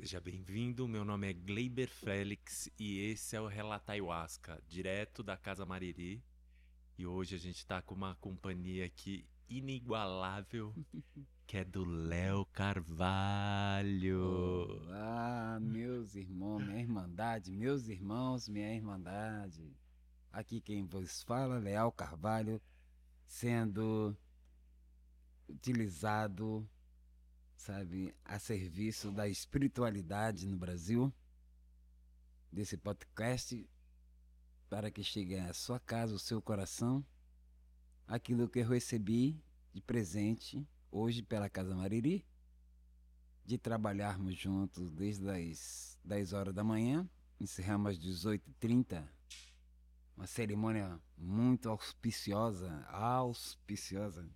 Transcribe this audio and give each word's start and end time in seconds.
Seja 0.00 0.18
bem-vindo, 0.18 0.88
meu 0.88 1.04
nome 1.04 1.28
é 1.28 1.32
Gleiber 1.34 1.90
Félix 1.90 2.70
e 2.78 3.00
esse 3.10 3.36
é 3.36 3.40
o 3.40 3.46
Relata 3.46 3.92
Ayahuasca, 3.92 4.58
direto 4.66 5.22
da 5.22 5.36
Casa 5.36 5.66
Mariri. 5.66 6.24
E 6.96 7.04
hoje 7.04 7.34
a 7.34 7.38
gente 7.38 7.66
tá 7.66 7.82
com 7.82 7.96
uma 7.96 8.14
companhia 8.14 8.86
aqui 8.86 9.28
inigualável, 9.46 10.74
que 11.46 11.58
é 11.58 11.64
do 11.66 11.84
Léo 11.84 12.46
Carvalho. 12.46 14.22
Olá, 14.86 15.58
meus 15.60 16.14
irmãos, 16.14 16.64
minha 16.64 16.80
irmandade, 16.80 17.52
meus 17.52 17.86
irmãos, 17.86 18.48
minha 18.48 18.74
irmandade. 18.74 19.70
Aqui 20.32 20.62
quem 20.62 20.86
vos 20.86 21.22
fala, 21.24 21.58
Leal 21.58 21.92
Carvalho, 21.92 22.58
sendo 23.26 24.16
utilizado 25.46 26.66
sabe, 27.60 28.14
a 28.24 28.38
serviço 28.38 29.12
da 29.12 29.28
espiritualidade 29.28 30.46
no 30.46 30.56
Brasil, 30.56 31.12
desse 32.50 32.74
podcast, 32.78 33.68
para 34.70 34.90
que 34.90 35.04
chegue 35.04 35.36
à 35.36 35.52
sua 35.52 35.78
casa, 35.78 36.14
o 36.14 36.18
seu 36.18 36.40
coração, 36.40 37.04
aquilo 38.06 38.48
que 38.48 38.60
eu 38.60 38.68
recebi 38.68 39.38
de 39.74 39.82
presente 39.82 40.66
hoje 40.90 41.22
pela 41.22 41.50
Casa 41.50 41.74
Mariri, 41.74 42.24
de 43.44 43.58
trabalharmos 43.58 44.34
juntos 44.36 44.90
desde 44.90 45.28
as 45.28 45.98
10 46.02 46.32
horas 46.32 46.54
da 46.54 46.64
manhã, 46.64 47.06
encerramos 47.38 47.90
às 47.90 47.98
18h30, 47.98 49.06
uma 50.16 50.26
cerimônia 50.26 50.98
muito 51.16 51.68
auspiciosa, 51.68 52.86
auspiciosa. 52.86 54.26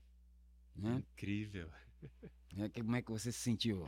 Né? 0.77 1.03
Incrível. 1.15 1.71
É, 2.59 2.69
como 2.69 2.97
é 2.97 3.03
que 3.03 3.11
você 3.11 3.33
se 3.33 3.39
sentiu? 3.39 3.85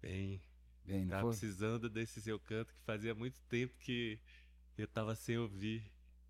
Bem, 0.00 0.40
Bem 0.84 1.08
tava 1.08 1.28
precisando 1.28 1.90
desse 1.90 2.20
seu 2.20 2.38
canto 2.38 2.72
que 2.72 2.80
fazia 2.82 3.14
muito 3.14 3.40
tempo 3.48 3.74
que 3.78 4.18
eu 4.78 4.86
tava 4.86 5.14
sem 5.16 5.36
ouvir. 5.36 5.82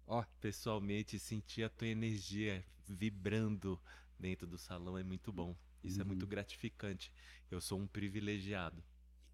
Ó, 0.06 0.20
oh. 0.20 0.24
pessoalmente 0.40 1.18
sentir 1.18 1.64
a 1.64 1.68
tua 1.68 1.88
energia 1.88 2.64
vibrando 2.88 3.80
dentro 4.18 4.46
do 4.46 4.56
salão 4.56 4.96
é 4.96 5.02
muito 5.02 5.32
bom. 5.32 5.56
Isso 5.82 5.96
uhum. 5.96 6.02
é 6.02 6.04
muito 6.06 6.26
gratificante. 6.26 7.12
Eu 7.50 7.60
sou 7.60 7.78
um 7.78 7.86
privilegiado. 7.86 8.82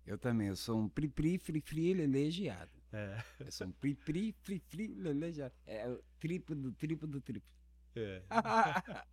Eu 0.05 0.19
também, 0.19 0.49
eu 0.49 0.57
sou 0.57 0.81
um 0.81 0.89
pri-pri, 0.89 1.39
fri-fri, 1.39 1.95
lelegiado. 1.95 2.73
É. 2.93 3.23
Eu 3.39 3.53
sou 3.53 3.69
um 3.69 3.73
pri-pri, 3.73 4.35
fri-fri, 4.43 4.89
lelegiado. 4.89 5.55
É 5.65 5.89
o 5.89 6.03
triplo 6.19 6.57
do 6.57 6.73
triplo 6.73 7.07
do 7.07 7.21
triplo. 7.21 7.49
É. 7.95 8.23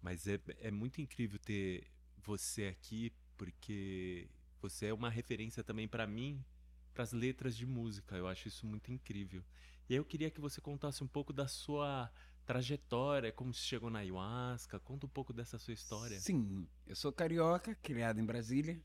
Mas 0.00 0.26
é, 0.28 0.38
é 0.58 0.70
muito 0.70 1.00
incrível 1.00 1.38
ter 1.40 1.84
você 2.26 2.66
aqui, 2.66 3.12
porque 3.36 4.28
você 4.60 4.86
é 4.86 4.94
uma 4.94 5.08
referência 5.08 5.62
também 5.62 5.86
para 5.86 6.06
mim, 6.06 6.44
para 6.92 7.04
as 7.04 7.12
letras 7.12 7.56
de 7.56 7.66
música. 7.66 8.16
Eu 8.16 8.26
acho 8.26 8.48
isso 8.48 8.66
muito 8.66 8.92
incrível. 8.92 9.44
E 9.88 9.94
aí 9.94 9.98
eu 9.98 10.04
queria 10.04 10.30
que 10.30 10.40
você 10.40 10.60
contasse 10.60 11.04
um 11.04 11.06
pouco 11.06 11.32
da 11.32 11.46
sua 11.46 12.10
trajetória, 12.44 13.32
como 13.32 13.52
você 13.52 13.60
chegou 13.60 13.90
na 13.90 14.00
ayahuasca. 14.00 14.80
Conta 14.80 15.06
um 15.06 15.08
pouco 15.08 15.32
dessa 15.32 15.58
sua 15.58 15.74
história. 15.74 16.18
Sim, 16.18 16.66
eu 16.86 16.96
sou 16.96 17.12
carioca, 17.12 17.74
criado 17.76 18.18
em 18.18 18.24
Brasília, 18.24 18.82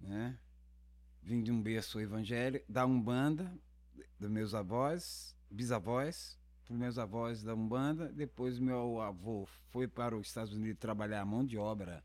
né? 0.00 0.38
Vim 1.22 1.42
de 1.42 1.50
um 1.50 1.62
berço 1.62 2.00
evangélico, 2.00 2.70
da 2.70 2.84
Umbanda, 2.84 3.58
dos 4.18 4.30
meus 4.30 4.54
avós, 4.54 5.34
bisavós, 5.50 6.38
para 6.66 6.76
meus 6.76 6.98
avós 6.98 7.42
da 7.42 7.54
Umbanda. 7.54 8.12
Depois 8.12 8.58
meu 8.58 9.00
avô 9.00 9.46
foi 9.70 9.88
para 9.88 10.16
os 10.16 10.26
Estados 10.26 10.52
Unidos 10.52 10.78
trabalhar 10.78 11.22
a 11.22 11.24
mão 11.24 11.44
de 11.44 11.56
obra, 11.56 12.04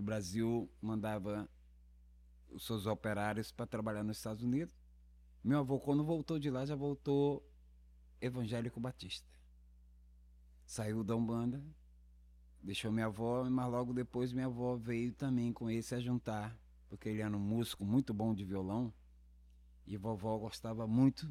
que 0.00 0.02
o 0.02 0.02
Brasil 0.02 0.70
mandava 0.80 1.46
os 2.48 2.64
seus 2.64 2.86
operários 2.86 3.52
para 3.52 3.66
trabalhar 3.66 4.02
nos 4.02 4.16
Estados 4.16 4.42
Unidos. 4.42 4.74
Meu 5.44 5.58
avô, 5.58 5.78
quando 5.78 6.02
voltou 6.02 6.38
de 6.38 6.50
lá, 6.50 6.64
já 6.64 6.74
voltou 6.74 7.46
evangélico 8.18 8.80
batista. 8.80 9.28
Saiu 10.64 11.04
da 11.04 11.14
Umbanda, 11.14 11.62
deixou 12.62 12.90
minha 12.90 13.06
avó, 13.06 13.44
mas 13.44 13.70
logo 13.70 13.92
depois 13.92 14.32
minha 14.32 14.46
avó 14.46 14.76
veio 14.76 15.12
também 15.12 15.52
com 15.52 15.70
esse 15.70 15.94
a 15.94 16.00
juntar, 16.00 16.58
porque 16.88 17.10
ele 17.10 17.20
era 17.20 17.36
um 17.36 17.40
músico 17.40 17.84
muito 17.84 18.14
bom 18.14 18.34
de 18.34 18.44
violão, 18.44 18.92
e 19.86 19.96
vovó 19.98 20.38
gostava 20.38 20.86
muito 20.86 21.28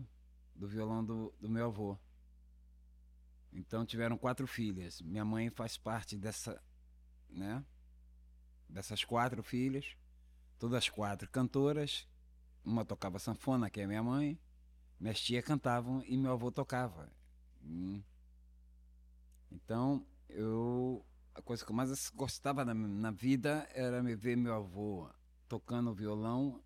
do 0.53 0.67
violão 0.67 1.03
do, 1.03 1.33
do 1.39 1.49
meu 1.49 1.65
avô. 1.65 1.97
Então 3.51 3.85
tiveram 3.85 4.17
quatro 4.17 4.45
filhas. 4.45 5.01
Minha 5.01 5.25
mãe 5.25 5.49
faz 5.49 5.75
parte 5.77 6.15
dessa, 6.15 6.61
né? 7.29 7.65
Dessas 8.69 9.03
quatro 9.03 9.41
filhas, 9.41 9.97
todas 10.57 10.89
quatro 10.89 11.29
cantoras. 11.29 12.07
Uma 12.63 12.85
tocava 12.85 13.17
sanfona, 13.17 13.69
que 13.69 13.81
é 13.81 13.87
minha 13.87 14.03
mãe. 14.03 14.39
Minhas 14.99 15.19
tias 15.19 15.43
cantavam 15.43 16.03
e 16.05 16.15
meu 16.17 16.33
avô 16.33 16.51
tocava. 16.51 17.11
Hum. 17.63 18.03
Então, 19.51 20.05
eu 20.27 21.03
a 21.33 21.41
coisa 21.41 21.63
que 21.63 21.71
eu 21.71 21.75
mais 21.75 22.09
gostava 22.09 22.65
na, 22.65 22.73
na 22.73 23.11
vida 23.11 23.67
era 23.73 24.03
me 24.03 24.13
ver 24.13 24.35
meu 24.35 24.53
avô 24.53 25.09
tocando 25.47 25.93
violão 25.93 26.61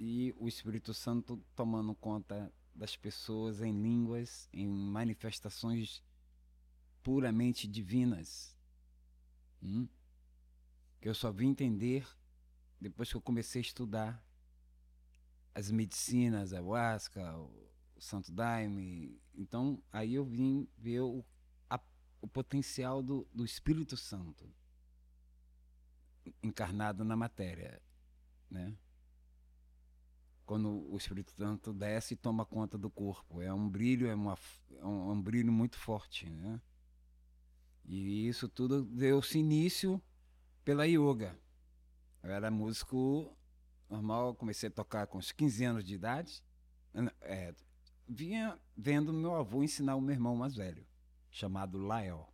e 0.00 0.34
o 0.38 0.48
Espírito 0.48 0.92
Santo 0.92 1.42
tomando 1.54 1.94
conta 1.94 2.52
das 2.74 2.96
pessoas 2.96 3.62
em 3.62 3.72
línguas, 3.72 4.48
em 4.52 4.66
manifestações 4.66 6.02
puramente 7.02 7.66
divinas. 7.66 8.54
Hum? 9.62 9.88
Que 11.06 11.10
eu 11.10 11.14
só 11.14 11.30
vim 11.30 11.50
entender 11.50 12.04
depois 12.80 13.08
que 13.08 13.16
eu 13.16 13.20
comecei 13.20 13.60
a 13.60 13.62
estudar 13.62 14.20
as 15.54 15.70
medicinas, 15.70 16.52
a 16.52 16.56
ayahuasca, 16.56 17.38
o 17.38 17.70
santo 18.00 18.32
daime. 18.32 19.16
Então, 19.32 19.80
aí 19.92 20.16
eu 20.16 20.24
vim 20.24 20.66
ver 20.76 21.02
o, 21.02 21.24
a, 21.70 21.78
o 22.20 22.26
potencial 22.26 23.04
do, 23.04 23.24
do 23.32 23.44
Espírito 23.44 23.96
Santo 23.96 24.52
encarnado 26.42 27.04
na 27.04 27.14
matéria, 27.14 27.80
né? 28.50 28.76
quando 30.44 30.92
o 30.92 30.96
Espírito 30.96 31.30
Santo 31.30 31.72
desce 31.72 32.14
e 32.14 32.16
toma 32.16 32.44
conta 32.44 32.76
do 32.76 32.90
corpo. 32.90 33.40
É 33.40 33.54
um 33.54 33.68
brilho, 33.68 34.08
é, 34.08 34.14
uma, 34.16 34.36
é 34.72 34.84
um, 34.84 35.10
é 35.10 35.12
um 35.12 35.22
brilho 35.22 35.52
muito 35.52 35.78
forte, 35.78 36.28
né? 36.28 36.60
E 37.84 38.26
isso 38.26 38.48
tudo 38.48 38.82
deu-se 38.82 39.38
início 39.38 40.02
pela 40.66 40.84
yoga. 40.84 41.38
Eu 42.24 42.32
era 42.32 42.50
músico 42.50 43.32
normal, 43.88 44.34
comecei 44.34 44.68
a 44.68 44.72
tocar 44.72 45.06
com 45.06 45.16
uns 45.16 45.30
15 45.30 45.64
anos 45.64 45.84
de 45.84 45.94
idade. 45.94 46.42
É, 47.20 47.54
vinha 48.08 48.58
vendo 48.76 49.12
meu 49.12 49.36
avô 49.36 49.62
ensinar 49.62 49.94
o 49.94 50.00
meu 50.00 50.12
irmão 50.12 50.34
mais 50.34 50.56
velho, 50.56 50.84
chamado 51.30 51.78
Lael. 51.78 52.28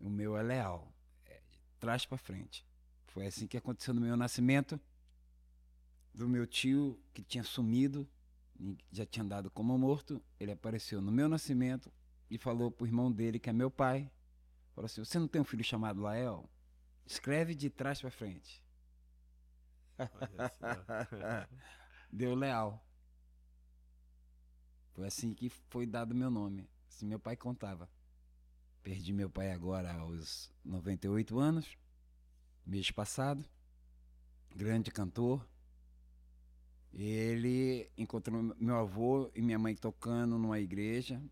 O 0.00 0.10
meu 0.10 0.36
é 0.36 0.42
Leal, 0.42 0.92
é, 1.24 1.40
de 1.48 1.58
trás 1.78 2.04
para 2.04 2.18
frente. 2.18 2.66
Foi 3.06 3.26
assim 3.26 3.46
que 3.46 3.56
aconteceu 3.56 3.94
no 3.94 4.00
meu 4.00 4.16
nascimento 4.16 4.80
do 6.12 6.28
meu 6.28 6.48
tio 6.48 6.98
que 7.14 7.22
tinha 7.22 7.44
sumido, 7.44 8.08
já 8.90 9.06
tinha 9.06 9.22
andado 9.22 9.52
como 9.52 9.78
morto. 9.78 10.20
Ele 10.40 10.50
apareceu 10.50 11.00
no 11.00 11.12
meu 11.12 11.28
nascimento 11.28 11.92
e 12.28 12.36
falou 12.36 12.72
pro 12.72 12.86
irmão 12.86 13.12
dele, 13.12 13.38
que 13.38 13.48
é 13.48 13.52
meu 13.52 13.70
pai, 13.70 14.10
falou 14.80 14.86
assim: 14.86 15.04
"Você 15.04 15.18
não 15.18 15.28
tem 15.28 15.40
um 15.40 15.44
filho 15.44 15.64
chamado 15.64 16.00
Lael? 16.00 16.48
Escreve 17.06 17.54
de 17.54 17.68
trás 17.68 18.00
para 18.00 18.10
frente." 18.10 18.62
Deu 22.12 22.34
Leal. 22.34 22.84
Foi 24.92 25.06
assim 25.06 25.34
que 25.34 25.48
foi 25.48 25.86
dado 25.86 26.14
meu 26.14 26.30
nome. 26.30 26.68
Assim 26.88 27.06
meu 27.06 27.18
pai 27.18 27.36
contava. 27.36 27.88
Perdi 28.82 29.12
meu 29.12 29.28
pai 29.28 29.52
agora 29.52 29.92
aos 29.92 30.50
98 30.64 31.38
anos, 31.38 31.76
mês 32.64 32.90
passado. 32.90 33.44
Grande 34.56 34.90
cantor, 34.90 35.46
ele 36.92 37.88
encontrou 37.96 38.42
meu 38.58 38.76
avô 38.76 39.30
e 39.34 39.40
minha 39.40 39.58
mãe 39.58 39.76
tocando 39.76 40.38
numa 40.38 40.58
igreja. 40.58 41.22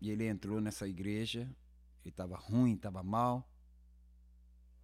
E 0.00 0.10
ele 0.10 0.26
entrou 0.26 0.60
nessa 0.60 0.88
igreja. 0.88 1.48
Ele 2.04 2.10
estava 2.10 2.36
ruim, 2.36 2.74
estava 2.74 3.02
mal. 3.02 3.48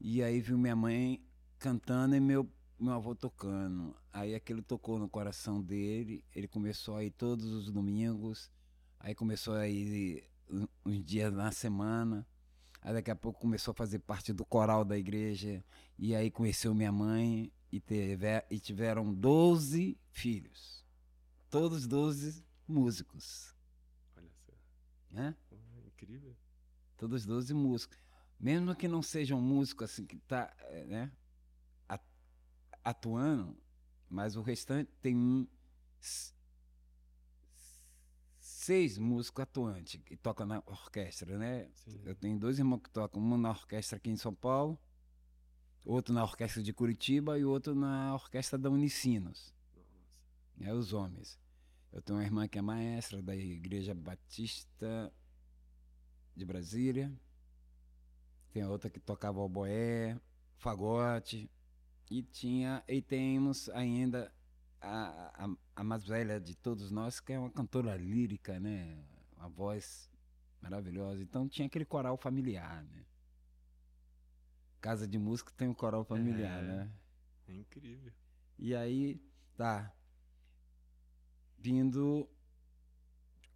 E 0.00 0.22
aí 0.22 0.40
viu 0.40 0.56
minha 0.56 0.74
mãe 0.74 1.22
cantando 1.58 2.16
e 2.16 2.20
meu, 2.20 2.50
meu 2.78 2.94
avô 2.94 3.14
tocando. 3.14 3.94
Aí 4.10 4.34
aquilo 4.34 4.62
tocou 4.62 4.98
no 4.98 5.08
coração 5.08 5.62
dele. 5.62 6.24
Ele 6.34 6.48
começou 6.48 6.96
a 6.96 7.04
ir 7.04 7.10
todos 7.10 7.44
os 7.44 7.70
domingos. 7.70 8.50
Aí 8.98 9.14
começou 9.14 9.54
a 9.54 9.68
ir 9.68 10.24
uns 10.84 11.04
dias 11.04 11.32
na 11.32 11.52
semana. 11.52 12.26
Aí 12.80 12.94
daqui 12.94 13.10
a 13.10 13.16
pouco 13.16 13.38
começou 13.38 13.72
a 13.72 13.74
fazer 13.74 13.98
parte 13.98 14.32
do 14.32 14.44
coral 14.44 14.82
da 14.82 14.96
igreja. 14.96 15.62
E 15.98 16.14
aí 16.14 16.30
conheceu 16.30 16.74
minha 16.74 16.90
mãe 16.90 17.52
e, 17.70 17.78
teve, 17.78 18.26
e 18.50 18.58
tiveram 18.58 19.12
12 19.12 19.98
filhos. 20.10 20.82
Todos 21.50 21.86
12 21.86 22.42
músicos. 22.66 23.54
Olha 24.16 24.30
só. 24.46 24.52
Né? 25.10 25.36
Oh, 25.50 25.86
incrível. 25.86 26.34
Todos 27.00 27.24
12 27.24 27.54
músicos. 27.54 27.96
Mesmo 28.38 28.76
que 28.76 28.86
não 28.86 29.02
sejam 29.02 29.40
músicos 29.40 29.90
assim 29.90 30.04
que 30.04 30.16
tá, 30.18 30.54
é, 30.60 30.84
né? 30.84 31.12
atuando, 32.84 33.56
mas 34.08 34.36
o 34.36 34.42
restante 34.42 34.90
tem 35.00 35.16
um 35.16 35.46
seis 38.38 38.98
músicos 38.98 39.42
atuantes 39.42 40.00
que 40.02 40.16
tocam 40.16 40.46
na 40.46 40.62
orquestra, 40.66 41.38
né? 41.38 41.68
Sim. 41.74 42.00
Eu 42.04 42.14
tenho 42.14 42.38
dois 42.38 42.58
irmãos 42.58 42.80
que 42.80 42.90
tocam, 42.90 43.22
um 43.22 43.36
na 43.36 43.50
orquestra 43.50 43.96
aqui 43.96 44.10
em 44.10 44.16
São 44.16 44.34
Paulo, 44.34 44.78
outro 45.84 46.12
na 46.12 46.22
orquestra 46.22 46.62
de 46.62 46.72
Curitiba 46.72 47.38
e 47.38 47.44
outro 47.44 47.74
na 47.74 48.14
orquestra 48.14 48.58
da 48.58 48.70
Unicinos, 48.70 49.54
Nossa. 49.74 50.70
é 50.70 50.74
os 50.74 50.92
homens. 50.92 51.38
Eu 51.92 52.00
tenho 52.00 52.18
uma 52.18 52.24
irmã 52.24 52.46
que 52.46 52.58
é 52.58 52.62
maestra 52.62 53.20
da 53.22 53.34
Igreja 53.34 53.94
Batista 53.94 55.12
de 56.36 56.44
Brasília, 56.44 57.12
tem 58.52 58.64
outra 58.64 58.90
que 58.90 58.98
tocava 59.00 59.40
oboé, 59.40 60.18
fagote, 60.56 61.50
e 62.10 62.22
tinha 62.22 62.82
e 62.88 63.00
temos 63.00 63.68
ainda 63.70 64.32
a, 64.80 65.44
a, 65.44 65.56
a 65.76 65.84
mais 65.84 66.04
velha 66.04 66.40
de 66.40 66.56
todos 66.56 66.90
nós, 66.90 67.20
que 67.20 67.32
é 67.32 67.38
uma 67.38 67.50
cantora 67.50 67.96
lírica, 67.96 68.58
né? 68.58 69.04
Uma 69.36 69.48
voz 69.48 70.10
maravilhosa. 70.60 71.22
Então 71.22 71.48
tinha 71.48 71.66
aquele 71.66 71.84
coral 71.84 72.16
familiar, 72.16 72.82
né? 72.84 73.04
Casa 74.80 75.06
de 75.06 75.18
música 75.18 75.52
tem 75.56 75.68
um 75.68 75.74
coral 75.74 76.04
familiar, 76.04 76.62
É. 76.62 76.66
né? 76.66 76.92
É 77.48 77.52
incrível. 77.54 78.12
E 78.58 78.74
aí, 78.74 79.20
tá. 79.56 79.92
Vindo 81.58 82.28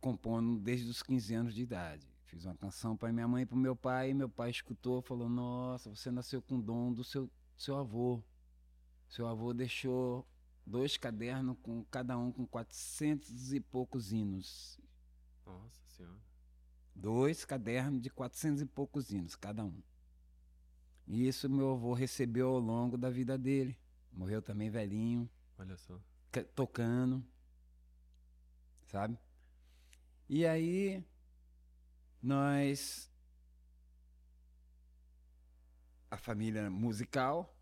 compondo 0.00 0.58
desde 0.60 0.88
os 0.90 1.02
15 1.02 1.34
anos 1.34 1.54
de 1.54 1.62
idade. 1.62 2.06
Fiz 2.24 2.44
uma 2.44 2.54
canção 2.56 2.96
para 2.96 3.12
minha 3.12 3.28
mãe 3.28 3.42
e 3.42 3.46
para 3.46 3.56
meu 3.56 3.76
pai, 3.76 4.10
e 4.10 4.14
meu 4.14 4.28
pai 4.28 4.50
escutou, 4.50 5.00
falou: 5.02 5.28
"Nossa, 5.28 5.94
você 5.94 6.10
nasceu 6.10 6.40
com 6.42 6.56
o 6.56 6.62
dom 6.62 6.92
do 6.92 7.04
seu 7.04 7.30
seu 7.56 7.76
avô. 7.76 8.22
Seu 9.08 9.26
avô 9.28 9.52
deixou 9.54 10.26
dois 10.66 10.96
cadernos 10.96 11.56
com 11.62 11.84
cada 11.84 12.18
um 12.18 12.32
com 12.32 12.46
400 12.46 13.52
e 13.52 13.60
poucos 13.60 14.10
hinos. 14.12 14.80
Nossa 15.46 15.80
senhora. 15.88 16.18
Dois 16.94 17.44
cadernos 17.44 18.00
de 18.00 18.10
400 18.10 18.62
e 18.62 18.66
poucos 18.66 19.10
hinos 19.12 19.36
cada 19.36 19.64
um. 19.64 19.80
E 21.06 21.28
isso 21.28 21.48
meu 21.50 21.72
avô 21.72 21.92
recebeu 21.92 22.48
ao 22.48 22.58
longo 22.58 22.96
da 22.96 23.10
vida 23.10 23.36
dele. 23.36 23.76
Morreu 24.12 24.40
também 24.40 24.70
velhinho. 24.70 25.28
Olha 25.58 25.76
só. 25.76 26.00
ca- 26.32 26.44
tocando, 26.54 27.22
sabe? 28.86 29.18
E 30.28 30.46
aí 30.46 31.04
nós 32.24 33.10
a 36.10 36.16
família 36.16 36.70
musical. 36.70 37.54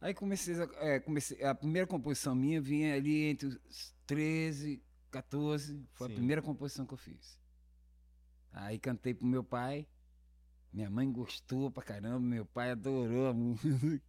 Aí 0.00 0.14
comecei, 0.14 0.54
a- 0.62 0.68
é, 0.76 1.00
comecei 1.00 1.44
a 1.44 1.54
primeira 1.54 1.86
composição 1.86 2.34
minha 2.34 2.60
vinha 2.60 2.94
ali 2.94 3.24
entre 3.24 3.48
os 3.48 3.94
13, 4.06 4.82
14, 5.10 5.84
foi 5.92 6.06
Sim. 6.08 6.12
a 6.14 6.16
primeira 6.16 6.42
composição 6.42 6.86
que 6.86 6.94
eu 6.94 6.98
fiz. 6.98 7.38
Aí 8.52 8.78
cantei 8.78 9.12
pro 9.14 9.26
meu 9.26 9.44
pai. 9.44 9.86
Minha 10.72 10.88
mãe 10.88 11.10
gostou 11.10 11.70
pra 11.70 11.82
caramba, 11.82 12.20
meu 12.20 12.46
pai 12.46 12.70
adorou 12.70 13.26
a 13.28 13.34
música. 13.34 13.68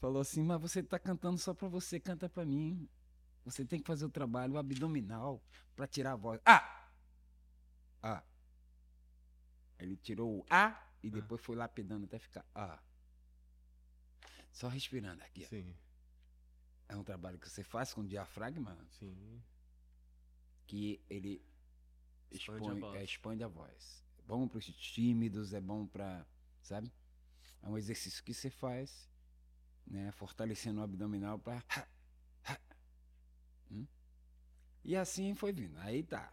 Falou 0.00 0.20
assim: 0.22 0.42
"Mas 0.42 0.60
você 0.60 0.82
tá 0.82 0.98
cantando 0.98 1.38
só 1.38 1.54
pra 1.54 1.68
você, 1.68 2.00
canta 2.00 2.28
pra 2.28 2.44
mim. 2.44 2.88
Você 3.44 3.64
tem 3.64 3.78
que 3.78 3.86
fazer 3.86 4.04
o 4.06 4.10
trabalho 4.10 4.56
abdominal 4.56 5.42
pra 5.76 5.86
tirar 5.86 6.12
a 6.12 6.16
voz." 6.16 6.40
Ah! 6.44 6.85
Ah. 8.06 8.22
Ele 9.78 9.96
tirou 9.96 10.38
o 10.40 10.46
A 10.50 10.80
e 11.02 11.10
depois 11.10 11.40
foi 11.42 11.56
lapidando 11.56 12.04
até 12.06 12.18
ficar 12.18 12.44
A. 12.54 12.78
Só 14.52 14.68
respirando 14.68 15.22
aqui. 15.22 15.44
ó. 15.44 15.48
Sim, 15.48 15.76
É 16.88 16.96
um 16.96 17.02
trabalho 17.04 17.38
que 17.38 17.48
você 17.48 17.62
faz 17.64 17.92
com 17.92 18.06
diafragma 18.06 18.76
sim. 18.90 19.42
que 20.66 21.00
ele 21.10 21.42
Expande 22.30 22.60
expõe, 22.62 22.76
a 22.78 22.80
voz. 22.80 22.94
é, 23.00 23.04
expande 23.04 23.44
a 23.44 23.48
voz. 23.48 24.04
É 24.18 24.22
bom 24.22 24.48
para 24.48 24.58
os 24.58 24.66
tímidos, 24.66 25.52
é 25.52 25.60
bom 25.60 25.86
para, 25.86 26.26
sabe? 26.62 26.92
É 27.62 27.68
um 27.68 27.76
exercício 27.76 28.22
que 28.24 28.32
você 28.34 28.50
faz, 28.50 29.08
né, 29.86 30.10
fortalecendo 30.12 30.80
o 30.80 30.84
abdominal 30.84 31.38
para 31.38 31.62
Hum? 33.70 33.86
E 34.84 34.96
assim 34.96 35.34
foi 35.34 35.52
vindo. 35.52 35.76
Aí 35.78 36.02
tá. 36.02 36.32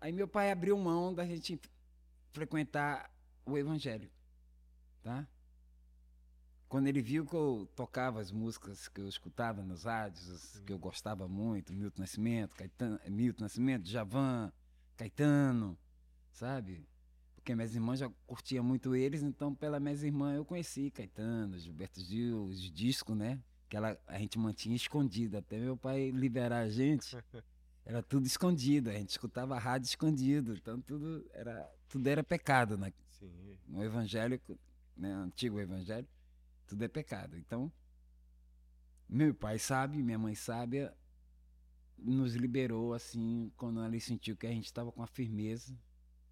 Aí 0.00 0.12
meu 0.12 0.28
pai 0.28 0.50
abriu 0.50 0.76
mão 0.78 1.12
da 1.12 1.26
gente 1.26 1.60
frequentar 2.32 3.10
o 3.44 3.58
evangelho, 3.58 4.10
tá? 5.02 5.26
Quando 6.68 6.86
ele 6.86 7.00
viu 7.00 7.24
que 7.24 7.34
eu 7.34 7.68
tocava 7.74 8.20
as 8.20 8.30
músicas 8.30 8.88
que 8.88 9.00
eu 9.00 9.08
escutava 9.08 9.62
nos 9.62 9.84
rádios, 9.84 10.60
que 10.66 10.72
eu 10.72 10.78
gostava 10.78 11.26
muito, 11.26 11.72
Milton 11.72 12.02
Nascimento, 12.02 12.54
Caetano, 12.54 13.00
Milton 13.08 13.44
Nascimento, 13.44 13.88
Javan, 13.88 14.52
Caetano, 14.96 15.78
sabe? 16.30 16.86
Porque 17.34 17.54
minhas 17.54 17.74
irmãs 17.74 17.98
já 17.98 18.10
curtiam 18.26 18.62
muito 18.62 18.94
eles, 18.94 19.22
então 19.22 19.54
pela 19.54 19.80
minhas 19.80 20.02
irmãs 20.02 20.36
eu 20.36 20.44
conheci 20.44 20.90
Caetano, 20.90 21.58
Gilberto 21.58 22.00
Gil, 22.02 22.44
os 22.44 22.60
discos, 22.70 23.16
né? 23.16 23.40
Que 23.68 23.76
ela, 23.76 23.98
a 24.06 24.18
gente 24.18 24.38
mantinha 24.38 24.76
escondido, 24.76 25.38
até 25.38 25.58
meu 25.58 25.76
pai 25.76 26.10
liberar 26.10 26.60
a 26.60 26.68
gente, 26.68 27.16
era 27.88 28.02
tudo 28.02 28.26
escondido, 28.26 28.90
a 28.90 28.92
gente 28.92 29.08
escutava 29.08 29.56
a 29.56 29.58
rádio 29.58 29.86
escondido, 29.86 30.52
então 30.52 30.78
tudo 30.78 31.24
era, 31.32 31.66
tudo 31.88 32.06
era 32.06 32.22
pecado, 32.22 32.76
né? 32.76 32.92
Sim. 33.12 33.58
no 33.66 33.82
evangélico, 33.82 34.58
né, 34.94 35.10
antigo 35.10 35.58
evangelho, 35.58 36.06
tudo 36.66 36.84
é 36.84 36.88
pecado. 36.88 37.38
Então, 37.38 37.72
meu 39.08 39.34
pai 39.34 39.58
sabe, 39.58 40.02
minha 40.02 40.18
mãe 40.18 40.34
sábia, 40.34 40.94
nos 41.96 42.34
liberou 42.34 42.92
assim, 42.92 43.50
quando 43.56 43.82
ele 43.82 43.98
sentiu 44.00 44.36
que 44.36 44.46
a 44.46 44.52
gente 44.52 44.66
estava 44.66 44.92
com 44.92 45.02
a 45.02 45.06
firmeza 45.06 45.74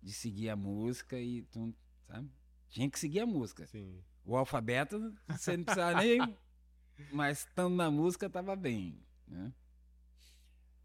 de 0.03 0.13
seguir 0.13 0.51
a 0.51 0.57
música 0.57 1.19
e 1.19 1.41
tudo, 1.45 1.75
sabe? 2.07 2.31
Tinha 2.69 2.91
que 2.91 2.99
seguir 2.99 3.21
a 3.21 3.27
música. 3.27 3.67
Sim. 3.67 4.05
O 4.27 4.37
alfabeto, 4.37 5.17
você 5.27 5.57
não 5.57 5.65
precisava 5.65 6.03
nem. 6.03 6.37
Mas 7.11 7.39
estando 7.39 7.75
na 7.75 7.91
música, 7.91 8.27
estava 8.27 8.55
bem. 8.55 9.01
Né? 9.27 9.51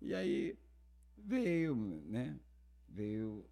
E 0.01 0.13
aí 0.13 0.57
veio, 1.17 1.75
né? 2.05 2.39
Veio 2.89 3.45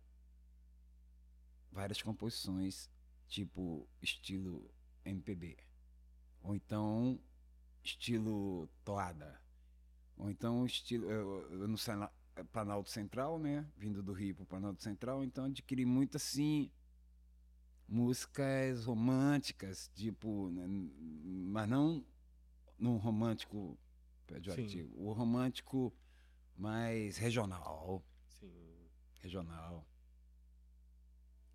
várias 1.72 2.01
composições, 2.01 2.90
tipo 3.28 3.88
estilo 4.01 4.69
MPB. 5.06 5.57
Ou 6.42 6.56
então 6.56 7.19
estilo 7.84 8.69
toada. 8.84 9.40
Ou 10.18 10.30
então 10.30 10.66
estilo. 10.66 11.09
Eu, 11.09 11.52
eu 11.52 11.68
no 11.68 11.78
Sena- 11.78 12.12
Planalto 12.52 12.90
Central, 12.90 13.40
né? 13.40 13.66
Vindo 13.78 14.02
do 14.02 14.14
Rio 14.14 14.35
para 14.35 14.44
o 14.44 14.47
Planalto 14.47 14.81
Central, 14.83 15.24
então 15.24 15.45
adquiri 15.45 15.85
muito 15.85 16.18
assim 16.18 16.71
músicas 17.88 18.85
românticas, 18.85 19.90
tipo, 19.95 20.50
né, 20.52 20.66
mas 20.68 21.68
não 21.68 22.06
num 22.78 22.97
romântico 22.97 23.78
pejorativo, 24.28 24.94
o 24.95 25.12
romântico 25.12 25.94
mais 26.59 27.18
regional, 27.18 28.04
Sim. 28.28 28.89
regional. 29.21 29.87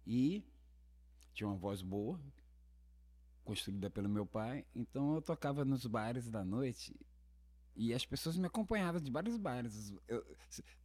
E 0.06 0.42
tinha 1.34 1.46
uma 1.46 1.56
voz 1.56 1.82
boa, 1.82 2.18
construída 3.44 3.90
pelo 3.90 4.08
meu 4.08 4.24
pai, 4.24 4.64
então 4.74 5.14
eu 5.14 5.20
tocava 5.20 5.64
nos 5.64 5.86
bares 5.86 6.30
da 6.30 6.42
noite 6.42 6.98
e 7.76 7.92
as 7.92 8.06
pessoas 8.06 8.38
me 8.38 8.46
acompanhavam 8.46 9.00
de 9.00 9.10
vários 9.10 9.36
bares. 9.36 9.92
Eu, 10.08 10.24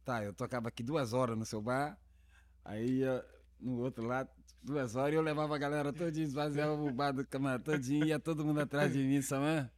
tá, 0.04 0.22
eu 0.22 0.34
tocava 0.34 0.68
aqui 0.68 0.82
duas 0.82 1.14
horas 1.14 1.38
no 1.38 1.46
seu 1.46 1.62
bar, 1.62 1.98
aí 2.62 3.00
no 3.58 3.78
outro 3.78 4.04
lado, 4.04 4.28
duas 4.62 4.96
horas, 4.96 5.14
e 5.14 5.16
eu 5.16 5.22
levava 5.22 5.54
a 5.54 5.58
galera 5.58 5.92
todinha, 5.92 6.26
esvaziava 6.26 6.74
o 6.74 6.92
bar 6.92 7.12
do 7.12 7.26
camarada 7.26 7.64
todinho, 7.64 8.04
ia 8.04 8.20
todo 8.20 8.44
mundo 8.44 8.60
atrás 8.60 8.92
de 8.92 8.98
mim, 8.98 9.22
sabe? 9.22 9.70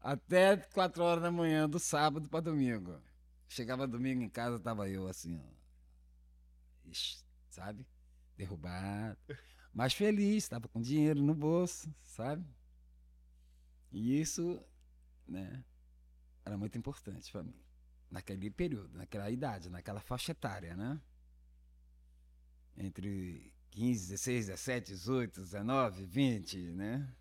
Até 0.00 0.56
quatro 0.56 1.02
horas 1.02 1.22
da 1.22 1.32
manhã, 1.32 1.68
do 1.68 1.80
sábado 1.80 2.28
para 2.28 2.40
domingo. 2.40 3.00
Chegava 3.52 3.86
domingo 3.86 4.22
em 4.22 4.30
casa, 4.30 4.58
tava 4.58 4.88
eu 4.88 5.06
assim, 5.06 5.38
ó. 5.38 6.88
Ixi, 6.88 7.22
sabe? 7.50 7.86
Derrubado. 8.34 9.18
Mas 9.74 9.92
feliz, 9.92 10.48
tava 10.48 10.68
com 10.68 10.80
dinheiro 10.80 11.20
no 11.22 11.34
bolso, 11.34 11.94
sabe? 12.02 12.46
E 13.90 14.18
isso, 14.18 14.58
né, 15.28 15.62
era 16.46 16.56
muito 16.56 16.78
importante 16.78 17.30
para 17.30 17.42
mim. 17.42 17.54
Naquele 18.10 18.50
período, 18.50 18.96
naquela 18.96 19.30
idade, 19.30 19.68
naquela 19.68 20.00
faixa 20.00 20.32
etária, 20.32 20.74
né? 20.74 20.98
Entre 22.74 23.52
15, 23.68 24.08
16, 24.12 24.46
17, 24.46 24.92
18, 24.92 25.40
19, 25.42 26.06
20, 26.06 26.56
né? 26.72 27.14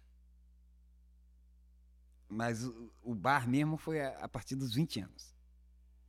Mas 2.29 2.63
o, 2.63 3.13
bar 3.13 3.49
mesmo 3.49 3.75
foi 3.75 3.99
a 4.01 4.29
partir 4.29 4.55
dos 4.55 4.73
20 4.73 5.01
anos, 5.01 5.35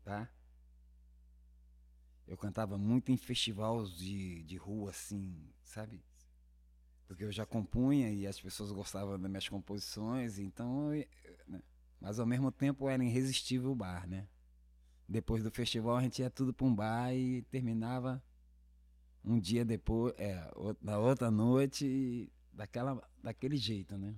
tá? 0.05 0.29
Eu 2.27 2.37
cantava 2.37 2.79
muito 2.79 3.11
em 3.11 3.17
festivais 3.17 3.91
de, 3.91 4.43
de 4.45 4.57
rua, 4.57 4.91
assim, 4.91 5.53
sabe? 5.63 6.03
porque 7.13 7.25
eu 7.25 7.31
já 7.31 7.45
compunha 7.45 8.11
e 8.11 8.27
as 8.27 8.41
pessoas 8.41 8.73
gostavam 8.73 9.21
das 9.21 9.31
minhas 9.31 9.47
composições, 9.47 10.39
então, 10.39 10.89
né? 11.47 11.61
mas 12.01 12.19
ao 12.19 12.25
mesmo 12.25 12.51
tempo 12.51 12.89
era 12.89 13.05
irresistível 13.05 13.71
o 13.71 13.75
bar, 13.75 14.09
né? 14.09 14.27
Depois 15.07 15.43
do 15.43 15.51
festival 15.51 15.97
a 15.97 16.03
gente 16.03 16.23
ia 16.23 16.31
tudo 16.31 16.55
para 16.55 16.67
um 16.67 16.75
bar 16.75 17.15
e 17.15 17.43
terminava 17.43 18.25
um 19.23 19.39
dia 19.39 19.63
depois, 19.63 20.15
é, 20.17 20.51
na 20.81 20.99
outra 20.99 21.31
noite, 21.31 22.33
daquela, 22.51 23.07
daquele 23.23 23.59
jeito, 23.59 23.99
né? 23.99 24.17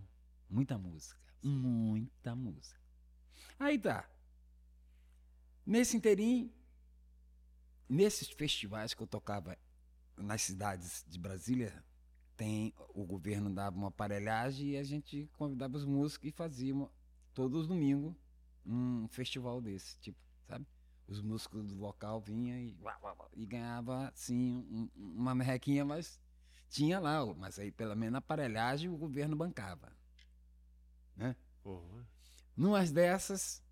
Muita 0.48 0.78
música, 0.78 1.20
muita 1.42 2.36
música. 2.36 2.80
Aí 3.58 3.76
tá. 3.76 4.08
Nesse 5.66 5.96
inteirinho, 5.96 6.52
nesses 7.88 8.28
festivais 8.28 8.92
que 8.92 9.02
eu 9.02 9.06
tocava 9.06 9.56
nas 10.16 10.42
cidades 10.42 11.04
de 11.08 11.18
Brasília, 11.18 11.84
tem 12.36 12.74
o 12.94 13.04
governo 13.04 13.48
dava 13.48 13.76
uma 13.76 13.88
aparelhagem 13.88 14.70
e 14.70 14.76
a 14.76 14.84
gente 14.84 15.28
convidava 15.38 15.76
os 15.76 15.84
músicos 15.84 16.28
e 16.28 16.32
fazíamos 16.32 16.90
todos 17.32 17.62
os 17.62 17.68
domingos 17.68 18.14
um 18.66 19.08
festival 19.08 19.60
desse, 19.60 19.98
tipo, 20.00 20.18
sabe? 20.46 20.66
Os 21.06 21.20
músicos 21.20 21.66
do 21.66 21.76
local 21.76 22.20
vinham 22.20 22.58
e, 22.58 22.76
e 23.34 23.46
ganhava 23.46 24.08
assim 24.08 24.56
um, 24.70 24.88
uma 24.96 25.34
merrequinha, 25.34 25.84
mas 25.84 26.18
tinha 26.70 26.98
lá, 26.98 27.24
mas 27.34 27.58
aí 27.58 27.70
pelo 27.70 27.94
menos 27.94 28.14
a 28.14 28.18
aparelhagem 28.18 28.90
o 28.90 28.96
governo 28.96 29.36
bancava, 29.36 29.92
né? 31.16 31.36
Uhum. 31.64 32.04
Numas 32.56 32.90
dessas 32.90 33.62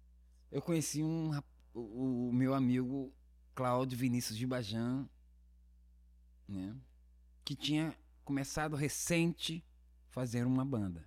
eu 0.51 0.61
conheci 0.61 1.03
um 1.03 1.33
o, 1.75 2.29
o 2.29 2.33
meu 2.33 2.55
amigo 2.55 3.13
Cláudio 3.55 3.99
Vinícius 3.99 4.37
de 4.37 4.47
Bajan, 4.47 5.09
né? 6.49 6.77
Que 7.45 7.55
tinha 7.55 7.97
começado 8.25 8.77
recente 8.77 9.65
fazer 10.09 10.47
uma 10.47 10.65
banda. 10.65 11.07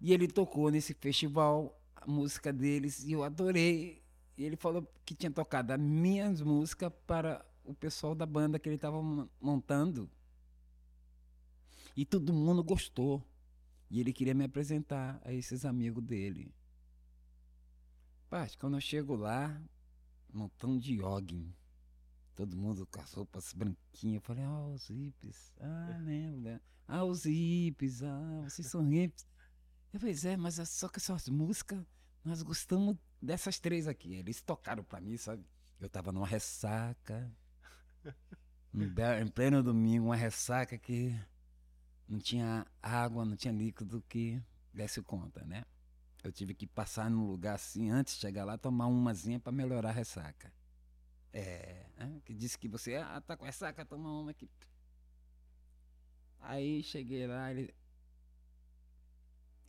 E 0.00 0.12
ele 0.12 0.26
tocou 0.26 0.70
nesse 0.70 0.94
festival 0.94 1.80
a 1.94 2.06
música 2.06 2.52
deles 2.52 3.04
e 3.04 3.12
eu 3.12 3.22
adorei. 3.22 4.02
E 4.36 4.44
ele 4.44 4.56
falou 4.56 4.90
que 5.04 5.14
tinha 5.14 5.30
tocado 5.30 5.72
as 5.72 5.78
minhas 5.78 6.40
músicas 6.40 6.92
para 7.06 7.44
o 7.64 7.72
pessoal 7.72 8.14
da 8.14 8.26
banda 8.26 8.58
que 8.58 8.68
ele 8.68 8.76
estava 8.76 9.00
montando. 9.40 10.10
E 11.96 12.04
todo 12.04 12.32
mundo 12.32 12.64
gostou. 12.64 13.22
E 13.90 14.00
ele 14.00 14.12
queria 14.12 14.34
me 14.34 14.44
apresentar 14.44 15.20
a 15.24 15.32
esses 15.32 15.64
amigos 15.64 16.02
dele. 16.02 16.52
Paz, 18.32 18.56
quando 18.56 18.78
eu 18.78 18.80
chego 18.80 19.14
lá, 19.14 19.62
montão 20.32 20.78
de 20.78 20.96
jogging 20.96 21.54
todo 22.34 22.56
mundo 22.56 22.86
com 22.86 22.98
as 22.98 23.12
roupas 23.12 23.52
branquinhas. 23.52 24.14
Eu 24.14 24.20
falei, 24.22 24.42
ah, 24.42 24.68
os 24.68 24.88
hippies. 24.88 25.52
Ah, 25.60 25.98
lembro. 26.02 26.40
Né? 26.40 26.60
Ah, 26.88 27.04
os 27.04 27.24
hippies. 27.26 28.02
Ah, 28.02 28.40
vocês 28.48 28.68
são 28.68 28.88
hippies. 28.88 29.26
Eu 29.92 30.00
falei, 30.00 30.16
é, 30.24 30.36
mas 30.38 30.58
é 30.58 30.64
só 30.64 30.88
que 30.88 30.98
essas 30.98 31.28
músicas, 31.28 31.84
nós 32.24 32.40
gostamos 32.40 32.96
dessas 33.20 33.58
três 33.58 33.86
aqui. 33.86 34.14
Eles 34.14 34.40
tocaram 34.40 34.82
pra 34.82 34.98
mim, 34.98 35.18
sabe? 35.18 35.44
Eu 35.78 35.90
tava 35.90 36.10
numa 36.10 36.26
ressaca. 36.26 37.30
em 38.72 39.28
pleno 39.28 39.62
domingo, 39.62 40.06
uma 40.06 40.16
ressaca 40.16 40.78
que 40.78 41.14
não 42.08 42.18
tinha 42.18 42.66
água, 42.80 43.26
não 43.26 43.36
tinha 43.36 43.52
líquido 43.52 44.02
que 44.08 44.42
desse 44.72 45.02
conta, 45.02 45.44
né? 45.44 45.66
Eu 46.22 46.30
tive 46.30 46.54
que 46.54 46.66
passar 46.66 47.10
num 47.10 47.26
lugar 47.26 47.54
assim, 47.54 47.90
antes 47.90 48.14
de 48.14 48.20
chegar 48.20 48.44
lá, 48.44 48.56
tomar 48.56 48.86
umazinha 48.86 49.40
para 49.40 49.52
melhorar 49.52 49.90
a 49.90 49.92
ressaca. 49.92 50.52
É, 51.32 51.86
né? 51.96 52.20
que 52.24 52.34
disse 52.34 52.58
que 52.58 52.68
você 52.68 52.96
ah, 52.96 53.20
tá 53.20 53.36
com 53.36 53.46
essa 53.46 53.66
saca, 53.66 53.84
toma 53.84 54.10
uma 54.10 54.30
aqui. 54.30 54.48
Aí 56.40 56.82
cheguei 56.82 57.26
lá, 57.26 57.50
ele, 57.50 57.74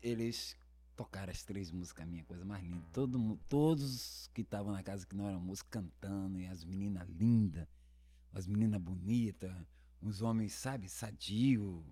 eles 0.01 0.57
tocaram 0.95 1.31
as 1.31 1.43
três 1.43 1.72
músicas 1.72 2.05
minha, 2.07 2.24
coisa 2.24 2.43
mais 2.43 2.63
linda. 2.63 2.86
Todo, 2.91 3.39
todos 3.48 4.29
que 4.33 4.41
estavam 4.41 4.74
na 4.74 4.83
casa 4.83 5.05
que 5.05 5.15
não 5.15 5.27
eram 5.27 5.39
músicos 5.39 5.69
cantando, 5.72 6.39
e 6.39 6.48
as 6.48 6.63
meninas 6.63 7.07
lindas, 7.10 7.67
as 8.33 8.48
meninas 8.48 8.81
bonitas, 8.81 9.55
os 10.01 10.22
homens, 10.22 10.53
sabe, 10.53 10.89
sadio, 10.89 11.83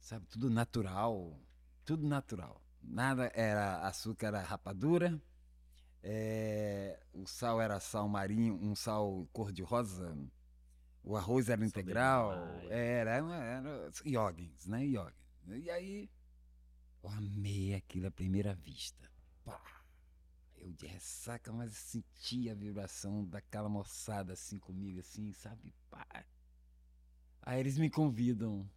sabe, 0.00 0.26
tudo 0.26 0.50
natural, 0.50 1.38
tudo 1.84 2.06
natural. 2.06 2.60
Nada 2.82 3.30
era 3.34 3.86
açúcar, 3.86 4.28
era 4.28 4.42
rapadura 4.42 5.20
é, 6.02 6.98
o 7.12 7.26
sal 7.26 7.60
era 7.60 7.78
sal 7.78 8.08
marinho, 8.08 8.54
um 8.54 8.74
sal 8.74 9.28
cor-de-rosa. 9.32 10.16
O 11.02 11.16
arroz 11.16 11.48
era 11.48 11.64
integral. 11.64 12.32
Era, 12.68 13.10
era, 13.10 13.36
era 13.36 13.90
iogues, 14.04 14.66
né? 14.66 14.86
Iogues. 14.86 15.14
E 15.48 15.70
aí, 15.70 16.10
eu 17.02 17.10
amei 17.10 17.74
aquilo 17.74 18.06
à 18.06 18.10
primeira 18.10 18.54
vista. 18.54 19.10
Pá! 19.44 19.60
Eu 20.56 20.72
de 20.72 20.86
ressaca, 20.86 21.50
mas 21.52 21.72
sentia 21.72 22.52
a 22.52 22.54
vibração 22.54 23.24
daquela 23.24 23.68
moçada 23.68 24.34
assim 24.34 24.58
comigo, 24.58 25.00
assim, 25.00 25.32
sabe? 25.32 25.74
Pá! 25.88 26.06
Aí 27.42 27.60
eles 27.60 27.78
me 27.78 27.88
convidam. 27.88 28.68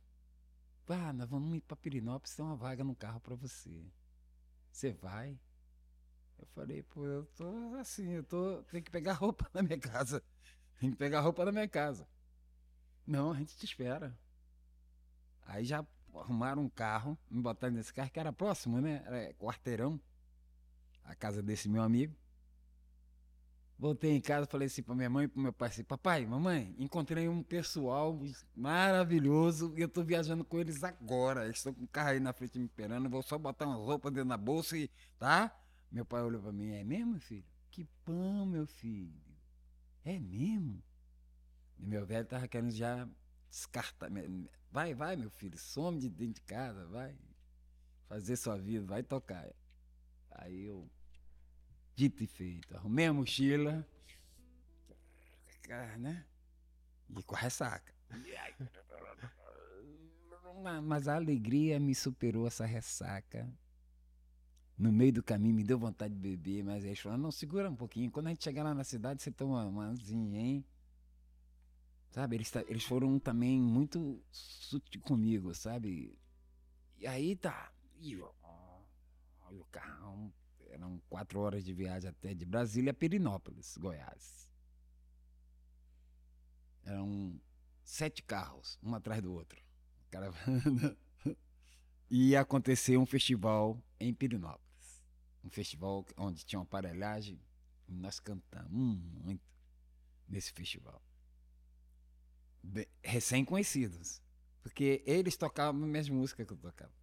Pá, 0.85 1.13
nós 1.13 1.29
vamos 1.29 1.55
ir 1.55 1.61
pra 1.61 1.77
Pirinópolis, 1.77 2.35
tem 2.35 2.43
uma 2.43 2.55
vaga 2.55 2.83
no 2.83 2.95
carro 2.95 3.19
para 3.21 3.35
você. 3.35 3.85
Você 4.71 4.91
vai? 4.91 5.39
Eu 6.37 6.45
falei, 6.47 6.83
pô, 6.83 7.05
eu 7.05 7.25
tô 7.37 7.75
assim, 7.79 8.09
eu 8.09 8.23
tô. 8.23 8.63
Tem 8.63 8.81
que 8.81 8.91
pegar 8.91 9.13
roupa 9.13 9.49
na 9.53 9.63
minha 9.63 9.79
casa. 9.79 10.21
Tem 10.79 10.91
que 10.91 10.97
pegar 10.97 11.21
roupa 11.21 11.45
na 11.45 11.51
minha 11.51 11.67
casa. 11.69 12.07
Não, 13.07 13.31
a 13.31 13.35
gente 13.37 13.55
te 13.55 13.65
espera. 13.65 14.17
Aí 15.45 15.63
já 15.63 15.85
arrumaram 16.13 16.63
um 16.63 16.69
carro, 16.69 17.17
me 17.29 17.41
botaram 17.41 17.73
nesse 17.73 17.93
carro 17.93 18.09
que 18.09 18.19
era 18.19 18.33
próximo, 18.33 18.81
né? 18.81 19.03
Era 19.05 19.33
quarteirão. 19.35 19.99
A 21.03 21.15
casa 21.15 21.41
desse 21.41 21.69
meu 21.69 21.81
amigo. 21.81 22.15
Voltei 23.83 24.15
em 24.15 24.21
casa, 24.21 24.47
falei 24.47 24.67
assim 24.67 24.81
pra 24.81 24.95
minha 24.95 25.09
mãe 25.09 25.25
e 25.25 25.27
pro 25.27 25.41
meu 25.41 25.51
pai 25.51 25.67
assim, 25.67 25.83
papai, 25.83 26.25
mamãe, 26.25 26.73
encontrei 26.79 27.27
um 27.27 27.43
pessoal 27.43 28.17
maravilhoso 28.55 29.73
e 29.75 29.81
eu 29.81 29.89
tô 29.89 30.01
viajando 30.01 30.45
com 30.45 30.57
eles 30.57 30.85
agora. 30.85 31.43
Eles 31.43 31.57
estão 31.57 31.73
com 31.73 31.83
o 31.83 31.87
carro 31.89 32.11
aí 32.11 32.19
na 32.21 32.31
frente 32.31 32.57
me 32.57 32.63
esperando, 32.63 33.09
vou 33.09 33.21
só 33.21 33.37
botar 33.37 33.65
umas 33.65 33.85
roupas 33.85 34.13
dentro 34.13 34.29
da 34.29 34.37
bolsa 34.37 34.77
e, 34.77 34.89
tá? 35.19 35.53
Meu 35.91 36.05
pai 36.05 36.21
olhou 36.21 36.41
para 36.41 36.53
mim, 36.53 36.71
é 36.71 36.81
mesmo, 36.85 37.19
filho? 37.19 37.43
Que 37.69 37.83
pão, 38.05 38.45
meu 38.45 38.65
filho. 38.65 39.21
É 40.05 40.17
mesmo? 40.17 40.81
E 41.77 41.85
meu 41.85 42.05
velho 42.05 42.25
tava 42.25 42.47
querendo 42.47 42.71
já 42.71 43.05
descartar. 43.49 44.09
Vai, 44.71 44.93
vai, 44.93 45.17
meu 45.17 45.29
filho, 45.29 45.57
some 45.57 45.99
de 45.99 46.07
dentro 46.09 46.35
de 46.35 46.41
casa, 46.43 46.85
vai. 46.85 47.17
Fazer 48.07 48.37
sua 48.37 48.57
vida, 48.57 48.85
vai 48.85 49.03
tocar. 49.03 49.45
Aí 50.31 50.67
eu, 50.67 50.89
dito 51.95 52.23
e 52.23 52.27
feito, 52.27 52.75
arrumei 52.75 53.05
a 53.05 53.13
mochila, 53.13 53.87
né? 55.97 56.25
E 57.09 57.23
com 57.23 57.35
a 57.35 57.39
ressaca. 57.39 57.93
Mas 60.83 61.07
a 61.07 61.15
alegria 61.15 61.79
me 61.79 61.95
superou 61.95 62.47
essa 62.47 62.65
ressaca 62.65 63.51
no 64.77 64.91
meio 64.91 65.13
do 65.13 65.23
caminho 65.23 65.55
me 65.55 65.63
deu 65.63 65.77
vontade 65.77 66.13
de 66.13 66.19
beber, 66.19 66.63
mas 66.63 66.83
eles 66.83 66.99
falaram, 66.99 67.23
não, 67.23 67.31
segura 67.31 67.69
um 67.69 67.75
pouquinho. 67.75 68.11
Quando 68.11 68.27
a 68.27 68.29
gente 68.29 68.43
chegar 68.43 68.63
lá 68.63 68.73
na 68.73 68.83
cidade, 68.83 69.21
você 69.21 69.31
toma 69.31 69.65
uma 69.65 69.93
hein? 70.11 70.65
Sabe, 72.09 72.35
eles, 72.35 72.51
eles 72.67 72.83
foram 72.83 73.19
também 73.19 73.59
muito 73.59 74.21
sutil 74.31 75.01
comigo, 75.01 75.53
sabe? 75.53 76.17
E 76.97 77.07
aí 77.07 77.35
tá. 77.35 77.71
E 77.99 78.15
o 78.17 79.65
carro, 79.71 80.31
eram 80.73 81.01
quatro 81.09 81.39
horas 81.39 81.63
de 81.63 81.73
viagem 81.73 82.09
até 82.09 82.33
de 82.33 82.45
Brasília 82.45 82.91
a 82.91 82.93
Perinópolis, 82.93 83.77
Goiás. 83.77 84.49
Eram 86.83 87.39
sete 87.83 88.21
carros, 88.21 88.77
um 88.83 88.93
atrás 88.95 89.21
do 89.21 89.33
outro. 89.33 89.61
Caravana. 90.09 90.97
E 92.09 92.29
ia 92.29 92.41
acontecer 92.41 92.95
um 92.95 93.07
festival 93.07 93.81
em 93.99 94.13
Pirinópolis 94.13 94.63
um 95.43 95.49
festival 95.49 96.05
onde 96.17 96.45
tinha 96.45 96.59
uma 96.59 96.63
aparelhagem 96.63 97.39
e 97.87 97.93
nós 97.93 98.19
cantamos 98.19 98.69
muito 98.71 99.43
nesse 100.27 100.53
festival. 100.53 101.01
Recém-conhecidos. 103.03 104.21
Porque 104.61 105.03
eles 105.05 105.35
tocavam 105.35 105.83
as 105.83 105.89
minhas 105.89 106.09
músicas 106.09 106.47
que 106.47 106.53
eu 106.53 106.57
tocava. 106.57 106.93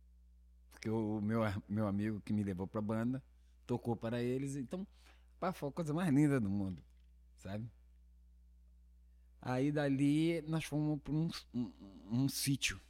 Porque 0.70 0.88
o 0.88 1.20
meu, 1.20 1.42
meu 1.68 1.86
amigo 1.86 2.22
que 2.22 2.32
me 2.32 2.42
levou 2.42 2.66
pra 2.66 2.80
banda 2.80 3.22
tocou 3.70 3.94
para 3.94 4.20
eles. 4.20 4.56
Então, 4.56 4.84
pá, 5.38 5.52
foi 5.52 5.68
a 5.68 5.72
coisa 5.72 5.94
mais 5.94 6.12
linda 6.12 6.40
do 6.40 6.50
mundo, 6.50 6.82
sabe? 7.36 7.70
Aí 9.40 9.70
dali 9.70 10.42
nós 10.42 10.64
fomos 10.64 11.00
para 11.00 11.12
um, 11.14 11.30
um, 11.54 11.72
um 12.10 12.28
sítio. 12.28 12.80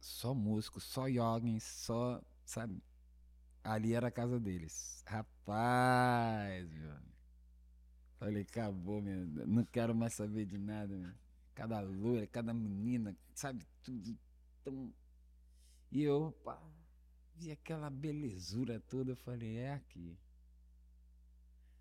Só 0.00 0.32
músicos, 0.34 0.84
só 0.84 1.08
yogins, 1.08 1.62
só, 1.62 2.22
sabe? 2.46 2.82
Ali 3.62 3.92
era 3.92 4.08
a 4.08 4.10
casa 4.10 4.40
deles. 4.40 5.04
Rapaz, 5.06 6.66
meu. 6.70 6.96
Falei, 8.18 8.42
acabou, 8.42 9.02
meu. 9.02 9.26
Não 9.46 9.64
quero 9.64 9.94
mais 9.94 10.14
saber 10.14 10.46
de 10.46 10.56
nada, 10.56 10.96
meu. 10.96 11.12
cada 11.54 11.80
loira, 11.80 12.26
cada 12.26 12.54
menina, 12.54 13.14
sabe, 13.34 13.66
tudo 13.82 14.16
tão. 14.64 14.92
E 15.92 16.02
eu, 16.02 16.32
pá, 16.42 16.58
vi 17.36 17.50
aquela 17.50 17.90
belezura 17.90 18.80
toda, 18.80 19.12
eu 19.12 19.16
falei, 19.16 19.56
é 19.58 19.74
aqui. 19.74 20.18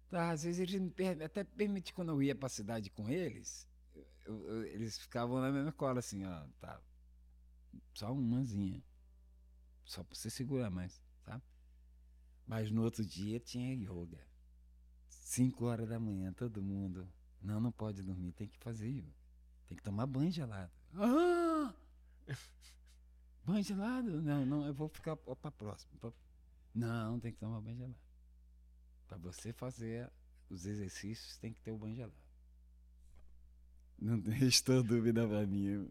Tá, 0.09 0.31
às 0.31 0.43
vezes 0.43 0.59
eles 0.59 0.79
me 0.79 0.89
per... 0.89 1.21
até 1.21 1.43
permitem 1.43 1.93
quando 1.93 2.09
eu 2.09 2.21
ia 2.21 2.35
pra 2.35 2.47
cidade 2.47 2.89
com 2.89 3.09
eles, 3.09 3.67
eu, 4.25 4.47
eu, 4.47 4.63
eles 4.65 4.97
ficavam 4.97 5.39
na 5.39 5.51
mesma 5.51 5.71
cola, 5.71 5.99
assim, 5.99 6.25
ó, 6.25 6.47
tá. 6.59 6.81
Só 7.93 8.11
umazinha. 8.13 8.83
Só 9.83 10.03
pra 10.03 10.15
você 10.15 10.29
segurar 10.29 10.69
mais, 10.69 11.01
tá? 11.23 11.41
Mas 12.47 12.71
no 12.71 12.83
outro 12.83 13.05
dia 13.05 13.39
tinha 13.39 13.73
yoga. 13.73 14.19
Cinco 15.07 15.65
horas 15.65 15.87
da 15.87 15.99
manhã, 15.99 16.33
todo 16.33 16.61
mundo. 16.61 17.07
Não, 17.41 17.59
não 17.59 17.71
pode 17.71 18.01
dormir, 18.03 18.31
tem 18.33 18.47
que 18.47 18.57
fazer 18.57 18.89
yoga. 18.89 19.13
Tem 19.67 19.77
que 19.77 19.83
tomar 19.83 20.05
banho 20.05 20.31
gelado. 20.31 20.71
Ah! 20.93 21.73
Banho 23.45 23.63
gelado? 23.63 24.21
Não, 24.21 24.45
não, 24.45 24.65
eu 24.65 24.73
vou 24.73 24.89
ficar 24.89 25.15
pra 25.15 25.51
próxima. 25.51 25.91
Pra... 25.99 26.11
Não, 26.73 27.19
tem 27.19 27.31
que 27.31 27.39
tomar 27.39 27.61
banho 27.61 27.77
gelado. 27.77 27.99
Para 29.07 29.17
você 29.17 29.53
fazer 29.53 30.11
os 30.49 30.65
exercícios, 30.65 31.37
tem 31.37 31.53
que 31.53 31.61
ter 31.61 31.71
o 31.71 31.77
banho 31.77 31.95
gelado. 31.95 32.13
Não 33.99 34.19
restou 34.31 34.83
dúvida 34.83 35.27
pra 35.27 35.45
mim. 35.45 35.89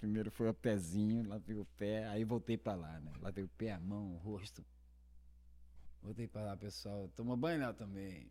Primeiro 0.00 0.30
foi 0.30 0.48
o 0.48 0.54
pezinho, 0.54 1.26
lavei 1.28 1.56
o 1.56 1.64
pé, 1.76 2.06
aí 2.08 2.24
voltei 2.24 2.58
para 2.58 2.74
lá, 2.74 3.00
né? 3.00 3.12
Lavei 3.20 3.44
o 3.44 3.48
pé, 3.48 3.72
a 3.72 3.80
mão, 3.80 4.14
o 4.14 4.18
rosto. 4.18 4.64
Voltei 6.02 6.28
para 6.28 6.42
lá, 6.42 6.56
pessoal. 6.56 7.08
Toma 7.16 7.36
banho 7.36 7.60
lá 7.60 7.72
também. 7.72 8.30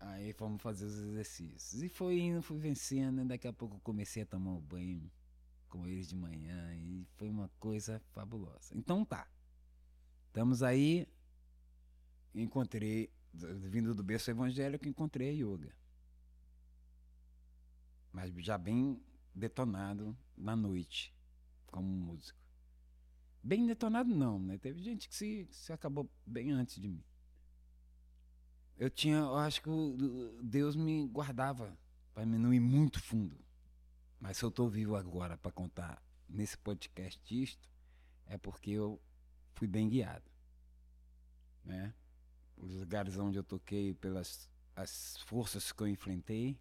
Aí 0.00 0.32
fomos 0.32 0.60
fazer 0.60 0.86
os 0.86 0.98
exercícios. 0.98 1.82
E 1.82 1.88
foi 1.88 2.18
indo, 2.18 2.42
fui 2.42 2.58
vencendo. 2.58 3.18
Né? 3.18 3.24
Daqui 3.24 3.46
a 3.46 3.52
pouco 3.52 3.78
comecei 3.80 4.24
a 4.24 4.26
tomar 4.26 4.54
o 4.54 4.60
banho 4.60 5.08
com 5.74 5.86
eles 5.86 6.08
de 6.08 6.14
manhã. 6.14 6.74
E 6.76 7.06
foi 7.16 7.28
uma 7.28 7.50
coisa 7.58 8.00
fabulosa. 8.12 8.72
Então 8.74 9.04
tá. 9.04 9.26
Estamos 10.28 10.62
aí. 10.62 11.06
Encontrei, 12.34 13.12
vindo 13.32 13.94
do 13.94 14.02
berço 14.02 14.30
evangélico, 14.30 14.88
encontrei 14.88 15.30
a 15.30 15.32
yoga. 15.32 15.74
Mas 18.12 18.32
já 18.44 18.56
bem 18.56 19.00
detonado 19.34 20.16
na 20.36 20.54
noite, 20.54 21.14
como 21.66 21.88
músico. 21.88 22.38
Bem 23.42 23.66
detonado 23.66 24.14
não, 24.14 24.38
né? 24.38 24.58
Teve 24.58 24.80
gente 24.82 25.08
que 25.08 25.14
se, 25.14 25.48
se 25.50 25.72
acabou 25.72 26.08
bem 26.24 26.50
antes 26.50 26.80
de 26.80 26.88
mim 26.88 27.04
eu 28.76 28.90
tinha, 28.90 29.16
eu 29.16 29.36
acho 29.36 29.62
que 29.62 29.70
Deus 30.42 30.74
me 30.76 31.06
guardava 31.08 31.76
para 32.12 32.26
não 32.26 32.52
ir 32.52 32.60
muito 32.60 33.00
fundo. 33.00 33.43
Mas 34.24 34.38
se 34.38 34.44
eu 34.46 34.48
estou 34.48 34.70
vivo 34.70 34.96
agora 34.96 35.36
para 35.36 35.52
contar 35.52 36.02
nesse 36.26 36.56
podcast 36.56 37.20
isto, 37.42 37.68
é 38.24 38.38
porque 38.38 38.70
eu 38.70 38.98
fui 39.52 39.68
bem 39.68 39.86
guiado, 39.86 40.24
né? 41.62 41.94
Os 42.56 42.72
lugares 42.72 43.18
onde 43.18 43.36
eu 43.36 43.44
toquei, 43.44 43.92
pelas 43.92 44.50
as 44.74 45.18
forças 45.26 45.72
que 45.72 45.82
eu 45.82 45.86
enfrentei, 45.86 46.58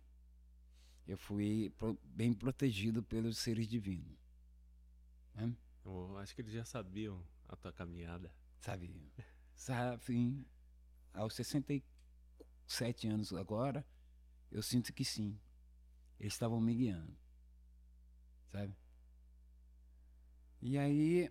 eu 1.08 1.18
fui 1.18 1.74
bem 2.04 2.34
protegido 2.34 3.02
pelos 3.02 3.38
seres 3.38 3.66
divinos. 3.66 4.20
Né? 5.34 5.56
Eu 5.86 6.18
acho 6.18 6.36
que 6.36 6.42
eles 6.42 6.52
já 6.52 6.66
sabiam 6.66 7.26
a 7.48 7.56
tua 7.56 7.72
caminhada. 7.72 8.30
Sabiam. 8.60 9.10
Sabe, 9.56 10.46
aos 11.14 11.34
64 11.34 11.82
sete 12.68 13.08
anos 13.08 13.32
agora, 13.32 13.88
eu 14.52 14.62
sinto 14.62 14.92
que 14.92 15.06
sim. 15.06 15.40
Eles 16.20 16.34
estavam 16.34 16.60
me 16.60 16.76
guiando. 16.76 17.23
Sabe? 18.54 18.72
E 20.62 20.78
aí, 20.78 21.30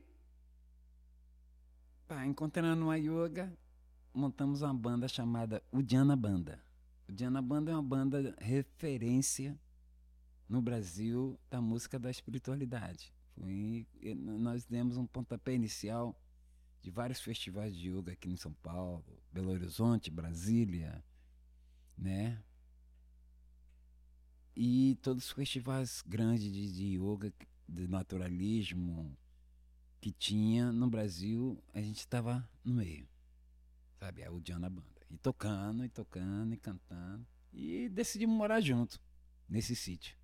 pá, 2.08 2.26
encontrando 2.26 2.82
uma 2.82 2.98
yoga, 2.98 3.56
montamos 4.12 4.60
uma 4.60 4.74
banda 4.74 5.06
chamada 5.06 5.62
Udiana 5.72 6.16
Banda. 6.16 6.60
Udiana 7.08 7.40
Banda 7.40 7.70
é 7.70 7.74
uma 7.74 7.82
banda 7.82 8.34
referência 8.40 9.56
no 10.48 10.60
Brasil 10.60 11.38
da 11.48 11.60
música 11.60 11.96
da 11.96 12.10
espiritualidade. 12.10 13.14
Foi, 13.36 13.86
nós 14.16 14.66
demos 14.66 14.96
um 14.96 15.06
pontapé 15.06 15.54
inicial 15.54 16.20
de 16.82 16.90
vários 16.90 17.20
festivais 17.20 17.76
de 17.76 17.88
yoga 17.88 18.12
aqui 18.12 18.30
em 18.30 18.36
São 18.36 18.52
Paulo, 18.54 19.22
Belo 19.32 19.52
Horizonte, 19.52 20.10
Brasília, 20.10 21.02
né? 21.96 22.42
E 24.54 24.98
todos 25.02 25.24
os 25.24 25.32
festivais 25.32 26.02
grandes 26.06 26.74
de, 26.74 26.98
yoga, 26.98 27.32
de 27.68 27.88
naturalismo 27.88 29.16
que 30.00 30.12
tinha 30.12 30.72
no 30.72 30.88
Brasil, 30.88 31.62
a 31.72 31.80
gente 31.80 31.98
estava 31.98 32.48
no 32.64 32.74
meio, 32.74 33.08
sabe? 33.98 34.24
A 34.24 34.30
Udiana 34.30 34.68
Banda. 34.68 34.88
E 35.10 35.16
tocando, 35.16 35.84
e 35.84 35.88
tocando, 35.88 36.54
e 36.54 36.56
cantando. 36.56 37.26
E 37.52 37.88
decidimos 37.88 38.36
morar 38.36 38.60
junto, 38.60 39.00
nesse 39.48 39.76
sítio. 39.76 40.16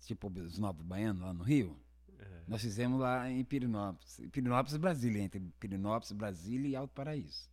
Tipo 0.00 0.28
os 0.28 0.58
Novos 0.58 0.84
Baianos, 0.84 1.22
lá 1.22 1.32
no 1.32 1.42
Rio. 1.42 1.78
É. 2.18 2.44
Nós 2.46 2.62
fizemos 2.62 3.00
lá 3.00 3.30
em 3.30 3.44
Pirinópolis. 3.44 4.20
Pirinópolis, 4.30 4.76
Brasília, 4.76 5.22
entre 5.22 5.40
Pirinópolis, 5.58 6.12
Brasília 6.12 6.68
e 6.68 6.76
Alto 6.76 6.92
Paraíso. 6.92 7.50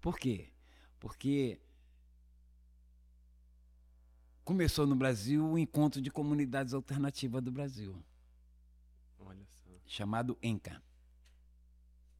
Por 0.00 0.18
quê? 0.18 0.52
porque 1.00 1.58
começou 4.50 4.84
no 4.84 4.96
Brasil 4.96 5.46
o 5.46 5.56
encontro 5.56 6.02
de 6.02 6.10
comunidades 6.10 6.74
alternativas 6.74 7.40
do 7.40 7.52
Brasil. 7.52 8.02
Olha 9.20 9.46
só. 9.46 9.70
Chamado 9.86 10.36
ENCA. 10.42 10.82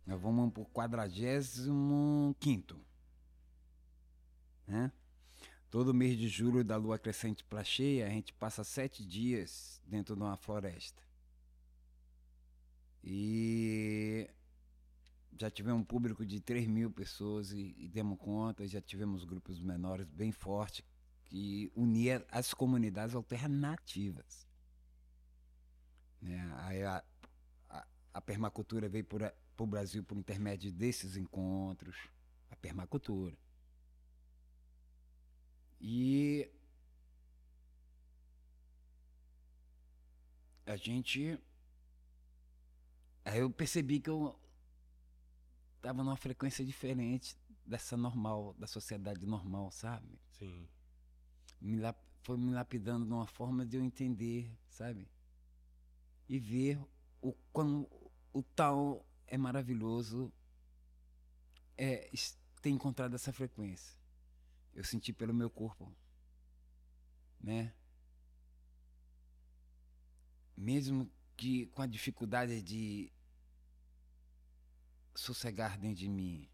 Nós 0.07 0.23
vamos 0.23 0.53
para 0.53 0.63
o 0.63 0.67
45. 0.67 2.81
Né? 4.65 4.93
Todo 5.69 5.93
mês 5.93 6.17
de 6.17 6.29
julho, 6.29 6.63
da 6.63 6.77
lua 6.77 7.01
crescente 7.01 7.43
para 7.43 7.65
cheia, 7.65 8.07
a 8.07 8.11
gente 8.11 8.33
passa 8.33 8.63
sete 8.63 9.05
dias 9.05 9.83
dentro 9.85 10.15
de 10.15 10.23
uma 10.23 10.37
floresta. 10.37 11.03
E 13.03 14.31
já 15.37 15.51
tivemos 15.51 15.81
um 15.81 15.85
público 15.85 16.25
de 16.25 16.41
3 16.41 16.69
mil 16.69 16.93
pessoas 16.93 17.51
e, 17.51 17.75
e 17.77 17.89
demos 17.89 18.21
conta, 18.21 18.69
já 18.69 18.81
tivemos 18.81 19.25
grupos 19.25 19.61
menores 19.61 20.07
bem 20.07 20.31
fortes 20.31 20.85
que 21.31 21.71
unia 21.77 22.27
as 22.29 22.53
comunidades 22.53 23.15
alternativas. 23.15 24.47
Né? 26.21 26.39
A, 26.85 27.05
a, 27.69 27.87
a 28.15 28.21
permacultura 28.21 28.89
veio 28.89 29.05
para 29.05 29.33
o 29.57 29.67
Brasil 29.67 30.03
por 30.03 30.19
intermédio 30.19 30.73
desses 30.73 31.17
encontros, 31.17 31.97
a 32.51 32.57
permacultura. 32.57 33.39
E 35.81 36.51
a 40.67 40.77
gente. 40.77 41.39
Aí 43.25 43.39
eu 43.39 43.51
percebi 43.51 44.01
que 44.01 44.11
eu 44.11 44.37
tava 45.81 46.03
numa 46.03 46.17
frequência 46.17 46.65
diferente 46.65 47.37
dessa 47.65 47.97
normal, 47.97 48.53
da 48.59 48.67
sociedade 48.67 49.25
normal, 49.25 49.71
sabe? 49.71 50.19
Sim. 50.33 50.69
Me 51.61 51.79
foi 52.23 52.37
me 52.37 52.53
lapidando 52.53 53.07
de 53.07 53.13
uma 53.13 53.27
forma 53.27 53.65
de 53.65 53.77
eu 53.77 53.83
entender, 53.83 54.51
sabe? 54.69 55.09
E 56.29 56.39
ver 56.39 56.79
o 57.21 57.33
quão 57.53 57.89
o 58.33 58.43
tal 58.43 59.05
é 59.27 59.37
maravilhoso 59.37 60.33
é 61.77 62.11
ter 62.61 62.71
encontrado 62.71 63.15
essa 63.15 63.33
frequência. 63.33 63.99
Eu 64.75 64.85
senti 64.85 65.13
pelo 65.13 65.35
meu 65.35 65.51
corpo, 65.51 65.93
né? 67.41 67.75
Mesmo 70.57 71.11
que 71.37 71.67
com 71.69 71.83
a 71.83 71.87
dificuldade 71.87 72.61
de 72.63 73.11
sossegar 75.15 75.79
dentro 75.79 75.97
de 75.97 76.09
mim 76.09 76.49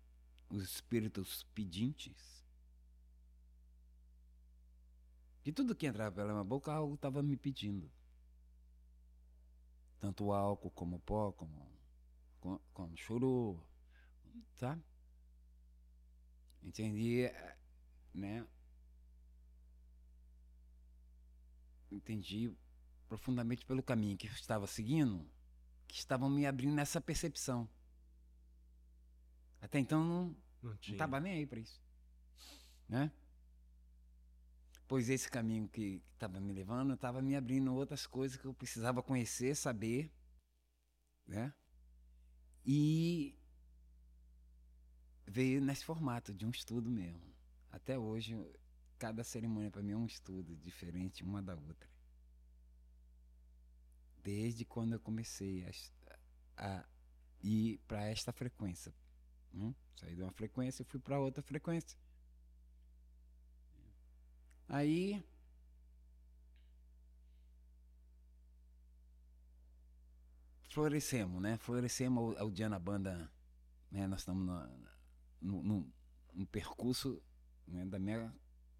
os 0.49 0.63
espíritos 0.63 1.45
pedintes. 1.55 2.36
Que 5.47 5.53
tudo 5.53 5.77
que 5.77 5.87
entrava 5.87 6.13
pela 6.13 6.33
minha 6.33 6.43
boca, 6.43 6.73
algo 6.73 6.97
estava 6.97 7.23
me 7.23 7.37
pedindo. 7.37 7.89
Tanto 10.01 10.25
o 10.25 10.33
álcool 10.33 10.73
como 10.73 10.97
o 10.97 10.99
pó, 10.99 11.31
como, 11.31 11.71
como, 12.41 12.61
como 12.75 13.65
tá? 14.59 14.77
Entendi, 16.65 17.31
né? 18.13 18.45
Entendi 21.93 22.53
profundamente 23.09 23.65
pelo 23.65 23.85
caminho 23.85 24.19
que 24.19 24.27
eu 24.27 24.33
estava 24.33 24.67
seguindo, 24.67 25.31
que 25.87 25.95
estavam 25.95 26.29
me 26.29 26.45
abrindo 26.45 26.75
nessa 26.75 27.01
percepção. 27.01 27.71
Até 29.61 29.79
então 29.79 30.03
não, 30.03 30.37
não, 30.61 30.77
não 30.89 30.97
tava 30.97 31.21
nem 31.21 31.35
aí 31.35 31.47
para 31.47 31.61
isso. 31.61 31.81
Né? 32.89 33.13
Pois 34.89 35.09
esse 35.09 35.29
caminho 35.29 35.69
que 35.69 36.03
estava 36.15 36.41
me 36.41 36.53
levando 36.53 36.95
estava 36.95 37.21
me 37.21 37.37
abrindo 37.37 37.75
outras 37.75 38.07
coisas 38.07 38.37
que 38.37 38.47
eu 38.47 38.55
precisava 38.55 39.03
conhecer, 39.03 39.55
saber, 39.57 40.13
né? 41.27 41.53
E 42.65 43.39
veio 45.27 45.61
nesse 45.61 45.85
formato 45.85 46.33
de 46.33 46.47
um 46.47 46.51
estudo 46.51 46.91
mesmo. 46.91 47.35
Até 47.71 47.99
hoje, 47.99 48.37
cada 48.99 49.23
cerimônia 49.25 49.71
para 49.71 49.83
mim 49.83 49.93
é 49.93 49.97
um 49.97 50.07
estudo 50.07 50.57
diferente 50.57 51.23
uma 51.23 51.43
da 51.43 51.55
outra. 51.55 51.89
Desde 54.23 54.65
quando 54.65 54.95
eu 54.95 55.01
comecei 55.01 55.65
a, 56.57 56.79
a 56.79 56.89
ir 57.43 57.79
para 57.87 58.05
esta 58.07 58.33
frequência. 58.33 58.95
Hum? 59.55 59.75
Saí 59.97 60.15
de 60.15 60.23
uma 60.23 60.33
frequência 60.33 60.83
e 60.83 60.87
fui 60.87 61.01
para 61.01 61.19
outra 61.19 61.43
frequência. 61.43 61.99
Aí 64.69 65.23
florescemos, 70.77 71.41
né? 71.41 71.57
Florescemos 71.57 72.37
ao, 72.37 72.51
dia 72.51 72.69
na 72.69 72.79
banda, 72.79 73.33
né? 73.91 74.07
Nós 74.07 74.21
estamos 74.21 74.47
no, 75.41 75.63
no, 75.63 75.93
no, 76.35 76.47
percurso 76.47 77.23
né? 77.67 77.87
da, 77.87 77.99
minha, 77.99 78.35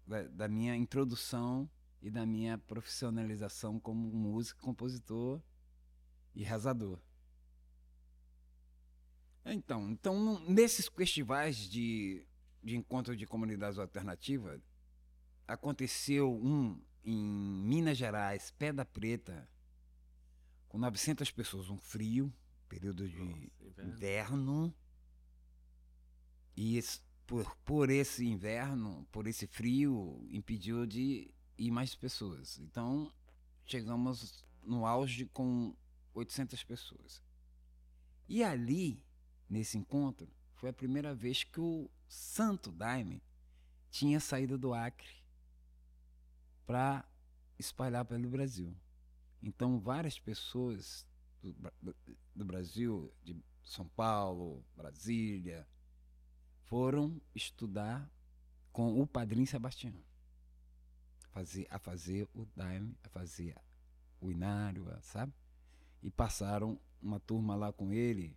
da, 0.05 0.23
da, 0.27 0.47
minha 0.47 0.75
introdução 0.75 1.69
e 2.01 2.11
da 2.11 2.25
minha 2.25 2.57
profissionalização 2.57 3.79
como 3.79 4.13
músico, 4.13 4.61
compositor 4.61 5.41
e 6.35 6.43
rezador. 6.43 6.99
Então, 9.43 9.89
então 9.89 10.39
nesses 10.47 10.87
festivais 10.87 11.57
de, 11.57 12.27
de 12.61 12.75
encontro 12.75 13.15
de 13.15 13.25
comunidades 13.25 13.79
alternativas, 13.79 14.61
aconteceu 15.47 16.33
um 16.33 16.79
em 17.03 17.17
Minas 17.17 17.97
Gerais, 17.97 18.51
Pedra 18.51 18.83
Preta, 18.83 19.49
com 20.67 20.77
900 20.77 21.31
pessoas, 21.31 21.69
um 21.69 21.77
frio, 21.77 22.33
período 22.67 23.07
de 23.07 23.17
Nossa, 23.17 23.83
inverno. 23.83 24.75
E 26.53 26.75
esse, 26.75 26.99
por, 27.25 27.55
por 27.63 27.89
esse 27.89 28.25
inverno, 28.25 29.07
por 29.09 29.25
esse 29.25 29.47
frio, 29.47 30.27
impediu 30.29 30.85
de 30.85 31.33
ir 31.57 31.71
mais 31.71 31.95
pessoas. 31.95 32.59
Então, 32.59 33.09
chegamos 33.65 34.43
no 34.61 34.85
auge 34.85 35.27
com 35.27 35.73
800 36.13 36.61
pessoas. 36.65 37.23
E 38.27 38.43
ali, 38.43 39.01
nesse 39.49 39.77
encontro, 39.77 40.29
foi 40.55 40.71
a 40.71 40.73
primeira 40.73 41.15
vez 41.15 41.45
que 41.45 41.61
o 41.61 41.89
Santo 42.05 42.69
Daime 42.69 43.23
tinha 43.89 44.19
saído 44.19 44.57
do 44.57 44.73
Acre 44.73 45.17
para 46.67 47.07
espalhar 47.57 48.03
pelo 48.05 48.29
Brasil. 48.29 48.75
Então, 49.41 49.79
várias 49.79 50.19
pessoas 50.19 51.07
do, 51.41 51.95
do, 52.35 52.45
Brasil, 52.45 53.11
de 53.23 53.41
São 53.63 53.87
Paulo, 53.87 54.63
Brasília, 54.75 55.65
foram 56.65 57.21
estudar 57.33 58.11
com 58.73 59.01
o 59.01 59.07
Padrinho 59.07 59.47
Sebastião. 59.47 59.95
Fazer, 61.31 61.67
a 61.69 61.79
fazer 61.79 62.27
o 62.33 62.45
daime, 62.55 62.97
a 63.03 63.09
fazer 63.09 63.55
o 64.19 64.29
inário, 64.29 64.85
sabe? 65.01 65.33
E 66.03 66.11
passaram 66.11 66.79
uma 67.01 67.19
turma 67.19 67.55
lá 67.55 67.71
com 67.71 67.93
ele, 67.93 68.35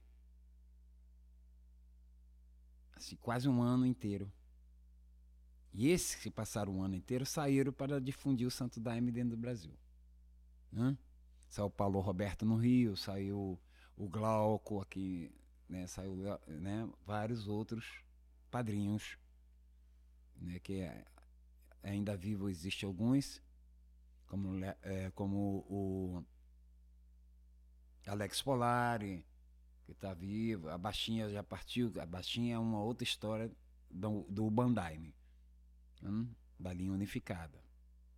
assim, 2.95 3.17
quase 3.17 3.49
um 3.49 3.63
ano 3.63 3.87
inteiro. 3.87 4.31
E 5.73 5.89
esses 5.89 6.17
que 6.17 6.31
passaram 6.31 6.79
o 6.79 6.83
ano 6.83 6.97
inteiro 6.97 7.25
saíram 7.25 7.73
para 7.73 8.01
difundir 8.01 8.47
o 8.47 8.51
Santo 8.51 8.81
Daime 8.81 9.13
dentro 9.13 9.31
do 9.31 9.37
Brasil. 9.37 9.73
Né? 10.73 10.97
Saiu 11.49 11.67
o 11.67 11.71
Paulo 11.71 12.01
Roberto 12.01 12.45
no 12.45 12.57
Rio, 12.57 12.97
saiu 12.97 13.59
o 13.97 14.09
Glauco 14.09 14.81
aqui, 14.81 15.33
né? 15.69 15.87
saiu 15.87 16.17
né? 16.47 16.89
vários 17.07 17.47
outros 17.47 18.03
padrinhos, 18.51 19.17
né? 20.37 20.59
que 20.59 20.81
é, 20.81 21.05
ainda 21.83 22.17
vivo 22.17 22.49
existe 22.49 22.85
alguns, 22.85 23.41
como, 24.27 24.65
é, 24.83 25.11
como 25.15 25.65
o 25.69 26.25
Alex 28.07 28.43
Polari, 28.43 29.25
que 29.85 29.93
está 29.93 30.15
vivo, 30.15 30.69
a 30.69 30.79
Baixinha 30.79 31.29
já 31.29 31.45
partiu, 31.45 31.93
a 32.01 32.07
Baixinha 32.07 32.57
é 32.57 32.59
uma 32.59 32.83
outra 32.83 33.05
história 33.05 33.51
do, 33.89 34.25
do 34.29 34.51
Bandaime 34.51 35.15
hum, 36.03 36.33
da 36.59 36.73
linha 36.73 36.93
unificada. 36.93 37.59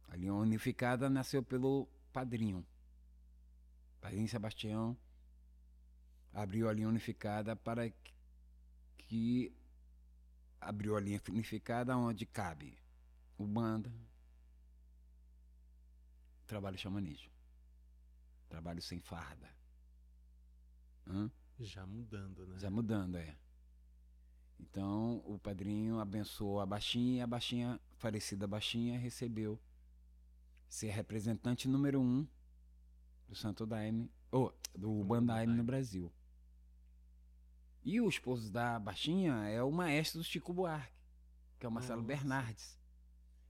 A 0.09 0.17
linha 0.17 0.35
unificada 0.35 1.09
nasceu 1.09 1.43
pelo 1.43 1.89
padrinho. 2.13 2.67
Padrinho 4.01 4.29
Sebastião 4.29 4.97
abriu 6.33 6.69
a 6.69 6.73
linha 6.73 6.89
unificada 6.89 7.55
para 7.55 7.93
que 8.99 9.55
abriu 10.61 10.97
a 10.97 11.01
linha 11.01 11.21
unificada 11.29 11.97
onde 11.97 12.27
cabe 12.27 12.79
o 13.39 13.47
banda, 13.47 13.93
trabalho 16.47 16.79
xamanismo, 16.79 17.33
trabalho 18.49 18.81
sem 18.83 19.01
farda. 19.01 19.49
Já 21.59 21.87
mudando, 21.87 22.47
né? 22.47 22.59
Já 22.59 22.71
mudando, 22.71 23.17
é. 23.17 23.37
Então 24.63 25.23
o 25.27 25.39
padrinho 25.39 25.99
abençoou 25.99 26.61
a 26.61 26.67
baixinha 26.67 27.19
e 27.19 27.21
a 27.21 27.27
baixinha, 27.27 27.81
falecida 27.99 28.47
baixinha, 28.47 28.99
recebeu 28.99 29.61
ser 30.69 30.91
representante 30.91 31.69
número 31.69 32.01
um 32.01 32.27
do 33.29 33.35
Santo 33.35 33.67
Daime, 33.67 34.11
ou 34.31 34.55
do 34.75 35.05
Bandaime 35.05 35.55
no 35.55 35.65
Brasil. 35.65 36.11
E 37.85 38.01
o 38.01 38.09
esposo 38.09 38.51
da 38.51 38.79
baixinha 38.79 39.35
é 39.49 39.63
o 39.63 39.73
maestro 39.73 40.21
do 40.21 40.25
Chico 40.25 40.53
Buarque, 40.53 40.95
que 41.59 41.67
é 41.67 41.69
o 41.69 41.73
Marcelo 41.73 42.01
Nossa. 42.01 42.15
Bernardes, 42.15 42.79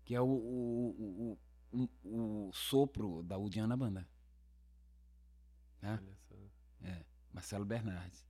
que 0.05 0.15
é 0.15 0.21
o, 0.21 0.27
o, 0.27 1.39
o, 1.73 1.89
o, 2.05 2.49
o 2.49 2.53
sopro 2.53 3.23
da 3.23 3.37
Udiana 3.37 3.77
Banda. 3.77 4.09
Né? 5.83 6.01
É, 6.83 7.05
Marcelo 7.33 7.65
Bernardes. 7.65 8.25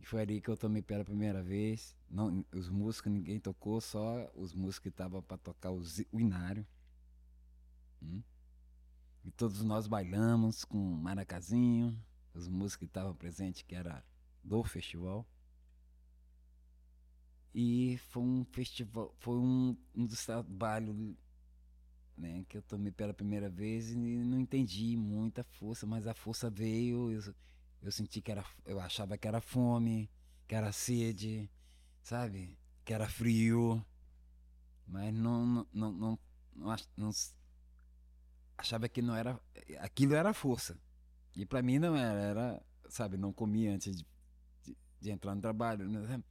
E 0.00 0.04
foi 0.04 0.22
ali 0.22 0.40
que 0.40 0.48
eu 0.48 0.56
tomei 0.56 0.82
pela 0.82 1.04
primeira 1.04 1.42
vez. 1.42 1.96
Não, 2.08 2.44
os 2.52 2.68
músicos 2.68 3.12
ninguém 3.12 3.38
tocou, 3.38 3.80
só 3.80 4.30
os 4.34 4.54
músicos 4.54 4.78
que 4.80 4.88
estavam 4.88 5.22
para 5.22 5.38
tocar 5.38 5.70
o, 5.70 5.82
o 6.10 6.20
inário. 6.20 6.66
Hum? 8.02 8.22
E 9.24 9.30
todos 9.30 9.62
nós 9.62 9.86
bailamos 9.86 10.64
com 10.64 10.78
maracazinho. 10.78 11.96
Os 12.34 12.48
músicos 12.48 12.76
que 12.76 12.84
estavam 12.86 13.14
presentes, 13.14 13.62
que 13.62 13.74
era 13.74 14.04
do 14.42 14.62
festival. 14.64 15.26
E 17.54 17.98
foi 18.08 18.22
um 18.22 18.44
festival, 18.44 19.14
foi 19.18 19.36
um, 19.36 19.76
um 19.94 20.06
dos 20.06 20.24
trabalhos 20.24 20.96
né, 22.16 22.44
que 22.48 22.56
eu 22.56 22.62
tomei 22.62 22.92
pela 22.92 23.12
primeira 23.12 23.50
vez 23.50 23.90
e 23.90 23.96
não 23.96 24.40
entendi 24.40 24.96
muita 24.96 25.42
força, 25.44 25.86
mas 25.86 26.06
a 26.06 26.14
força 26.14 26.48
veio, 26.48 27.10
eu, 27.10 27.34
eu 27.82 27.92
senti 27.92 28.20
que 28.20 28.30
era, 28.30 28.44
eu 28.64 28.80
achava 28.80 29.18
que 29.18 29.28
era 29.28 29.40
fome, 29.40 30.10
que 30.46 30.54
era 30.54 30.72
sede, 30.72 31.50
sabe? 32.02 32.58
Que 32.84 32.94
era 32.94 33.08
frio, 33.08 33.84
mas 34.86 35.12
não, 35.14 35.46
não, 35.46 35.66
não, 35.72 35.92
não, 35.92 36.18
não, 36.54 36.76
não 36.96 37.10
achava 38.56 38.88
que 38.88 39.02
não 39.02 39.14
era, 39.14 39.38
aquilo 39.78 40.14
era 40.14 40.32
força. 40.32 40.78
E 41.34 41.46
para 41.46 41.62
mim 41.62 41.78
não 41.78 41.96
era, 41.96 42.20
era, 42.20 42.62
sabe, 42.88 43.16
não 43.16 43.32
comia 43.32 43.72
antes 43.74 43.96
de, 43.96 44.06
de, 45.02 45.10
entrar 45.10 45.34
no 45.34 45.40
trabalho, 45.40 45.88
né? 45.88 46.22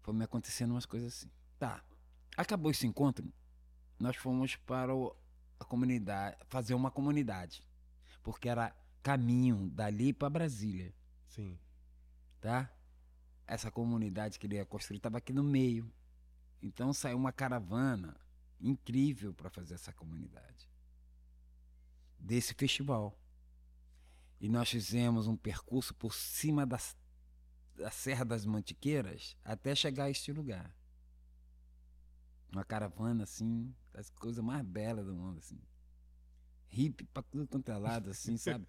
foi 0.00 0.14
me 0.14 0.24
acontecendo 0.24 0.70
umas 0.72 0.86
coisas 0.86 1.14
assim. 1.14 1.30
Tá. 1.58 1.84
Acabou 2.36 2.70
esse 2.70 2.86
encontro, 2.86 3.30
nós 3.98 4.16
fomos 4.16 4.56
para 4.56 4.94
o, 4.94 5.14
a 5.58 5.64
comunidade, 5.64 6.36
fazer 6.48 6.74
uma 6.74 6.90
comunidade, 6.90 7.66
porque 8.22 8.48
era 8.48 8.74
caminho 9.02 9.70
dali 9.70 10.12
para 10.12 10.30
Brasília, 10.30 10.94
Sim. 11.28 11.58
tá? 12.40 12.70
Essa 13.46 13.70
comunidade 13.70 14.38
que 14.38 14.46
ele 14.46 14.56
ia 14.56 14.66
construir 14.66 14.96
estava 14.96 15.18
aqui 15.18 15.32
no 15.32 15.44
meio. 15.44 15.90
Então 16.60 16.92
saiu 16.92 17.16
uma 17.16 17.32
caravana 17.32 18.16
incrível 18.60 19.32
para 19.32 19.48
fazer 19.48 19.74
essa 19.74 19.92
comunidade 19.92 20.68
desse 22.18 22.54
festival. 22.54 23.16
E 24.40 24.48
nós 24.48 24.68
fizemos 24.68 25.26
um 25.26 25.36
percurso 25.36 25.94
por 25.94 26.12
cima 26.12 26.66
das, 26.66 26.96
da 27.76 27.90
Serra 27.90 28.24
das 28.24 28.44
Mantiqueiras 28.46 29.36
até 29.44 29.74
chegar 29.74 30.04
a 30.04 30.10
este 30.10 30.32
lugar. 30.32 30.74
Uma 32.52 32.64
caravana 32.64 33.24
assim, 33.24 33.74
das 33.92 34.08
coisas 34.10 34.42
mais 34.42 34.62
belas 34.64 35.04
do 35.06 35.14
mundo 35.14 35.38
assim. 35.38 35.58
Hippie 36.68 37.06
pra 37.06 37.22
tudo 37.22 37.46
quanto 37.46 37.70
é 37.70 37.76
lado, 37.76 38.10
assim, 38.10 38.36
sabe? 38.38 38.66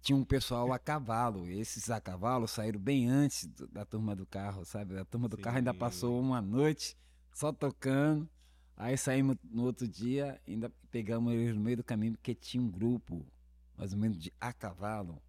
Tinha 0.00 0.16
um 0.16 0.24
pessoal 0.24 0.72
a 0.72 0.78
cavalo. 0.78 1.46
Esses 1.48 1.90
a 1.90 2.00
cavalo 2.00 2.46
saíram 2.48 2.80
bem 2.80 3.08
antes 3.08 3.46
do- 3.46 3.68
da 3.68 3.84
turma 3.84 4.14
do 4.14 4.26
carro, 4.26 4.64
sabe? 4.64 4.98
A 4.98 5.04
turma 5.04 5.28
do 5.28 5.36
carro 5.38 5.56
ainda 5.58 5.72
Sim. 5.72 5.78
passou 5.78 6.20
uma 6.20 6.40
noite 6.40 6.96
só 7.32 7.52
tocando. 7.52 8.28
Aí 8.76 8.96
saímos 8.96 9.36
no 9.44 9.64
outro 9.64 9.88
dia, 9.88 10.40
ainda 10.46 10.70
pegamos 10.90 11.32
eles 11.32 11.54
no 11.54 11.60
meio 11.60 11.78
do 11.78 11.84
caminho, 11.84 12.12
porque 12.12 12.34
tinha 12.34 12.62
um 12.62 12.70
grupo, 12.70 13.26
mais 13.76 13.92
ou 13.92 13.98
menos, 13.98 14.16
de 14.18 14.32
a 14.40 14.52
cavalo, 14.52 15.20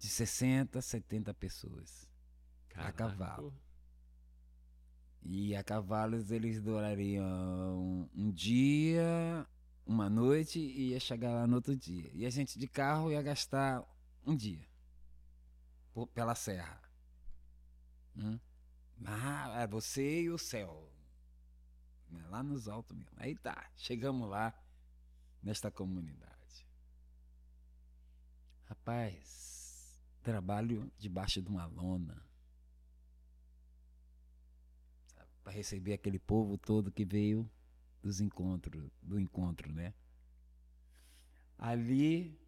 de 0.00 0.08
60, 0.08 0.80
70 0.80 1.32
pessoas. 1.34 2.08
Caraca. 2.70 2.92
cavalo. 3.08 3.54
E 5.22 5.54
a 5.54 5.62
cavalos 5.62 6.30
eles 6.30 6.62
durariam 6.62 8.08
um 8.14 8.32
dia, 8.32 9.46
uma 9.84 10.08
noite 10.08 10.58
e 10.58 10.90
ia 10.92 11.00
chegar 11.00 11.32
lá 11.34 11.46
no 11.46 11.56
outro 11.56 11.76
dia. 11.76 12.10
E 12.14 12.24
a 12.24 12.30
gente 12.30 12.58
de 12.58 12.66
carro 12.66 13.12
ia 13.12 13.20
gastar 13.20 13.84
um 14.26 14.34
dia 14.34 14.66
por- 15.92 16.06
pela 16.08 16.34
serra. 16.34 16.80
Hum? 18.16 18.40
Ah, 19.04 19.60
é 19.60 19.66
você 19.66 20.22
e 20.22 20.30
o 20.30 20.38
céu. 20.38 20.90
Né, 22.08 22.26
Lá 22.28 22.42
nos 22.42 22.68
altos 22.68 22.96
mesmo. 22.96 23.12
Aí 23.18 23.36
tá, 23.36 23.70
chegamos 23.76 24.28
lá 24.28 24.54
nesta 25.42 25.70
comunidade. 25.70 26.66
Rapaz, 28.64 29.59
trabalho 30.22 30.90
debaixo 30.98 31.42
de 31.42 31.48
uma 31.48 31.66
lona. 31.66 32.22
para 35.42 35.56
receber 35.56 35.94
aquele 35.94 36.18
povo 36.18 36.56
todo 36.56 36.92
que 36.92 37.04
veio 37.04 37.50
dos 38.00 38.20
encontros, 38.20 38.88
do 39.02 39.18
encontro, 39.18 39.72
né? 39.72 39.92
Ali 41.58 42.38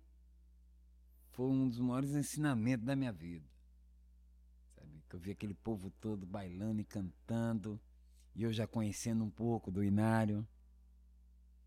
foi 1.33 1.47
um 1.47 1.69
dos 1.69 1.81
maiores 1.81 2.15
ensinamentos 2.15 2.87
da 2.87 2.95
minha 2.95 3.13
vida. 3.13 3.47
Sabe? 4.77 5.03
Que 5.09 5.17
eu 5.17 5.21
vi 5.21 5.31
aquele 5.33 5.55
povo 5.55 5.91
todo 5.91 6.25
bailando 6.25 6.81
e 6.81 6.85
cantando, 6.85 7.81
e 8.35 8.43
eu 8.45 8.53
já 8.53 8.67
conhecendo 8.67 9.25
um 9.25 9.31
pouco 9.31 9.71
do 9.71 9.83
Inário. 9.83 10.47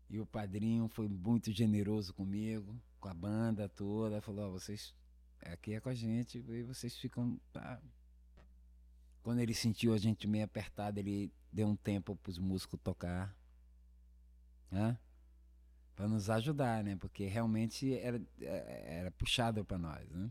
E 0.08 0.18
o 0.18 0.26
padrinho 0.26 0.88
foi 0.88 1.08
muito 1.08 1.52
generoso 1.52 2.14
comigo, 2.14 2.80
com 2.98 3.08
a 3.08 3.14
banda 3.14 3.68
toda, 3.68 4.22
falou, 4.22 4.46
ó, 4.46 4.50
vocês 4.50 4.94
aqui 5.52 5.74
é 5.74 5.80
com 5.80 5.88
a 5.88 5.94
gente, 5.94 6.38
e 6.38 6.62
vocês 6.62 6.96
ficam 6.96 7.38
quando 9.26 9.40
ele 9.40 9.54
sentiu 9.54 9.92
a 9.92 9.98
gente 9.98 10.24
meio 10.28 10.44
apertado, 10.44 11.00
ele 11.00 11.32
deu 11.52 11.66
um 11.66 11.74
tempo 11.74 12.14
para 12.14 12.30
os 12.30 12.38
músicos 12.38 12.78
tocar. 12.80 13.36
Né? 14.70 14.96
Para 15.96 16.06
nos 16.06 16.30
ajudar, 16.30 16.84
né? 16.84 16.94
Porque 16.94 17.26
realmente 17.26 17.92
era, 17.92 18.22
era 18.40 19.10
puxado 19.10 19.64
para 19.64 19.78
nós, 19.78 20.08
né? 20.10 20.30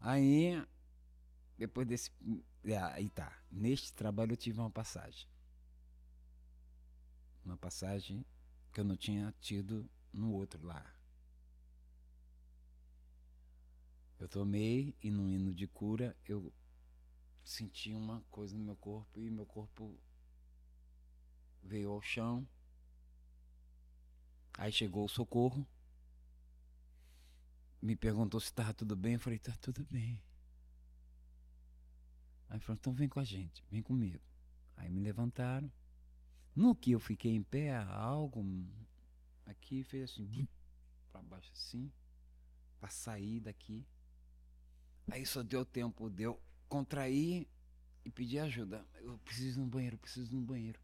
Aí, 0.00 0.66
depois 1.58 1.86
desse. 1.86 2.10
é, 2.64 2.78
Aí 2.78 3.10
tá. 3.10 3.30
Neste 3.50 3.92
trabalho 3.92 4.32
eu 4.32 4.36
tive 4.38 4.58
uma 4.58 4.70
passagem. 4.70 5.28
Uma 7.44 7.58
passagem 7.58 8.24
que 8.72 8.80
eu 8.80 8.84
não 8.84 8.96
tinha 8.96 9.34
tido 9.42 9.86
no 10.10 10.32
outro 10.32 10.66
lá. 10.66 10.90
Eu 14.24 14.28
tomei 14.28 14.96
e 15.02 15.10
no 15.10 15.30
hino 15.30 15.52
de 15.52 15.68
cura 15.68 16.16
eu 16.24 16.50
senti 17.44 17.92
uma 17.92 18.22
coisa 18.30 18.56
no 18.56 18.64
meu 18.64 18.74
corpo 18.74 19.20
e 19.20 19.28
meu 19.28 19.44
corpo 19.44 20.00
veio 21.62 21.90
ao 21.90 22.00
chão. 22.00 22.48
Aí 24.54 24.72
chegou 24.72 25.04
o 25.04 25.10
socorro. 25.10 25.68
Me 27.82 27.94
perguntou 27.94 28.40
se 28.40 28.46
estava 28.46 28.72
tudo 28.72 28.96
bem. 28.96 29.12
Eu 29.12 29.20
falei, 29.20 29.38
tá 29.38 29.54
tudo 29.60 29.84
bem. 29.90 30.18
Aí 32.48 32.58
falou, 32.60 32.78
então 32.80 32.94
vem 32.94 33.10
com 33.10 33.20
a 33.20 33.24
gente, 33.24 33.62
vem 33.70 33.82
comigo. 33.82 34.24
Aí 34.74 34.88
me 34.88 35.02
levantaram. 35.02 35.70
No 36.56 36.74
que 36.74 36.92
eu 36.92 36.98
fiquei 36.98 37.32
em 37.32 37.42
pé, 37.42 37.76
algo 37.76 38.42
aqui 39.44 39.84
fez 39.84 40.10
assim, 40.10 40.48
para 41.12 41.20
baixo 41.20 41.52
assim, 41.52 41.92
para 42.80 42.88
sair 42.88 43.38
daqui. 43.40 43.86
Aí 45.10 45.24
só 45.26 45.42
deu 45.42 45.64
tempo 45.64 46.08
de 46.10 46.22
eu 46.24 46.40
contrair 46.68 47.46
e 48.04 48.10
pedir 48.10 48.38
ajuda. 48.40 48.86
Eu 48.96 49.18
preciso 49.18 49.60
ir 49.60 49.62
no 49.62 49.68
banheiro, 49.68 49.98
preciso 49.98 50.32
ir 50.32 50.36
no 50.36 50.42
banheiro. 50.42 50.80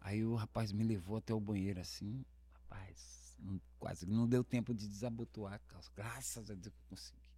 Aí 0.00 0.24
o 0.24 0.34
rapaz 0.34 0.72
me 0.72 0.84
levou 0.84 1.16
até 1.16 1.32
o 1.32 1.40
banheiro 1.40 1.80
assim. 1.80 2.24
Rapaz, 2.52 3.36
não- 3.38 3.60
quase 3.78 4.06
não 4.06 4.28
deu 4.28 4.44
tempo 4.44 4.74
de 4.74 4.86
desabotoar 4.86 5.54
a 5.54 5.58
calça. 5.60 5.90
Graças 5.96 6.50
a 6.50 6.54
Deus 6.54 6.74
que 6.74 6.80
eu 6.80 6.88
consegui. 6.90 7.30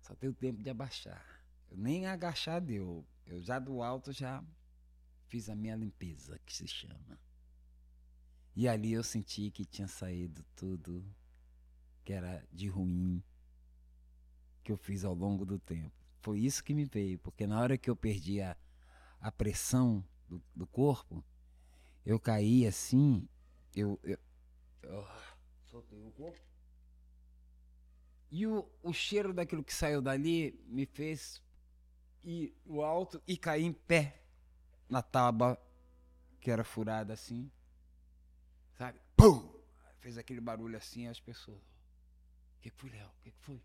Só 0.00 0.14
deu 0.14 0.34
tempo 0.34 0.62
de 0.62 0.70
abaixar. 0.70 1.24
Eu 1.70 1.76
nem 1.76 2.06
agachar 2.06 2.60
deu. 2.60 3.06
Eu 3.26 3.42
já 3.42 3.58
do 3.58 3.82
alto 3.82 4.12
já 4.12 4.42
fiz 5.26 5.48
a 5.48 5.54
minha 5.54 5.76
limpeza, 5.76 6.38
que 6.44 6.52
se 6.54 6.66
chama. 6.66 7.20
E 8.56 8.66
ali 8.66 8.92
eu 8.92 9.04
senti 9.04 9.50
que 9.50 9.64
tinha 9.64 9.86
saído 9.86 10.44
tudo 10.56 11.04
que 12.04 12.12
era 12.12 12.44
de 12.50 12.66
ruim 12.68 13.22
que 14.68 14.72
eu 14.72 14.76
fiz 14.76 15.02
ao 15.02 15.14
longo 15.14 15.46
do 15.46 15.58
tempo. 15.58 15.96
Foi 16.20 16.40
isso 16.40 16.62
que 16.62 16.74
me 16.74 16.84
veio, 16.84 17.18
porque 17.20 17.46
na 17.46 17.58
hora 17.58 17.78
que 17.78 17.88
eu 17.88 17.96
perdi 17.96 18.42
a, 18.42 18.54
a 19.18 19.32
pressão 19.32 20.04
do, 20.28 20.42
do 20.54 20.66
corpo, 20.66 21.24
eu 22.04 22.20
caí 22.20 22.66
assim, 22.66 23.26
eu, 23.74 23.98
eu, 24.02 24.18
eu 24.82 25.08
soltei 25.64 25.98
o 26.02 26.10
corpo. 26.10 26.38
E 28.30 28.46
o, 28.46 28.70
o 28.82 28.92
cheiro 28.92 29.32
daquilo 29.32 29.64
que 29.64 29.72
saiu 29.72 30.02
dali 30.02 30.62
me 30.66 30.84
fez 30.84 31.42
ir 32.22 32.54
no 32.66 32.82
alto 32.82 33.22
e 33.26 33.38
cair 33.38 33.64
em 33.64 33.72
pé 33.72 34.22
na 34.86 35.00
tábua 35.00 35.58
que 36.42 36.50
era 36.50 36.62
furada 36.62 37.14
assim. 37.14 37.50
Sabe? 38.76 39.00
Pum! 39.16 39.50
Fez 40.00 40.18
aquele 40.18 40.42
barulho 40.42 40.76
assim 40.76 41.06
as 41.06 41.18
pessoas. 41.18 41.62
O 42.58 42.60
que, 42.60 42.68
foi, 42.68 42.90
Léo? 42.90 43.08
O 43.08 43.22
que 43.22 43.30
foi? 43.30 43.62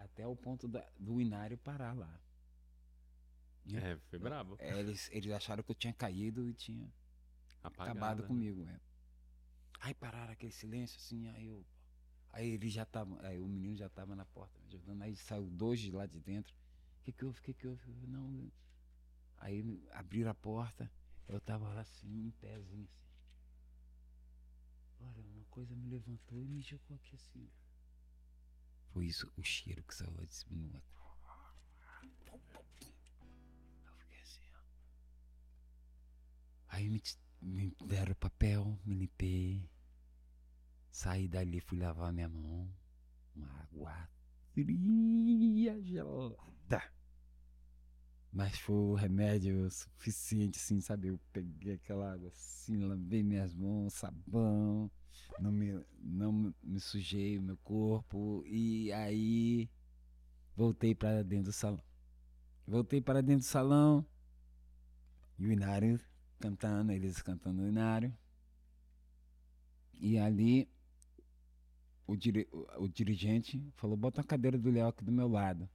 Até 0.00 0.26
o 0.26 0.34
ponto 0.34 0.66
da- 0.66 0.90
do 0.98 1.20
Inário 1.20 1.56
parar 1.58 1.92
lá. 1.96 2.20
É, 3.74 3.96
foi 4.08 4.18
brabo. 4.18 4.58
É, 4.58 4.78
eles, 4.78 5.08
eles 5.12 5.30
acharam 5.32 5.62
que 5.62 5.70
eu 5.70 5.74
tinha 5.74 5.92
caído 5.92 6.48
e 6.48 6.54
tinha 6.54 6.92
Apagado, 7.62 7.90
acabado 7.90 8.22
né? 8.22 8.28
comigo. 8.28 8.66
É. 8.66 8.80
Aí 9.80 9.94
pararam 9.94 10.32
aquele 10.32 10.52
silêncio 10.52 10.98
assim, 10.98 11.28
aí 11.28 11.46
eu. 11.46 11.64
Aí 12.32 12.48
ele 12.50 12.68
já 12.68 12.84
tava. 12.86 13.18
Aí 13.26 13.38
o 13.38 13.48
menino 13.48 13.76
já 13.76 13.88
tava 13.88 14.14
na 14.16 14.24
porta 14.26 14.58
me 14.60 14.66
ajudando. 14.68 15.02
Aí 15.02 15.16
saiu 15.16 15.50
dois 15.50 15.80
de 15.80 15.90
lá 15.92 16.06
de 16.06 16.20
dentro. 16.20 16.54
O 17.00 17.02
que, 17.04 17.12
que 17.12 17.24
houve? 17.24 17.38
O 17.40 17.42
que, 17.42 17.54
que 17.54 17.66
houve? 17.68 17.92
Não. 18.06 18.50
Aí 19.38 19.82
abriram 19.92 20.30
a 20.30 20.34
porta, 20.34 20.90
eu 21.28 21.40
tava 21.40 21.68
lá 21.72 21.80
assim, 21.80 22.26
em 22.26 22.30
pézinho 22.32 22.84
assim. 22.84 23.00
Olha, 25.00 25.22
uma 25.34 25.44
coisa 25.46 25.74
me 25.74 25.88
levantou 25.88 26.42
e 26.42 26.48
me 26.48 26.60
jogou 26.62 26.96
aqui 26.96 27.14
assim. 27.16 27.48
Isso, 28.96 29.30
o 29.36 29.42
cheiro 29.42 29.82
que 29.84 29.94
saiu 29.94 30.12
de 30.26 30.34
cima. 30.34 30.82
Eu 33.86 33.94
fiquei 33.96 34.20
assim, 34.20 34.42
ó. 34.54 34.60
Aí 36.68 36.88
me, 36.88 37.02
me 37.40 37.76
deram 37.86 38.14
papel, 38.14 38.78
me 38.84 38.94
limpei. 38.94 39.68
Saí 40.90 41.28
dali, 41.28 41.60
fui 41.60 41.78
lavar 41.78 42.12
minha 42.12 42.28
mão. 42.28 42.68
Uma 43.34 43.48
água 43.62 44.08
fria, 44.52 45.80
gelada. 45.82 46.92
Mas 48.32 48.58
foi 48.58 48.74
o 48.74 48.94
remédio 48.94 49.68
suficiente, 49.70 50.58
assim, 50.58 50.80
sabe? 50.80 51.08
Eu 51.08 51.20
peguei 51.32 51.74
aquela 51.74 52.12
água 52.12 52.28
assim, 52.28 52.76
lavei 52.76 53.22
minhas 53.22 53.54
mãos, 53.54 53.94
sabão, 53.94 54.90
não 55.38 55.52
me, 55.52 55.84
não 55.98 56.54
me 56.62 56.80
sujei 56.80 57.38
o 57.38 57.42
meu 57.42 57.56
corpo. 57.58 58.42
E 58.46 58.92
aí 58.92 59.70
voltei 60.56 60.94
para 60.94 61.22
dentro 61.22 61.46
do 61.46 61.52
salão. 61.52 61.82
Voltei 62.66 63.00
para 63.00 63.22
dentro 63.22 63.46
do 63.46 63.50
salão. 63.50 64.06
E 65.38 65.46
o 65.46 65.52
Inário 65.52 65.98
cantando, 66.38 66.92
eles 66.92 67.22
cantando 67.22 67.62
o 67.62 67.68
Inário. 67.68 68.16
E 69.98 70.18
ali 70.18 70.70
o, 72.06 72.16
diri 72.16 72.48
o, 72.52 72.84
o 72.84 72.88
dirigente 72.88 73.62
falou, 73.76 73.96
bota 73.96 74.20
a 74.20 74.24
cadeira 74.24 74.58
do 74.58 74.70
Léo 74.70 74.88
aqui 74.88 75.04
do 75.04 75.12
meu 75.12 75.28
lado. 75.28 75.68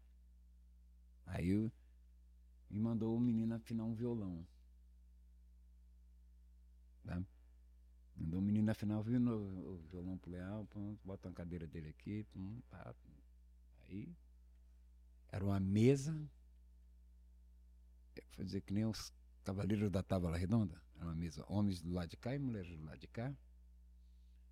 Aí 1.26 1.50
eu, 1.50 1.72
me 2.70 2.80
mandou 2.80 3.16
o 3.16 3.20
menino 3.20 3.56
afinar 3.56 3.86
um 3.86 3.94
violão. 3.94 4.46
Tá? 7.04 7.22
Mandou 8.16 8.40
o 8.40 8.42
menino 8.42 8.72
afinar 8.72 9.00
o 9.00 9.04
violão 9.04 10.18
pro 10.18 10.32
Leal, 10.32 10.68
bota 11.04 11.30
a 11.30 11.34
cadeira 11.34 11.68
dele 11.68 11.90
aqui, 11.90 12.26
pá. 12.70 12.96
Aí 13.88 14.16
era 15.30 15.44
uma 15.44 15.60
mesa, 15.60 16.14
vou 18.38 18.46
dizer 18.46 18.62
que 18.62 18.74
nem 18.74 18.86
os 18.86 19.12
cavaleiros 19.44 19.92
da 19.92 20.02
Tábua 20.02 20.38
Redonda, 20.38 20.82
era 20.96 21.06
uma 21.06 21.16
mesa, 21.16 21.46
homens 21.50 21.82
do 21.82 21.92
lado 21.92 22.10
de 22.10 22.18
cá 22.18 22.34
e 22.34 22.40
mulheres 22.40 22.78
do 22.78 22.86
lado 22.86 23.00
de 23.00 23.08
cá. 23.08 23.36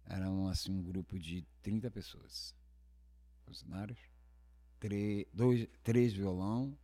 Era 0.06 0.30
um, 0.30 0.50
assim, 0.50 0.72
um 0.72 0.84
grupo 0.84 1.18
de 1.18 1.46
30 1.62 1.90
pessoas, 1.90 2.54
funcionários, 3.46 3.98
três, 4.78 5.26
dois, 5.34 5.68
três 5.82 6.12
violão, 6.12 6.78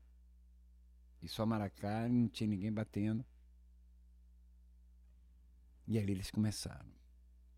e 1.21 1.27
só 1.27 1.45
maracá, 1.45 2.07
não 2.07 2.29
tinha 2.29 2.47
ninguém 2.47 2.71
batendo. 2.71 3.25
E 5.89 5.97
ali 5.97 6.11
eles 6.11 6.29
começaram. 6.29 6.93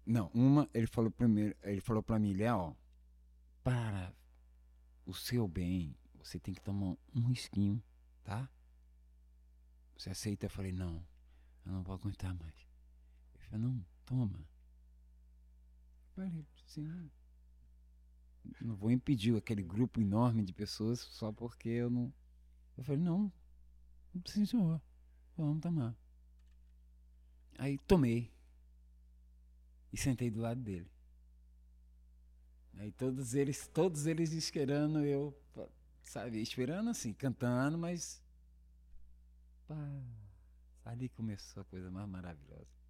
Não, 0.06 0.32
uma, 0.34 0.70
ele 0.74 0.88
falou 0.88 1.12
primeiro, 1.12 1.54
ele 1.64 1.82
falou 1.82 2.02
para 2.02 2.18
mim, 2.18 2.34
Léo, 2.34 2.78
para 3.62 4.16
o 5.06 5.14
seu 5.14 5.50
bem, 5.50 5.94
você 6.24 6.40
tem 6.40 6.54
que 6.54 6.62
tomar 6.62 6.96
um 7.14 7.28
risquinho, 7.28 7.84
tá? 8.24 8.50
Você 9.98 10.12
aceita? 10.12 10.46
Eu 10.46 10.50
falei, 10.50 10.72
não, 10.72 11.06
eu 11.66 11.74
não 11.74 11.84
vou 11.84 11.94
aguentar 11.94 12.34
mais. 12.34 12.56
Ele 13.36 13.44
falou, 13.44 13.68
não, 13.68 13.86
toma. 14.06 14.40
Eu 14.40 16.16
falei, 16.16 16.46
sim. 16.66 17.12
Não 18.62 18.78
vou 18.78 18.92
impedir 18.92 19.36
aquele 19.36 19.62
grupo 19.62 20.00
enorme 20.00 20.42
de 20.42 20.54
pessoas 20.54 21.02
só 21.02 21.34
porque 21.34 21.68
eu 21.68 21.90
não. 21.90 22.14
Eu 22.78 22.84
falei, 22.86 23.02
não, 23.02 23.30
sim, 24.26 24.46
senhor, 24.46 24.82
vamos 25.36 25.60
tomar. 25.62 26.01
Aí 27.58 27.78
tomei 27.80 28.32
e 29.92 29.98
sentei 29.98 30.30
do 30.30 30.40
lado 30.40 30.62
dele. 30.62 30.90
Aí 32.76 32.92
todos 32.92 33.36
eles, 33.36 33.68
todos 33.68 34.06
eles 34.06 34.32
esperando 34.32 35.04
eu, 35.04 35.38
sabe, 36.04 36.42
esperando 36.42 36.90
assim, 36.90 37.14
cantando, 37.14 37.78
mas 37.78 38.24
pá, 39.68 39.76
ali 40.86 41.10
começou 41.10 41.62
a 41.62 41.66
coisa 41.66 41.92
mais 41.92 42.08
maravilhosa 42.10 42.82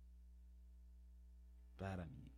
para 1.77 2.05
mim. 2.05 2.31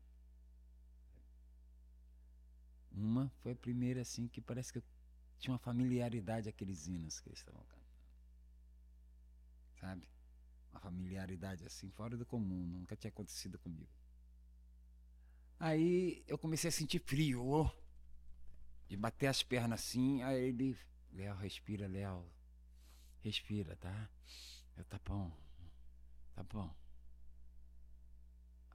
Uma 2.91 3.29
foi 3.41 3.51
a 3.51 3.55
primeira 3.55 4.01
assim 4.01 4.27
que 4.27 4.39
parece 4.39 4.71
que 4.71 4.79
eu 4.79 4.83
tinha 5.38 5.51
uma 5.51 5.59
familiaridade 5.59 6.47
aqueles 6.47 6.88
hinos 6.88 7.19
que 7.19 7.27
eles 7.27 7.39
estavam 7.39 7.62
cantando. 7.63 7.83
Sabe? 9.81 10.07
Uma 10.73 10.79
familiaridade 10.79 11.65
assim, 11.65 11.89
fora 11.91 12.17
do 12.17 12.25
comum, 12.25 12.65
nunca 12.65 12.95
tinha 12.95 13.09
acontecido 13.09 13.59
comigo. 13.59 13.89
Aí 15.59 16.23
eu 16.27 16.38
comecei 16.38 16.67
a 16.67 16.71
sentir 16.71 16.99
frio, 16.99 17.71
de 18.89 18.97
bater 18.97 19.27
as 19.27 19.43
pernas 19.43 19.79
assim, 19.79 20.21
aí 20.23 20.49
ele, 20.49 20.77
Léo, 21.12 21.36
respira, 21.36 21.88
Léo, 21.88 22.25
respira, 23.21 23.75
tá? 23.77 24.09
Eu, 24.75 24.83
tá 24.86 24.99
bom, 25.05 25.31
tá 26.33 26.43
bom. 26.43 26.75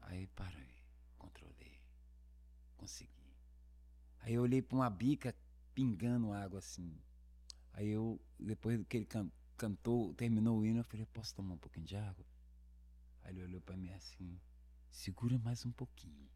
Aí 0.02 0.26
parei, 0.28 0.82
controlei, 1.18 1.80
consegui. 2.76 3.37
Aí 4.20 4.34
eu 4.34 4.42
olhei 4.42 4.62
para 4.62 4.76
uma 4.76 4.88
bica 4.88 5.34
pingando 5.74 6.32
água 6.32 6.61
assim. 6.61 6.96
Aí 7.72 7.88
eu, 7.88 8.20
depois 8.38 8.80
que 8.88 8.96
ele 8.96 9.06
cantou, 9.59 10.14
terminou 10.14 10.61
o 10.61 10.64
hino, 10.64 10.79
eu 10.79 10.85
falei, 10.85 11.05
posso 11.07 11.35
tomar 11.35 11.55
um 11.55 11.59
pouquinho 11.59 11.85
de 11.85 11.97
água? 11.97 12.25
Aí 13.23 13.35
ele 13.35 13.42
olhou 13.42 13.61
para 13.61 13.77
mim 13.77 13.90
assim, 13.90 14.40
segura 14.90 15.37
mais 15.38 15.66
um 15.66 15.73
pouquinho. 15.73 16.31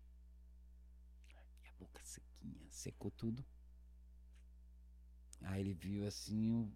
E 1.63 1.69
a 1.69 1.73
boca 1.79 2.03
sequinha, 2.05 2.67
secou 2.69 3.11
tudo. 3.13 3.45
Aí 5.43 5.61
ele 5.61 5.73
viu 5.73 6.07
assim, 6.07 6.71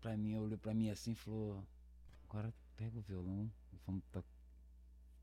para 0.00 0.16
mim, 0.16 0.34
olhou 0.36 0.58
para 0.58 0.74
mim 0.74 0.90
assim 0.90 1.12
e 1.12 1.14
falou, 1.14 1.66
agora 2.24 2.52
pega 2.76 2.98
o 2.98 3.02
violão, 3.02 3.50
vamos 3.86 4.02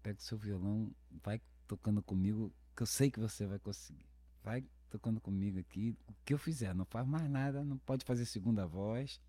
pega 0.01 0.19
o 0.19 0.21
seu 0.21 0.37
violão, 0.37 0.93
vai 1.23 1.41
tocando 1.67 2.01
comigo, 2.01 2.53
que 2.75 2.83
eu 2.83 2.87
sei 2.87 3.11
que 3.11 3.19
você 3.19 3.45
vai 3.45 3.59
conseguir. 3.59 4.05
Vai 4.43 4.63
tocando 4.89 5.19
comigo 5.19 5.59
aqui, 5.59 5.97
o 6.07 6.13
que 6.23 6.33
eu 6.33 6.37
fizer, 6.37 6.73
não 6.73 6.85
faz 6.85 7.07
mais 7.07 7.29
nada, 7.29 7.63
não 7.63 7.77
pode 7.79 8.05
fazer 8.05 8.25
segunda 8.25 8.65
voz. 8.65 9.19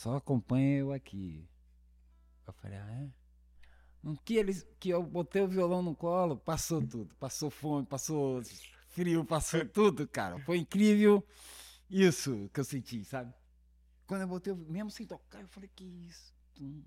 Só 0.00 0.16
acompanha 0.16 0.78
eu 0.78 0.92
aqui. 0.92 1.46
Eu 2.46 2.54
falei, 2.54 2.78
ah, 2.78 2.90
é? 2.90 3.10
No 4.02 4.16
que, 4.16 4.36
eles, 4.36 4.66
que 4.78 4.88
eu 4.88 5.02
botei 5.02 5.42
o 5.42 5.46
violão 5.46 5.82
no 5.82 5.94
colo, 5.94 6.38
passou 6.38 6.80
tudo. 6.80 7.14
Passou 7.16 7.50
fome, 7.50 7.84
passou 7.84 8.42
frio, 8.88 9.26
passou 9.26 9.62
tudo, 9.68 10.08
cara. 10.08 10.38
Foi 10.38 10.56
incrível 10.56 11.22
isso 11.90 12.48
que 12.50 12.60
eu 12.60 12.64
senti, 12.64 13.04
sabe? 13.04 13.34
Quando 14.06 14.22
eu 14.22 14.28
botei, 14.28 14.54
mesmo 14.54 14.90
sem 14.90 15.06
tocar, 15.06 15.42
eu 15.42 15.48
falei, 15.48 15.68
que 15.76 15.84
isso? 15.84 16.34
Hum. 16.58 16.82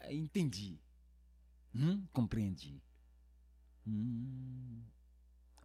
Aí 0.00 0.16
entendi. 0.16 0.80
Hum, 1.74 2.02
compreendi. 2.14 2.82
Hum. 3.86 4.80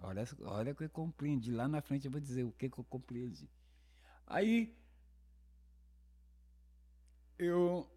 Olha, 0.01 0.27
olha 0.41 0.73
o 0.73 0.75
que 0.75 0.83
eu 0.83 0.89
compreendi. 0.89 1.53
Lá 1.53 1.69
na 1.69 1.81
frente 1.81 2.07
eu 2.07 2.11
vou 2.11 2.19
dizer 2.19 2.43
o 2.43 2.51
que, 2.51 2.69
que 2.69 2.77
eu 2.77 2.83
compreendi. 2.83 3.49
Aí 4.27 4.80
eu, 7.43 7.89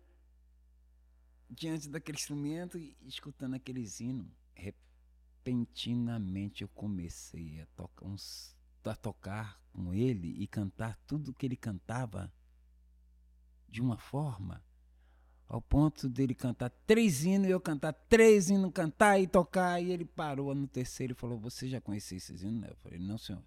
diante 1.49 1.89
daquele 1.89 2.17
instrumento 2.17 2.79
e 2.79 2.97
escutando 3.03 3.55
aquele 3.55 3.85
hino, 4.01 4.31
repentinamente 4.55 6.63
eu 6.63 6.69
comecei 6.69 7.61
a 7.61 7.67
tocar, 7.77 8.07
uns, 8.07 8.57
a 8.85 8.95
tocar 8.95 9.61
com 9.73 9.93
ele 9.93 10.43
e 10.43 10.47
cantar 10.47 10.97
tudo 11.07 11.35
que 11.35 11.47
ele 11.47 11.57
cantava 11.57 12.33
de 13.69 13.81
uma 13.81 13.99
forma 13.99 14.63
ao 15.49 15.61
ponto 15.61 16.09
dele 16.09 16.35
cantar 16.35 16.71
três 16.87 17.25
hinos 17.25 17.49
eu 17.49 17.61
cantar 17.61 17.93
três 17.93 18.51
hinos, 18.51 18.73
cantar 18.73 19.21
e 19.21 19.27
tocar. 19.27 19.81
E 19.81 19.93
ele 19.93 20.05
parou 20.05 20.55
no 20.55 20.67
terceiro 20.67 21.13
e 21.13 21.17
falou: 21.17 21.39
Você 21.39 21.69
já 21.69 21.81
conhecia 21.81 22.17
esses 22.17 22.43
hinos? 22.43 22.69
Eu 22.69 22.77
falei: 22.77 22.99
Não, 22.99 23.19
senhor. 23.19 23.43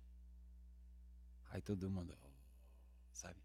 Aí 1.50 1.62
todo 1.62 1.90
mundo, 1.90 2.16
sabe? 3.12 3.40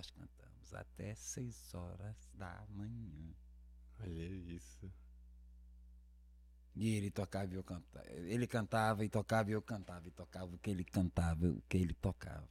Nós 0.00 0.10
cantamos 0.10 0.74
até 0.74 1.14
seis 1.14 1.74
horas 1.74 2.16
da 2.32 2.64
manhã. 2.70 3.34
Olha 4.00 4.24
isso. 4.24 4.90
E 6.74 6.88
ele 6.94 7.10
tocava 7.10 7.52
e 7.52 7.56
eu 7.56 7.62
cantava. 7.62 8.10
Ele 8.10 8.46
cantava 8.46 9.04
e 9.04 9.08
tocava 9.10 9.50
e 9.50 9.52
eu 9.52 9.60
cantava. 9.60 10.08
E 10.08 10.10
tocava 10.10 10.54
o 10.54 10.58
que 10.58 10.70
ele 10.70 10.84
cantava, 10.84 11.46
o 11.46 11.60
que 11.68 11.76
ele 11.76 11.92
tocava. 11.92 12.48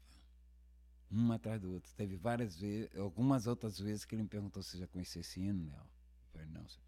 Um 1.10 1.32
atrás 1.32 1.60
do 1.60 1.72
outro. 1.72 1.92
Teve 1.96 2.18
várias 2.18 2.56
vezes, 2.56 2.96
algumas 2.96 3.48
outras 3.48 3.80
vezes 3.80 4.06
que 4.06 4.14
ele 4.14 4.24
me 4.24 4.30
perguntou 4.30 4.62
se 4.62 4.78
já 4.78 4.86
conhecia 4.86 5.22
esse 5.22 5.40
hino, 5.40 5.66
né? 5.66 5.80
Eu 5.80 6.32
falei, 6.32 6.48
não, 6.50 6.68
senhor. 6.70 6.88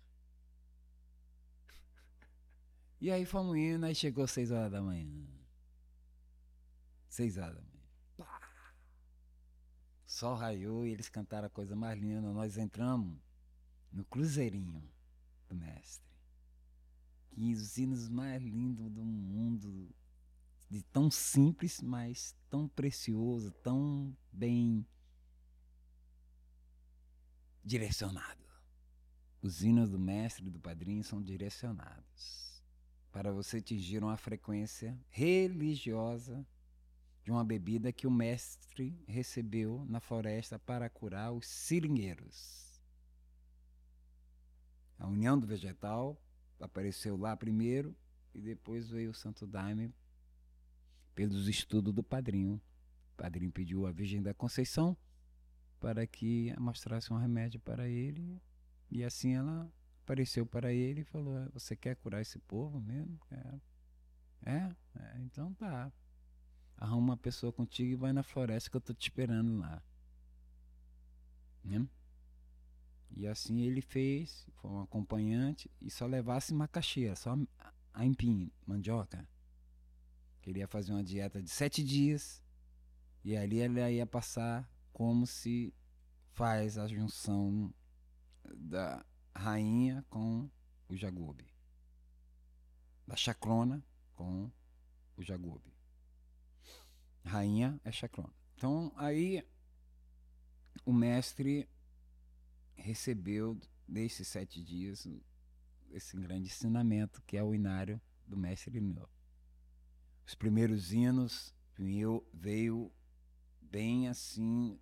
E 2.99 3.09
aí 3.09 3.25
fomos 3.25 3.57
indo, 3.57 3.83
aí 3.83 3.95
chegou 3.95 4.27
seis 4.27 4.51
horas 4.51 4.71
da 4.71 4.79
manhã. 4.79 5.25
Seis 7.09 7.39
horas 7.39 7.55
da 7.55 7.61
manhã 7.61 7.80
sol 10.11 10.35
raiou 10.35 10.85
e 10.85 10.91
eles 10.91 11.07
cantaram 11.07 11.47
a 11.47 11.49
coisa 11.49 11.75
mais 11.75 11.97
linda. 11.97 12.33
Nós 12.33 12.57
entramos 12.57 13.17
no 13.91 14.03
Cruzeirinho 14.03 14.83
do 15.47 15.55
Mestre. 15.55 16.11
Que 17.29 17.53
os 17.53 17.77
hinos 17.77 18.09
mais 18.09 18.43
lindos 18.43 18.91
do 18.91 19.03
mundo, 19.05 19.89
de 20.69 20.83
tão 20.83 21.09
simples, 21.09 21.79
mas 21.81 22.35
tão 22.49 22.67
precioso, 22.67 23.51
tão 23.63 24.15
bem 24.31 24.85
direcionado. 27.63 28.41
Os 29.41 29.63
hinos 29.63 29.89
do 29.89 29.97
mestre 29.97 30.45
e 30.45 30.51
do 30.51 30.59
padrinho 30.59 31.03
são 31.03 31.21
direcionados 31.21 32.61
para 33.11 33.31
você 33.31 33.57
atingir 33.57 34.03
uma 34.03 34.17
frequência 34.17 34.99
religiosa 35.09 36.45
de 37.23 37.31
uma 37.31 37.43
bebida 37.43 37.91
que 37.91 38.07
o 38.07 38.11
mestre 38.11 38.99
recebeu 39.07 39.85
na 39.87 39.99
floresta 39.99 40.57
para 40.57 40.89
curar 40.89 41.31
os 41.31 41.47
seringueiros. 41.47 42.81
A 44.97 45.07
união 45.07 45.37
do 45.37 45.47
vegetal 45.47 46.19
apareceu 46.59 47.17
lá 47.17 47.35
primeiro 47.35 47.95
e 48.33 48.41
depois 48.41 48.89
veio 48.89 49.11
o 49.11 49.15
Santo 49.15 49.45
Daime 49.45 49.93
pelos 51.13 51.47
estudos 51.47 51.93
do 51.93 52.03
padrinho. 52.03 52.61
O 53.13 53.17
padrinho 53.17 53.51
pediu 53.51 53.85
a 53.85 53.91
Virgem 53.91 54.21
da 54.21 54.33
Conceição 54.33 54.97
para 55.79 56.05
que 56.05 56.53
mostrasse 56.59 57.11
um 57.11 57.17
remédio 57.17 57.59
para 57.59 57.87
ele. 57.87 58.41
E 58.89 59.03
assim 59.03 59.33
ela 59.33 59.71
apareceu 60.03 60.45
para 60.45 60.71
ele 60.71 61.01
e 61.01 61.05
falou: 61.05 61.37
"É, 61.37 61.49
Você 61.49 61.75
quer 61.75 61.95
curar 61.95 62.21
esse 62.21 62.39
povo 62.39 62.79
mesmo? 62.79 63.19
É? 64.43 64.75
é 64.95 65.21
então 65.21 65.53
tá. 65.55 65.91
Arruma 66.81 67.13
uma 67.13 67.17
pessoa 67.17 67.53
contigo 67.53 67.91
e 67.91 67.95
vai 67.95 68.11
na 68.11 68.23
floresta 68.23 68.67
que 68.67 68.75
eu 68.75 68.81
tô 68.81 68.91
te 68.91 69.03
esperando 69.03 69.59
lá. 69.59 69.83
Né? 71.63 71.87
E 73.11 73.27
assim 73.27 73.61
ele 73.61 73.81
fez, 73.81 74.47
foi 74.55 74.71
um 74.71 74.81
acompanhante 74.81 75.69
e 75.79 75.91
só 75.91 76.07
levasse 76.07 76.55
macaxeira, 76.55 77.15
só 77.15 77.37
a 77.93 78.03
empim, 78.03 78.51
mandioca. 78.65 79.29
Queria 80.41 80.67
fazer 80.67 80.91
uma 80.91 81.03
dieta 81.03 81.39
de 81.39 81.51
sete 81.51 81.83
dias 81.83 82.41
e 83.23 83.37
ali 83.37 83.59
ele 83.59 83.79
ia 83.91 84.07
passar 84.07 84.67
como 84.91 85.27
se 85.27 85.71
faz 86.31 86.79
a 86.79 86.87
junção 86.87 87.71
da 88.55 89.05
rainha 89.35 90.03
com 90.09 90.49
o 90.89 90.95
jagube, 90.95 91.45
da 93.05 93.15
chacrona 93.15 93.85
com 94.15 94.49
o 95.15 95.21
jagube. 95.21 95.70
Rainha 97.23 97.79
é 97.83 97.91
chacrona. 97.91 98.33
Então 98.55 98.91
aí 98.95 99.45
o 100.85 100.93
mestre 100.93 101.67
recebeu 102.75 103.59
desses 103.87 104.27
sete 104.27 104.63
dias 104.63 105.07
esse 105.91 106.17
grande 106.17 106.47
ensinamento 106.47 107.21
que 107.23 107.37
é 107.37 107.43
o 107.43 107.53
inário 107.53 108.01
do 108.25 108.37
mestre 108.37 108.79
Neo. 108.79 109.09
Os 110.25 110.35
primeiros 110.35 110.93
hinos 110.93 111.53
veio, 111.75 112.25
veio 112.33 112.91
bem 113.61 114.07
assim 114.07 114.79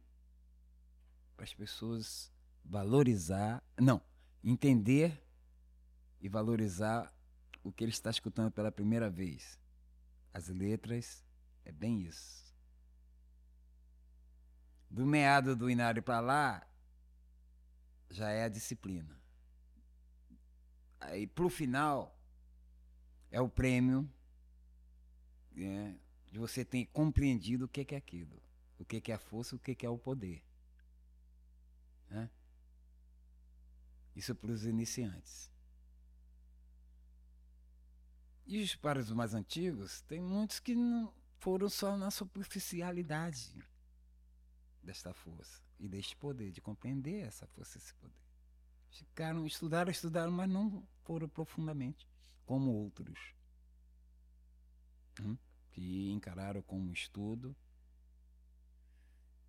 para 1.35 1.45
as 1.45 1.53
pessoas 1.53 2.31
valorizar, 2.63 3.63
não, 3.79 4.01
entender 4.43 5.23
e 6.21 6.29
valorizar 6.29 7.11
o 7.63 7.71
que 7.71 7.83
ele 7.83 7.91
está 7.91 8.09
escutando 8.09 8.51
pela 8.51 8.71
primeira 8.71 9.09
vez. 9.09 9.59
As 10.33 10.49
letras 10.49 11.23
é 11.65 11.71
bem 11.71 12.03
isso. 12.03 12.53
Do 14.89 15.05
meado 15.05 15.55
do 15.55 15.69
inário 15.69 16.01
para 16.01 16.19
lá, 16.19 16.67
já 18.09 18.29
é 18.31 18.43
a 18.43 18.49
disciplina. 18.49 19.19
Aí, 20.99 21.27
pro 21.27 21.49
final, 21.49 22.19
é 23.31 23.39
o 23.39 23.47
prêmio 23.47 24.11
né, 25.51 25.97
de 26.31 26.39
você 26.39 26.65
ter 26.65 26.85
compreendido 26.87 27.65
o 27.65 27.67
que 27.67 27.93
é 27.93 27.97
aquilo, 27.97 28.41
o 28.77 28.85
que 28.85 29.11
é 29.11 29.15
a 29.15 29.19
força, 29.19 29.55
o 29.55 29.59
que 29.59 29.85
é 29.85 29.89
o 29.89 29.97
poder. 29.97 30.43
Né? 32.09 32.29
Isso 34.15 34.33
para 34.35 34.51
os 34.51 34.65
iniciantes. 34.65 35.49
E 38.45 38.65
para 38.77 38.99
os 38.99 39.11
mais 39.11 39.35
antigos, 39.35 40.01
tem 40.01 40.19
muitos 40.19 40.59
que 40.59 40.73
não 40.73 41.13
foram 41.39 41.69
só 41.69 41.97
na 41.97 42.11
superficialidade 42.11 43.63
desta 44.83 45.13
força 45.13 45.61
e 45.79 45.87
deste 45.87 46.15
poder, 46.15 46.51
de 46.51 46.61
compreender 46.61 47.21
essa 47.21 47.47
força 47.47 47.77
e 47.77 47.81
esse 47.81 47.93
poder. 47.95 48.19
Ficaram, 48.89 49.45
estudaram, 49.45 49.91
estudaram, 49.91 50.31
mas 50.31 50.49
não 50.49 50.85
foram 51.03 51.29
profundamente, 51.29 52.07
como 52.45 52.71
outros, 52.71 53.33
hum? 55.21 55.37
que 55.71 56.11
encararam 56.11 56.61
como 56.61 56.91
estudo 56.91 57.55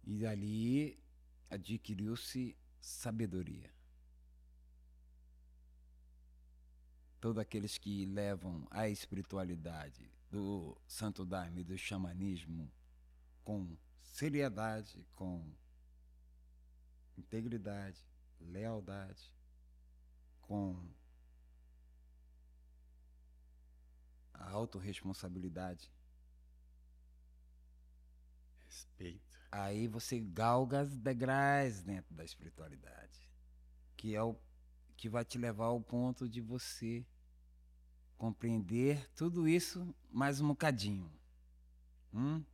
e 0.04 0.18
dali 0.18 1.02
adquiriu-se 1.48 2.56
sabedoria. 2.80 3.72
Todos 7.20 7.38
aqueles 7.38 7.76
que 7.76 8.06
levam 8.06 8.66
a 8.70 8.88
espiritualidade 8.88 10.10
do 10.30 10.80
santo 10.86 11.24
daime, 11.24 11.62
do 11.62 11.76
xamanismo, 11.76 12.72
com 13.44 13.76
seriedade, 14.02 15.06
com 15.14 15.52
integridade, 17.18 18.02
lealdade, 18.40 19.34
com 20.40 20.88
a 24.32 24.50
autorresponsabilidade. 24.50 25.92
Respeito. 28.66 29.38
Aí 29.52 29.88
você 29.88 30.20
galga 30.20 30.80
as 30.80 30.96
degraus 30.96 31.82
dentro 31.82 32.14
da 32.14 32.24
espiritualidade, 32.24 33.28
que 33.96 34.14
é 34.14 34.22
o 34.22 34.34
que 35.00 35.08
vai 35.08 35.24
te 35.24 35.38
levar 35.38 35.64
ao 35.64 35.80
ponto 35.80 36.28
de 36.28 36.42
você 36.42 37.06
compreender 38.18 39.10
tudo 39.14 39.48
isso 39.48 39.94
mais 40.12 40.42
um 40.42 40.48
bocadinho. 40.48 41.10
Hum? 42.12 42.44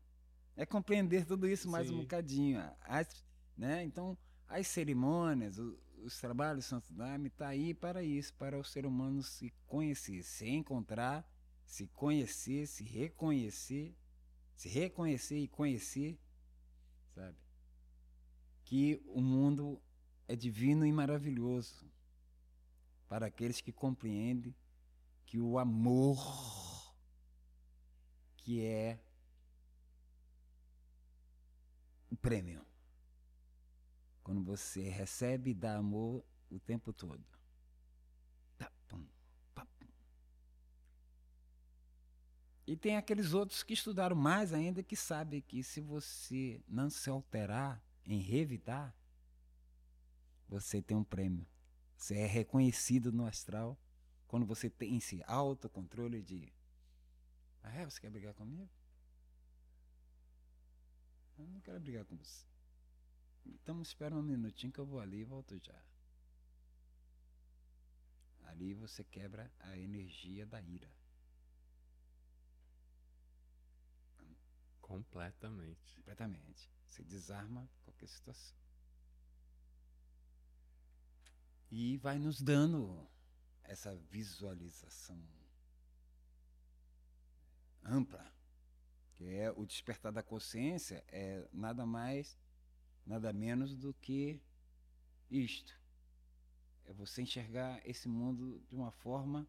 É 0.54 0.64
compreender 0.64 1.26
tudo 1.26 1.48
isso 1.48 1.68
mais 1.68 1.88
Sim. 1.88 1.94
um 1.94 2.00
bocadinho. 2.02 2.60
As, 2.82 3.26
né? 3.58 3.82
Então, 3.82 4.16
as 4.46 4.68
cerimônias, 4.68 5.58
os, 5.58 5.76
os 6.04 6.20
trabalhos 6.20 6.64
do 6.64 6.68
Santo 6.68 6.94
Daime 6.94 7.26
está 7.26 7.48
aí 7.48 7.74
para 7.74 8.04
isso, 8.04 8.32
para 8.34 8.56
o 8.56 8.62
ser 8.62 8.86
humano 8.86 9.24
se 9.24 9.52
conhecer, 9.66 10.22
se 10.22 10.48
encontrar, 10.48 11.28
se 11.64 11.88
conhecer, 11.88 12.68
se 12.68 12.84
reconhecer, 12.84 13.92
se 14.54 14.68
reconhecer 14.68 15.38
e 15.38 15.48
conhecer, 15.48 16.16
sabe? 17.12 17.36
Que 18.62 19.02
o 19.04 19.20
mundo 19.20 19.82
é 20.28 20.36
divino 20.36 20.86
e 20.86 20.92
maravilhoso 20.92 21.95
para 23.08 23.26
aqueles 23.26 23.60
que 23.60 23.72
compreendem 23.72 24.54
que 25.24 25.38
o 25.38 25.58
amor, 25.58 26.94
que 28.36 28.64
é 28.64 29.00
o 32.10 32.16
prêmio, 32.16 32.64
quando 34.22 34.42
você 34.42 34.88
recebe 34.88 35.50
e 35.50 35.54
dá 35.54 35.76
amor 35.76 36.24
o 36.50 36.58
tempo 36.58 36.92
todo. 36.92 37.24
E 42.66 42.76
tem 42.76 42.96
aqueles 42.96 43.32
outros 43.32 43.62
que 43.62 43.74
estudaram 43.74 44.16
mais 44.16 44.52
ainda 44.52 44.82
que 44.82 44.96
sabem 44.96 45.40
que 45.40 45.62
se 45.62 45.80
você 45.80 46.60
não 46.66 46.90
se 46.90 47.08
alterar 47.08 47.80
em 48.04 48.18
revidar, 48.18 48.92
você 50.48 50.82
tem 50.82 50.96
um 50.96 51.04
prêmio. 51.04 51.46
Você 51.96 52.16
é 52.16 52.26
reconhecido 52.26 53.10
no 53.10 53.26
astral 53.26 53.78
quando 54.28 54.44
você 54.44 54.68
tem 54.68 54.96
esse 54.96 55.22
autocontrole 55.26 56.22
de. 56.22 56.52
Ah, 57.62 57.72
é? 57.72 57.84
Você 57.84 58.00
quer 58.00 58.10
brigar 58.10 58.34
comigo? 58.34 58.68
Eu 61.38 61.46
não 61.46 61.60
quero 61.60 61.80
brigar 61.80 62.04
com 62.04 62.16
você. 62.16 62.46
Então 63.44 63.80
espera 63.82 64.14
um 64.14 64.22
minutinho 64.22 64.72
que 64.72 64.78
eu 64.78 64.86
vou 64.86 65.00
ali 65.00 65.18
e 65.18 65.24
volto 65.24 65.58
já. 65.58 65.80
Ali 68.44 68.74
você 68.74 69.04
quebra 69.04 69.52
a 69.58 69.76
energia 69.76 70.46
da 70.46 70.60
ira. 70.60 70.90
Completamente. 74.80 75.96
Completamente. 75.96 76.70
Você 76.88 77.02
desarma 77.02 77.68
qualquer 77.84 78.08
situação. 78.08 78.56
E 81.70 81.96
vai 81.98 82.18
nos 82.18 82.40
dando 82.40 83.08
essa 83.64 83.94
visualização 83.96 85.20
ampla, 87.84 88.32
que 89.14 89.24
é 89.24 89.50
o 89.50 89.64
despertar 89.64 90.12
da 90.12 90.22
consciência, 90.22 91.04
é 91.08 91.48
nada 91.52 91.86
mais, 91.86 92.38
nada 93.04 93.32
menos 93.32 93.74
do 93.76 93.94
que 93.94 94.40
isto. 95.30 95.78
É 96.84 96.92
você 96.92 97.22
enxergar 97.22 97.80
esse 97.88 98.08
mundo 98.08 98.60
de 98.68 98.76
uma 98.76 98.90
forma 98.90 99.46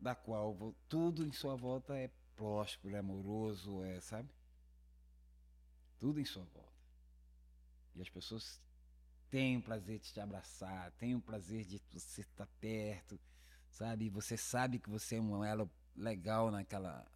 da 0.00 0.14
qual 0.14 0.74
tudo 0.88 1.24
em 1.24 1.32
sua 1.32 1.54
volta 1.54 1.96
é 1.96 2.10
próspero, 2.34 2.96
é 2.96 2.98
amoroso, 2.98 3.82
é, 3.84 4.00
sabe? 4.00 4.28
Tudo 5.98 6.18
em 6.18 6.24
sua 6.24 6.44
volta. 6.44 6.72
E 7.94 8.00
as 8.00 8.08
pessoas 8.08 8.60
têm 9.32 9.56
o 9.56 9.62
prazer 9.62 9.98
de 9.98 10.12
te 10.12 10.20
abraçar, 10.20 10.92
têm 10.92 11.14
o 11.14 11.20
prazer 11.20 11.64
de 11.64 11.80
você 11.90 12.20
estar 12.20 12.46
perto, 12.60 13.18
sabe? 13.70 14.10
Você 14.10 14.36
sabe 14.36 14.78
que 14.78 14.90
você 14.90 15.16
é 15.16 15.22
um 15.22 15.42
elo 15.42 15.70
legal 15.96 16.50
naquela 16.50 17.10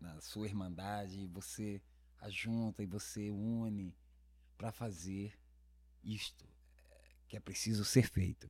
na 0.00 0.20
sua 0.20 0.46
irmandade, 0.46 1.26
você 1.26 1.82
ajunta 2.20 2.80
e 2.80 2.86
você 2.86 3.32
une 3.32 3.92
para 4.56 4.70
fazer 4.70 5.36
isto 6.04 6.48
que 7.26 7.36
é 7.36 7.40
preciso 7.40 7.84
ser 7.84 8.08
feito. 8.08 8.48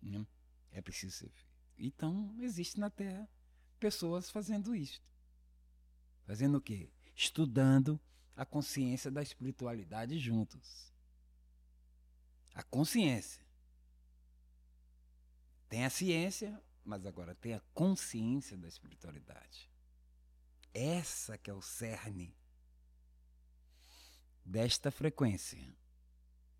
Né? 0.00 0.24
É 0.70 0.80
preciso 0.80 1.16
ser 1.16 1.30
feito. 1.30 1.52
Então, 1.76 2.32
existe 2.38 2.78
na 2.78 2.90
Terra 2.90 3.28
pessoas 3.80 4.30
fazendo 4.30 4.72
isto. 4.72 5.04
Fazendo 6.24 6.58
o 6.58 6.60
quê? 6.60 6.92
Estudando 7.16 8.00
a 8.36 8.46
consciência 8.46 9.10
da 9.10 9.20
espiritualidade 9.20 10.16
juntos. 10.16 10.93
A 12.54 12.62
consciência. 12.62 13.44
Tem 15.68 15.84
a 15.84 15.90
ciência, 15.90 16.62
mas 16.84 17.04
agora 17.04 17.34
tem 17.34 17.54
a 17.54 17.60
consciência 17.72 18.56
da 18.56 18.68
espiritualidade. 18.68 19.70
Essa 20.72 21.36
que 21.36 21.50
é 21.50 21.54
o 21.54 21.62
cerne 21.62 22.36
desta 24.44 24.90
frequência, 24.90 25.58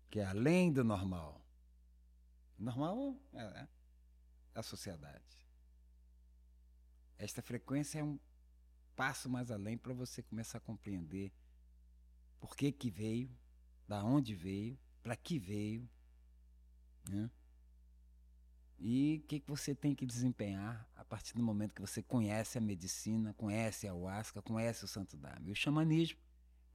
que 0.09 0.19
é 0.19 0.25
além 0.25 0.71
do 0.71 0.83
normal. 0.83 1.45
Normal 2.57 3.15
é 3.33 3.67
a 4.53 4.63
sociedade. 4.63 5.45
Esta 7.17 7.41
frequência 7.41 7.99
é 7.99 8.03
um 8.03 8.19
passo 8.95 9.29
mais 9.29 9.51
além 9.51 9.77
para 9.77 9.93
você 9.93 10.23
começar 10.23 10.57
a 10.57 10.61
compreender 10.61 11.31
por 12.39 12.55
que 12.55 12.71
que 12.71 12.89
veio, 12.89 13.29
da 13.87 14.03
onde 14.03 14.33
veio, 14.33 14.77
para 15.05 15.15
que 15.15 15.37
veio, 15.37 15.87
né? 17.07 17.29
E 18.79 19.21
o 19.23 19.27
que, 19.27 19.39
que 19.39 19.47
você 19.47 19.75
tem 19.75 19.93
que 19.93 20.03
desempenhar 20.03 20.89
a 20.95 21.05
partir 21.05 21.35
do 21.35 21.43
momento 21.43 21.75
que 21.75 21.81
você 21.81 22.01
conhece 22.01 22.57
a 22.57 22.61
medicina, 22.61 23.31
conhece 23.35 23.87
a 23.87 23.91
ayahuasca, 23.91 24.41
conhece 24.41 24.83
o 24.83 24.87
santo 24.87 25.15
dame. 25.15 25.51
O 25.51 25.55
xamanismo, 25.55 26.19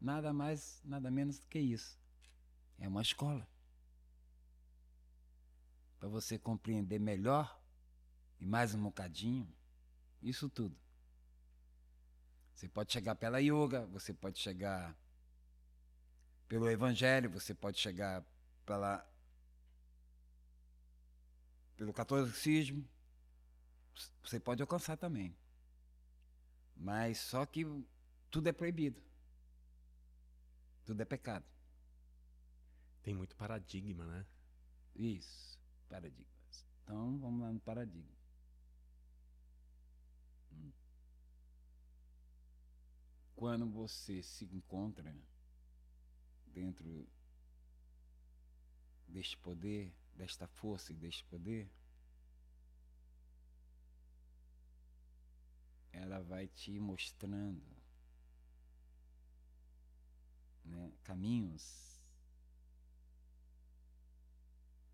nada 0.01 0.33
mais, 0.33 0.81
nada 0.85 1.11
menos 1.11 1.41
do 1.41 1.49
que 1.49 1.59
isso. 1.59 1.99
É 2.79 2.87
uma 2.87 3.03
escola. 3.03 3.49
Para 5.99 6.09
você 6.09 6.39
compreender 6.39 7.01
melhor 7.01 7.61
e 8.39 8.47
mais 8.47 8.77
um 8.77 8.83
bocadinho, 8.85 9.53
isso 10.23 10.49
tudo. 10.49 10.79
Você 12.55 12.69
pode 12.69 12.93
chegar 12.93 13.17
pela 13.17 13.41
yoga, 13.41 13.87
você 13.87 14.15
pode 14.15 14.39
chegar 14.39 14.97
pelo 16.51 16.69
evangelho, 16.69 17.31
você 17.31 17.55
pode 17.55 17.79
chegar 17.79 18.27
pela 18.67 19.09
pelo 21.77 21.93
catolicismo, 21.93 22.85
você 24.21 24.41
pode 24.41 24.61
alcançar 24.61 24.97
também. 24.97 25.33
Mas 26.77 27.19
só 27.19 27.47
que 27.47 27.65
tudo 28.33 28.49
é 28.49 28.53
proibido. 28.53 29.01
Tudo 30.85 31.01
é 31.01 31.05
pecado. 31.05 31.47
Tem 33.05 33.15
muito 33.15 33.37
paradigma, 33.37 34.05
né? 34.05 34.27
Isso, 34.97 35.57
paradigmas. 35.89 36.67
Então 36.83 37.17
vamos 37.21 37.43
lá 37.43 37.53
no 37.53 37.61
paradigma. 37.61 38.19
Hum. 40.53 40.73
Quando 43.37 43.71
você 43.71 44.21
se 44.21 44.45
encontra 44.47 45.15
dentro 46.53 47.09
deste 49.09 49.37
poder, 49.39 49.93
desta 50.15 50.47
força 50.47 50.93
e 50.93 50.97
deste 50.97 51.25
poder, 51.25 51.71
ela 55.93 56.21
vai 56.21 56.47
te 56.49 56.79
mostrando 56.79 57.63
né, 60.65 60.93
caminhos 61.03 62.01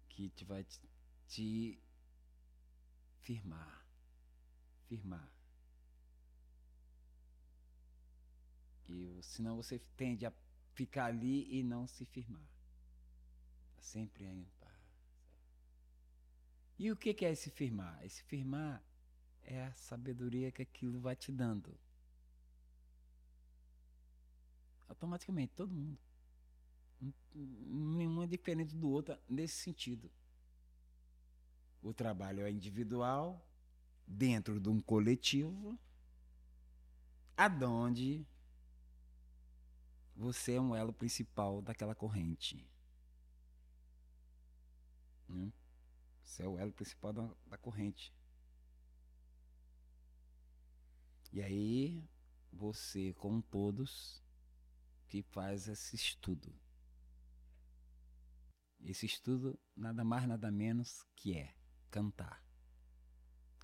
que 0.09 0.31
te 0.31 0.45
vai 0.45 0.65
te, 0.65 0.81
te 1.29 1.79
firmar, 3.21 3.87
firmar. 4.89 5.31
E 8.89 9.21
senão 9.23 9.57
você 9.57 9.79
tende 9.97 10.25
a 10.25 10.33
ficar 10.77 11.07
ali 11.07 11.49
e 11.51 11.62
não 11.62 11.87
se 11.87 12.05
firmar. 12.05 12.47
Tá 13.74 13.83
sempre 13.83 14.24
em 14.24 14.47
paz. 14.61 14.77
E 16.79 16.93
o 16.93 16.97
que 16.97 17.24
é 17.24 17.33
esse 17.33 17.51
firmar? 17.51 18.05
Esse 18.05 18.22
firmar 18.24 18.85
é 19.43 19.64
a 19.64 19.72
sabedoria 19.72 20.53
que 20.53 20.61
aquilo 20.61 21.01
vai 21.01 21.16
te 21.16 21.33
dando. 21.33 21.77
Automaticamente, 24.87 25.55
todo 25.55 25.74
mundo. 25.74 25.99
Nenhum 27.35 28.22
é 28.22 28.27
diferente 28.27 28.77
do 28.77 28.91
outro 28.91 29.18
nesse 29.29 29.55
sentido. 29.55 30.11
O 31.83 31.95
trabalho 31.95 32.45
é 32.45 32.51
individual, 32.51 33.49
dentro 34.07 34.61
de 34.61 34.68
um 34.68 34.81
coletivo, 34.81 35.79
aonde 37.37 38.27
você 40.17 40.55
é 40.55 40.61
um 40.61 40.75
elo 40.75 40.93
principal 40.93 41.61
daquela 41.61 41.95
corrente. 41.95 42.67
Hum? 45.29 45.53
Você 46.25 46.43
é 46.43 46.49
o 46.49 46.59
elo 46.59 46.73
principal 46.73 47.12
da, 47.12 47.31
da 47.47 47.59
corrente. 47.59 48.12
E 51.33 51.43
aí, 51.43 52.09
você, 52.51 53.12
com 53.14 53.43
todos, 53.43 54.23
que 55.07 55.23
faz 55.23 55.69
esse 55.69 55.95
estudo. 55.95 56.55
Esse 58.81 59.05
estudo, 59.05 59.59
nada 59.77 60.03
mais, 60.03 60.27
nada 60.27 60.51
menos 60.51 61.05
que 61.14 61.37
é 61.37 61.55
cantar. 61.91 62.43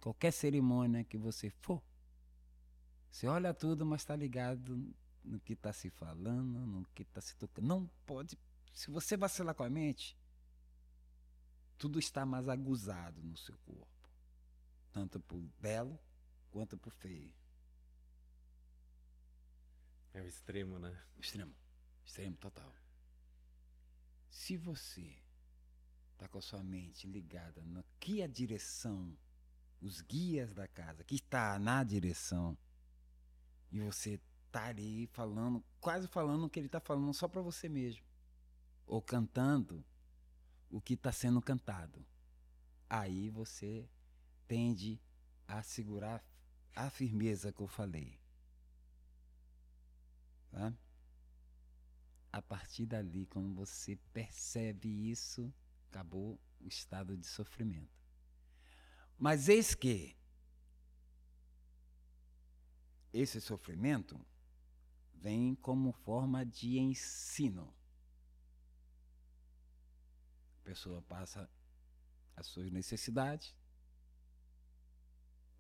Qualquer 0.03 0.33
cerimônia 0.33 1.05
que 1.05 1.17
você 1.17 1.49
for, 1.49 1.83
você 3.11 3.27
olha 3.27 3.55
tudo, 3.55 3.87
mas 3.87 4.03
está 4.03 4.17
ligado 4.17 4.95
no 5.25 5.41
que 5.41 5.53
está 5.53 5.73
se 5.73 5.91
falando, 5.91 6.59
no 6.67 6.85
que 6.95 7.03
está 7.03 7.21
se 7.21 7.37
tocando. 7.37 7.67
Não 7.67 7.87
pode. 8.07 8.39
Se 8.73 8.91
você 8.91 9.17
vacilar 9.17 9.55
com 9.55 9.63
a 9.63 9.71
mente, 9.71 10.17
tudo 11.79 11.99
está 11.99 12.25
mais 12.25 12.49
aguzado 12.49 13.23
no 13.23 13.37
seu 13.37 13.57
corpo, 13.59 14.11
tanto 14.93 15.21
por 15.21 15.41
belo 15.61 15.99
quanto 16.51 16.77
por 16.77 16.93
feio. 16.93 17.33
É 20.15 20.21
o 20.21 20.27
extremo, 20.27 20.79
né? 20.79 21.03
Extremo. 21.19 21.55
Extremo 22.05 22.37
total. 22.37 22.73
Se 24.29 24.57
você 24.57 25.17
está 26.13 26.29
com 26.29 26.39
a 26.39 26.43
sua 26.43 26.63
mente 26.63 27.07
ligada 27.07 27.63
no 27.65 27.85
que 27.99 28.23
a 28.23 28.27
direção, 28.27 29.17
os 29.81 30.01
guias 30.01 30.53
da 30.53 30.69
casa, 30.69 31.03
que 31.05 31.17
está 31.17 31.59
na 31.59 31.83
direção, 31.83 32.57
e 33.71 33.81
você 33.81 34.21
tá 34.53 34.67
ali 34.67 35.07
falando, 35.09 35.65
quase 35.81 36.07
falando 36.07 36.45
o 36.45 36.51
que 36.51 36.61
ele 36.61 36.67
está 36.67 36.79
falando 36.79 37.13
só 37.15 37.27
para 37.27 37.41
você 37.41 37.69
mesmo, 37.69 38.05
ou 38.87 39.01
cantando 39.01 39.83
o 40.71 40.81
que 40.81 40.95
está 40.95 41.11
sendo 41.11 41.41
cantado. 41.41 42.05
Aí 42.89 43.31
você 43.31 43.89
tende 44.47 45.01
a 45.49 45.63
segurar 45.63 46.23
a 46.77 46.91
firmeza 46.91 47.51
que 47.51 47.61
eu 47.61 47.67
falei. 47.67 48.21
Tá? 50.51 50.73
A 52.31 52.43
partir 52.43 52.85
dali, 52.85 53.27
quando 53.27 53.55
você 53.55 53.97
percebe 54.13 54.89
isso, 55.11 55.53
acabou 55.89 56.39
o 56.61 56.69
estado 56.69 57.17
de 57.17 57.27
sofrimento. 57.27 58.03
Mas 59.19 59.49
eis 59.49 59.75
que 59.75 60.17
esse 63.13 63.41
sofrimento 63.41 64.19
vem 65.23 65.55
como 65.55 65.93
forma 65.93 66.45
de 66.45 66.79
ensino. 66.79 67.73
A 70.61 70.65
pessoa 70.65 71.01
passa 71.03 71.49
as 72.37 72.47
suas 72.47 72.71
necessidades, 72.71 73.55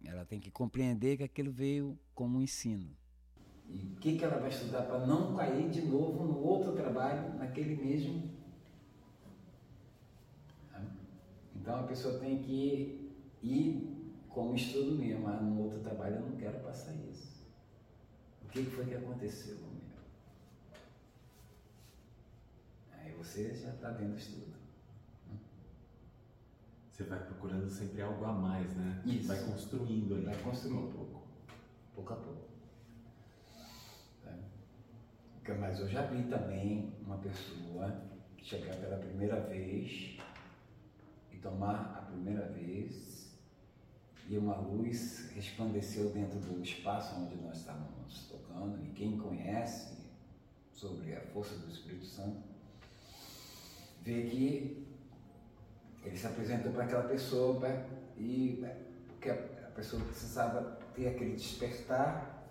ela 0.04 0.24
tem 0.24 0.40
que 0.40 0.50
compreender 0.50 1.16
que 1.16 1.22
aquilo 1.22 1.52
veio 1.52 1.96
como 2.12 2.42
ensino. 2.42 2.90
E 3.68 3.84
o 3.86 3.96
que, 4.00 4.18
que 4.18 4.24
ela 4.24 4.38
vai 4.38 4.48
estudar 4.48 4.82
para 4.82 5.06
não 5.06 5.36
cair 5.36 5.70
de 5.70 5.82
novo 5.82 6.24
no 6.24 6.38
outro 6.38 6.72
trabalho, 6.74 7.34
naquele 7.38 7.76
mesmo. 7.76 8.30
Então 11.54 11.76
a 11.76 11.82
pessoa 11.84 12.18
tem 12.18 12.42
que 12.42 13.12
ir 13.40 14.24
como 14.28 14.56
estudo 14.56 14.96
mesmo, 14.96 15.22
mas 15.22 15.40
no 15.40 15.62
outro 15.62 15.78
trabalho 15.78 16.16
eu 16.16 16.22
não 16.22 16.36
quero 16.36 16.58
passar 16.60 16.92
isso. 17.08 17.32
O 18.53 18.55
que, 18.55 18.64
foi 18.64 18.84
que 18.84 18.94
aconteceu 18.94 19.57
comigo? 19.57 19.96
Aí 22.92 23.11
você 23.14 23.55
já 23.55 23.70
está 23.70 23.92
vendo 23.92 24.12
o 24.12 24.18
estudo. 24.18 24.53
Você 26.90 27.05
vai 27.05 27.18
procurando 27.24 27.70
sempre 27.70 28.03
algo 28.03 28.22
a 28.26 28.32
mais, 28.32 28.70
né? 28.76 29.03
Isso. 29.07 29.28
Vai 29.28 29.42
construindo 29.42 30.16
ali. 30.16 30.26
Vai 30.26 30.42
construindo 30.42 30.80
um 30.80 30.92
pouco, 30.92 31.22
pouco 31.94 32.12
a 32.12 32.16
pouco. 32.16 32.53
Mas 35.59 35.80
eu 35.80 35.88
já 35.88 36.03
vi 36.03 36.22
também 36.24 36.94
uma 37.07 37.16
pessoa 37.16 38.03
chegar 38.36 38.76
pela 38.76 38.98
primeira 38.98 39.40
vez 39.40 40.18
e 41.32 41.38
tomar 41.38 41.96
a 41.96 42.03
primeira 42.03 42.48
vez 42.48 43.22
e 44.28 44.38
uma 44.38 44.57
luz 44.57 45.30
resplandeceu 45.34 46.11
dentro 46.11 46.38
do 46.38 46.62
espaço 46.62 47.14
onde 47.20 47.36
nós 47.36 47.59
estávamos 47.59 48.28
tocando. 48.53 48.84
E 48.84 48.88
quem 48.90 49.18
conhece 49.18 49.96
sobre 50.72 51.14
a 51.14 51.20
força 51.20 51.55
do 51.57 51.70
Espírito 51.70 52.07
Santo 52.07 52.42
vê 54.03 54.22
que 54.24 54.86
ele 56.05 56.16
se 56.16 56.26
apresentou 56.26 56.72
para 56.72 56.84
aquela 56.84 57.05
pessoa 57.05 57.61
pra, 57.61 57.84
e 58.16 58.64
que 59.20 59.30
a, 59.30 59.34
a 59.34 59.70
pessoa 59.70 60.03
precisava 60.05 60.78
ter 60.94 61.09
aquele 61.09 61.36
despertar 61.36 62.42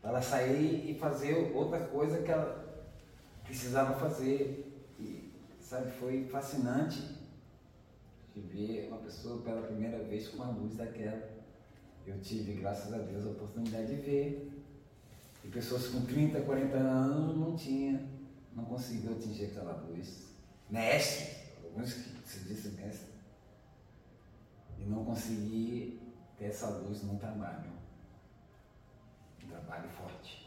para 0.00 0.10
ela 0.10 0.22
sair 0.22 0.90
e 0.90 0.98
fazer 0.98 1.52
outra 1.54 1.80
coisa 1.86 2.22
que 2.22 2.30
ela 2.30 2.86
precisava 3.44 3.94
fazer. 3.94 4.68
E, 4.98 5.32
sabe, 5.60 5.90
foi 5.92 6.26
fascinante 6.26 7.18
de 8.34 8.40
ver 8.40 8.88
uma 8.88 8.98
pessoa 8.98 9.40
pela 9.42 9.62
primeira 9.62 9.98
vez 10.04 10.28
com 10.28 10.42
a 10.42 10.50
luz 10.50 10.76
daquela. 10.76 11.30
Eu 12.06 12.20
tive, 12.20 12.54
graças 12.54 12.92
a 12.92 12.98
Deus, 12.98 13.24
a 13.26 13.30
oportunidade 13.30 13.96
de 13.96 14.02
ver. 14.02 14.51
E 15.44 15.48
pessoas 15.48 15.88
com 15.88 16.02
30, 16.02 16.40
40 16.40 16.76
anos 16.76 17.36
não 17.36 17.56
tinha, 17.56 18.08
não 18.54 18.64
conseguiu 18.64 19.12
atingir 19.12 19.46
aquela 19.46 19.72
luz. 19.88 20.28
Mestre, 20.70 21.36
alguns 21.64 21.92
que 21.92 22.28
se 22.28 22.40
disse 22.40 22.68
mestre. 22.70 23.12
E 24.78 24.84
não 24.84 25.04
consegui 25.04 26.00
ter 26.38 26.46
essa 26.46 26.68
luz 26.68 27.02
num 27.02 27.18
trabalho. 27.18 27.70
Um 29.44 29.48
trabalho 29.48 29.88
forte. 29.90 30.42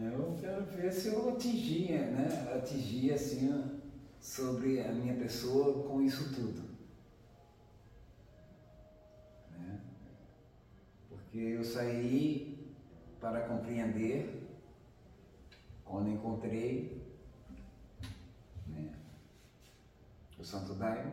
Eu 0.00 0.36
quero 0.40 0.64
ver 0.64 0.92
se 0.92 1.08
eu 1.08 1.28
atingia, 1.30 2.06
né? 2.10 2.52
Atingia 2.54 3.14
assim 3.14 3.80
sobre 4.20 4.80
a 4.80 4.92
minha 4.92 5.14
pessoa 5.14 5.88
com 5.88 6.00
isso 6.00 6.32
tudo. 6.32 6.62
Né? 9.58 9.80
Porque 11.08 11.27
eu 11.38 11.64
saí 11.64 12.58
para 13.20 13.42
compreender 13.48 14.48
quando 15.84 16.10
encontrei 16.10 17.02
né, 18.66 18.94
o 20.38 20.44
Santo 20.44 20.74
Daime 20.74 21.12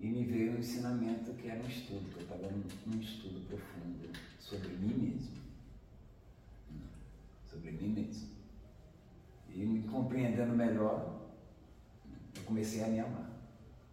e 0.00 0.06
me 0.06 0.24
veio 0.24 0.52
um 0.52 0.58
ensinamento 0.58 1.32
que 1.32 1.48
era 1.48 1.62
um 1.62 1.66
estudo, 1.66 2.10
que 2.10 2.16
eu 2.16 2.22
estava 2.22 2.52
num 2.86 3.00
estudo 3.00 3.46
profundo 3.48 4.10
sobre 4.38 4.68
mim 4.68 5.14
mesmo. 5.14 5.42
Sobre 7.46 7.70
mim 7.70 7.88
mesmo. 7.88 8.28
E 9.48 9.64
me 9.64 9.82
compreendendo 9.88 10.54
melhor, 10.54 11.22
eu 12.36 12.42
comecei 12.42 12.84
a 12.84 12.88
me 12.88 13.00
amar. 13.00 13.30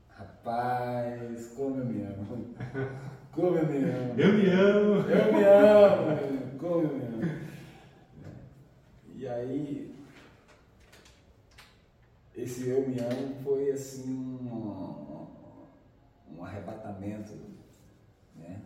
Rapaz, 0.09 1.47
como 1.55 1.77
eu 1.77 1.85
me 1.85 2.01
amo. 2.03 2.55
Como 3.31 3.57
eu 3.57 3.65
me 3.65 3.77
amo. 3.77 4.19
Eu 4.19 4.33
me 4.33 4.49
amo. 4.49 5.09
Eu 5.09 5.33
me 5.33 5.43
amo. 5.43 6.59
Como 6.59 6.81
eu 6.81 6.95
me 6.95 7.05
amo. 7.05 7.41
E 9.15 9.27
aí, 9.27 9.95
esse 12.35 12.67
eu 12.67 12.87
me 12.87 12.99
amo 12.99 13.35
foi 13.43 13.71
assim 13.71 14.11
um, 14.11 15.27
um 16.35 16.43
arrebatamento, 16.43 17.31
né? 18.35 18.61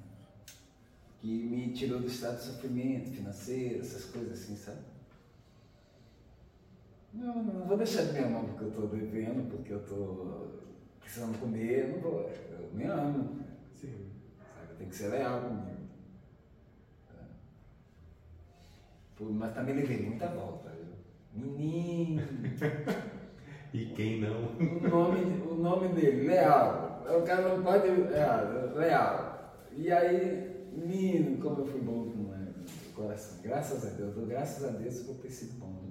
Que 1.19 1.27
me 1.27 1.71
tirou 1.73 1.99
do 1.99 2.07
estado 2.07 2.37
de 2.37 2.43
sofrimento 2.43 3.11
financeiro, 3.11 3.81
essas 3.81 4.05
coisas 4.05 4.31
assim, 4.31 4.55
sabe? 4.55 4.79
Não, 7.13 7.43
não 7.43 7.65
vou 7.65 7.77
deixar 7.77 8.03
de 8.03 8.13
me 8.13 8.19
amar 8.19 8.43
porque 8.45 8.63
eu 8.63 8.69
estou 8.69 8.87
devendo, 8.87 9.49
porque 9.49 9.73
eu 9.73 9.79
estou 9.79 10.63
precisando 10.99 11.39
comer, 11.39 11.89
não 11.89 11.99
vou. 11.99 12.29
Eu 12.49 12.71
me 12.73 12.85
amo. 12.85 13.39
Sim. 13.79 14.14
Tem 14.77 14.87
que 14.87 14.95
ser 14.95 15.09
leal 15.09 15.41
comigo. 15.41 15.75
Mas 19.19 19.53
também 19.53 19.75
levei 19.75 20.01
muita 20.01 20.27
volta. 20.27 20.69
Viu? 20.71 21.47
Menino! 21.47 22.21
e 23.73 23.85
quem 23.87 24.21
não? 24.21 24.55
O 24.57 24.89
nome, 24.89 25.41
o 25.49 25.55
nome 25.55 25.87
dele, 25.89 26.27
Leal. 26.27 27.03
O 27.07 27.21
cara 27.21 27.55
não 27.55 27.63
pode. 27.63 27.87
É, 27.87 28.73
leal. 28.75 29.53
E 29.71 29.91
aí, 29.91 30.67
menino, 30.73 31.37
como 31.37 31.61
eu 31.61 31.65
fui 31.65 31.81
bom 31.81 32.11
com 32.11 32.23
o 32.23 32.93
coração. 32.93 33.41
Graças 33.41 33.85
a 33.85 33.89
Deus, 33.91 34.27
graças 34.27 34.63
a 34.65 34.77
Deus 34.77 35.01
por 35.01 35.15
ter 35.15 35.29
sido 35.29 35.59
bom 35.59 35.85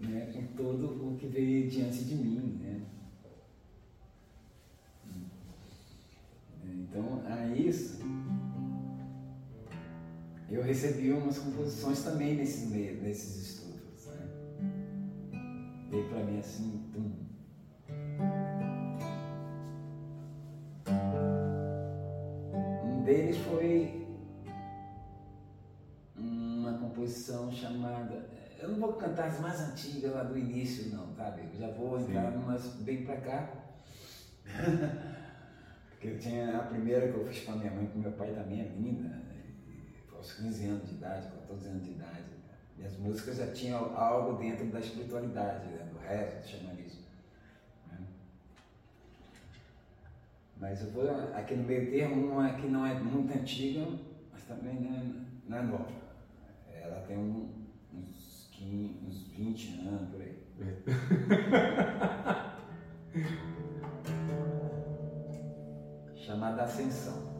né, 0.00 0.30
com 0.32 0.42
todo 0.56 1.08
o 1.08 1.16
que 1.16 1.26
veio 1.26 1.68
diante 1.68 2.04
de 2.04 2.14
mim. 2.14 2.58
Né? 2.60 2.82
Então, 6.78 7.22
a 7.26 7.46
isso, 7.48 8.00
eu 10.48 10.62
recebi 10.62 11.12
umas 11.12 11.38
composições 11.38 12.02
também 12.04 12.36
nesses, 12.36 12.70
nesses 12.70 13.36
estudos. 13.48 14.06
Né? 14.06 14.28
Veio 15.90 16.08
para 16.08 16.24
mim 16.24 16.38
assim, 16.38 16.90
tum. 16.92 17.12
Um 22.84 23.02
deles 23.02 23.36
foi 23.38 24.06
uma 26.16 26.78
composição 26.78 27.50
chamada 27.50 28.38
eu 28.60 28.70
não 28.70 28.80
vou 28.80 28.94
cantar 28.94 29.28
as 29.28 29.40
mais 29.40 29.60
antigas 29.60 30.12
lá 30.12 30.24
do 30.24 30.36
início, 30.36 30.92
não, 30.92 31.14
sabe? 31.14 31.42
Eu 31.54 31.60
já 31.60 31.70
vou 31.70 31.98
entrar 32.00 32.32
Sim. 32.32 32.38
numas 32.38 32.66
bem 32.80 33.04
pra 33.04 33.16
cá. 33.18 33.52
Porque 35.98 36.14
eu 36.14 36.18
tinha 36.20 36.56
a 36.56 36.62
primeira 36.62 37.10
que 37.10 37.18
eu 37.18 37.26
fiz 37.26 37.40
pra 37.40 37.56
minha 37.56 37.72
mãe, 37.72 37.86
com 37.86 37.98
meu 37.98 38.12
pai 38.12 38.32
também 38.32 38.60
é 38.60 38.68
linda, 38.68 39.20
aos 40.14 40.32
15 40.34 40.66
anos 40.66 40.88
de 40.88 40.94
idade, 40.94 41.26
14 41.26 41.68
anos 41.70 41.82
de 41.82 41.90
idade. 41.90 42.24
Minhas 42.76 42.96
músicas 42.98 43.38
já 43.38 43.50
tinham 43.50 43.98
algo 43.98 44.38
dentro 44.38 44.66
da 44.66 44.78
espiritualidade, 44.78 45.66
né? 45.66 45.88
do 45.92 45.98
resto, 45.98 46.40
do 46.40 46.46
xamanismo. 46.46 47.02
Né? 47.90 47.98
Mas 50.58 50.82
eu 50.82 50.90
vou 50.92 51.10
aqui 51.34 51.56
no 51.56 51.64
meio 51.64 51.90
termo, 51.90 52.30
uma 52.30 52.52
que 52.52 52.68
não 52.68 52.86
é 52.86 52.94
muito 52.94 53.36
antiga, 53.36 53.84
mas 54.30 54.44
também 54.44 54.74
não 55.48 55.56
é, 55.56 55.60
é 55.60 55.62
nova. 55.64 55.90
Ela 56.80 57.00
tem 57.08 57.18
um, 57.18 57.50
uns 57.92 59.26
20 59.36 59.80
anos, 59.80 60.10
por 60.10 60.22
aí. 60.22 60.38
Chamada 66.38 66.62
Ascensão. 66.62 67.37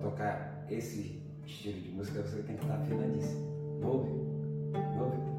tocar 0.00 0.64
esse 0.70 1.22
estilo 1.44 1.80
de 1.80 1.90
música, 1.90 2.22
você 2.22 2.42
tem 2.42 2.56
que 2.56 2.62
estar 2.62 2.76
afinadíssimo. 2.76 3.80
Novo, 3.80 4.06
novo. 4.96 5.37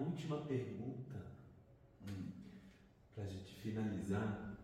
A 0.00 0.02
última 0.02 0.38
pergunta, 0.38 1.20
pra 3.14 3.24
gente 3.26 3.54
finalizar, 3.56 4.56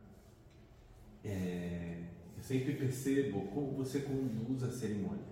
é, 1.22 2.04
eu 2.34 2.42
sempre 2.42 2.74
percebo 2.74 3.42
como 3.48 3.72
você 3.72 4.00
conduz 4.00 4.62
a 4.62 4.70
cerimônia. 4.70 5.26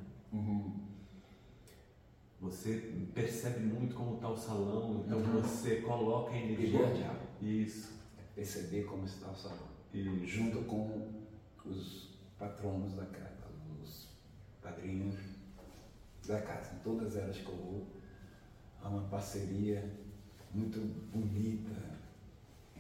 você 2.40 2.92
percebe 3.14 3.60
muito 3.64 3.94
como 3.94 4.16
está 4.16 4.28
o 4.28 4.36
salão, 4.36 5.02
então 5.06 5.18
Uhum. 5.18 5.40
você 5.40 5.76
coloca 5.80 6.32
a 6.32 6.36
energia. 6.36 6.78
Primordial. 6.80 7.16
Isso. 7.40 7.94
É 8.18 8.22
perceber 8.34 8.82
como 8.84 9.06
está 9.06 9.30
o 9.30 9.34
salão. 9.34 9.68
Isso. 9.94 10.26
Junto 10.26 10.62
com 10.64 11.22
os 11.64 12.10
patronos 12.38 12.92
da 12.92 13.06
casa, 13.06 13.46
os 13.82 14.08
padrinhos 14.60 15.14
da 16.26 16.42
casa. 16.42 16.74
Em 16.74 16.78
todas 16.80 17.16
elas 17.16 17.38
que 17.38 17.48
eu 17.48 17.56
vou, 17.56 17.86
há 18.84 18.88
uma 18.88 19.02
parceria 19.08 19.82
muito 20.52 20.78
bonita 21.12 21.74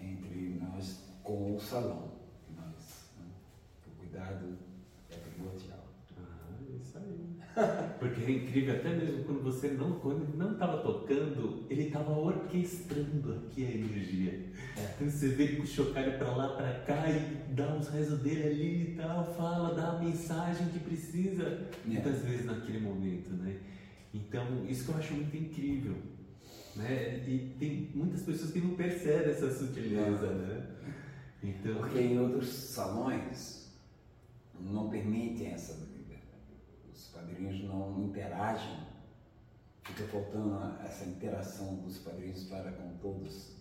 entre 0.00 0.60
nós 0.60 1.00
com 1.22 1.56
o 1.56 1.60
salão. 1.60 2.12
Nós, 2.54 3.06
né? 3.18 3.26
O 3.86 3.98
cuidado 3.98 4.56
é 5.10 5.16
primordial. 5.16 5.84
Ah, 6.18 6.56
isso 6.80 6.98
aí. 6.98 7.34
Porque 7.98 8.22
é 8.22 8.30
incrível, 8.30 8.74
até 8.76 8.90
mesmo 8.94 9.24
quando 9.24 9.42
você 9.42 9.68
não, 9.68 9.92
quando 10.00 10.22
ele 10.24 10.36
não 10.36 10.52
estava 10.52 10.82
tocando, 10.82 11.64
ele 11.70 11.84
estava 11.86 12.12
orquestrando 12.12 13.32
aqui 13.34 13.64
a 13.64 13.70
energia. 13.70 14.52
É. 14.76 14.94
Então 14.96 15.08
você 15.08 15.28
vê 15.28 15.44
ele 15.44 15.66
chocalho 15.66 16.18
pra 16.18 16.34
lá, 16.36 16.48
pra 16.56 16.80
cá 16.80 17.08
e 17.08 17.52
dá 17.54 17.68
uns 17.74 17.88
rezos 17.88 18.20
dele 18.20 18.42
ali 18.48 18.82
e 18.92 18.96
tal, 18.96 19.24
fala, 19.34 19.74
dá 19.74 19.92
a 19.92 19.98
mensagem 20.00 20.68
que 20.68 20.80
precisa, 20.80 21.44
É. 21.44 21.70
muitas 21.86 22.22
vezes 22.22 22.44
naquele 22.44 22.80
momento, 22.80 23.30
né? 23.30 23.56
Então, 24.14 24.64
isso 24.66 24.84
que 24.84 24.90
eu 24.92 24.96
acho 24.96 25.12
muito 25.14 25.36
incrível, 25.36 25.96
né? 26.76 27.24
E 27.26 27.56
tem 27.58 27.90
muitas 27.92 28.22
pessoas 28.22 28.52
que 28.52 28.60
não 28.60 28.76
percebem 28.76 29.32
essa 29.32 29.52
sutileza, 29.52 30.30
né? 30.30 30.70
Então, 31.42 31.74
Porque 31.74 31.98
em 31.98 32.18
outros 32.20 32.48
salões 32.48 33.72
não 34.60 34.88
permitem 34.88 35.48
essa 35.48 35.74
liberdade. 35.74 36.22
Os 36.92 37.08
padrinhos 37.08 37.64
não 37.64 38.04
interagem. 38.04 38.86
Fica 39.82 40.04
faltando 40.04 40.80
essa 40.82 41.04
interação 41.04 41.74
dos 41.76 41.98
padrinhos 41.98 42.44
para 42.44 42.70
com 42.72 42.96
todos, 42.98 43.56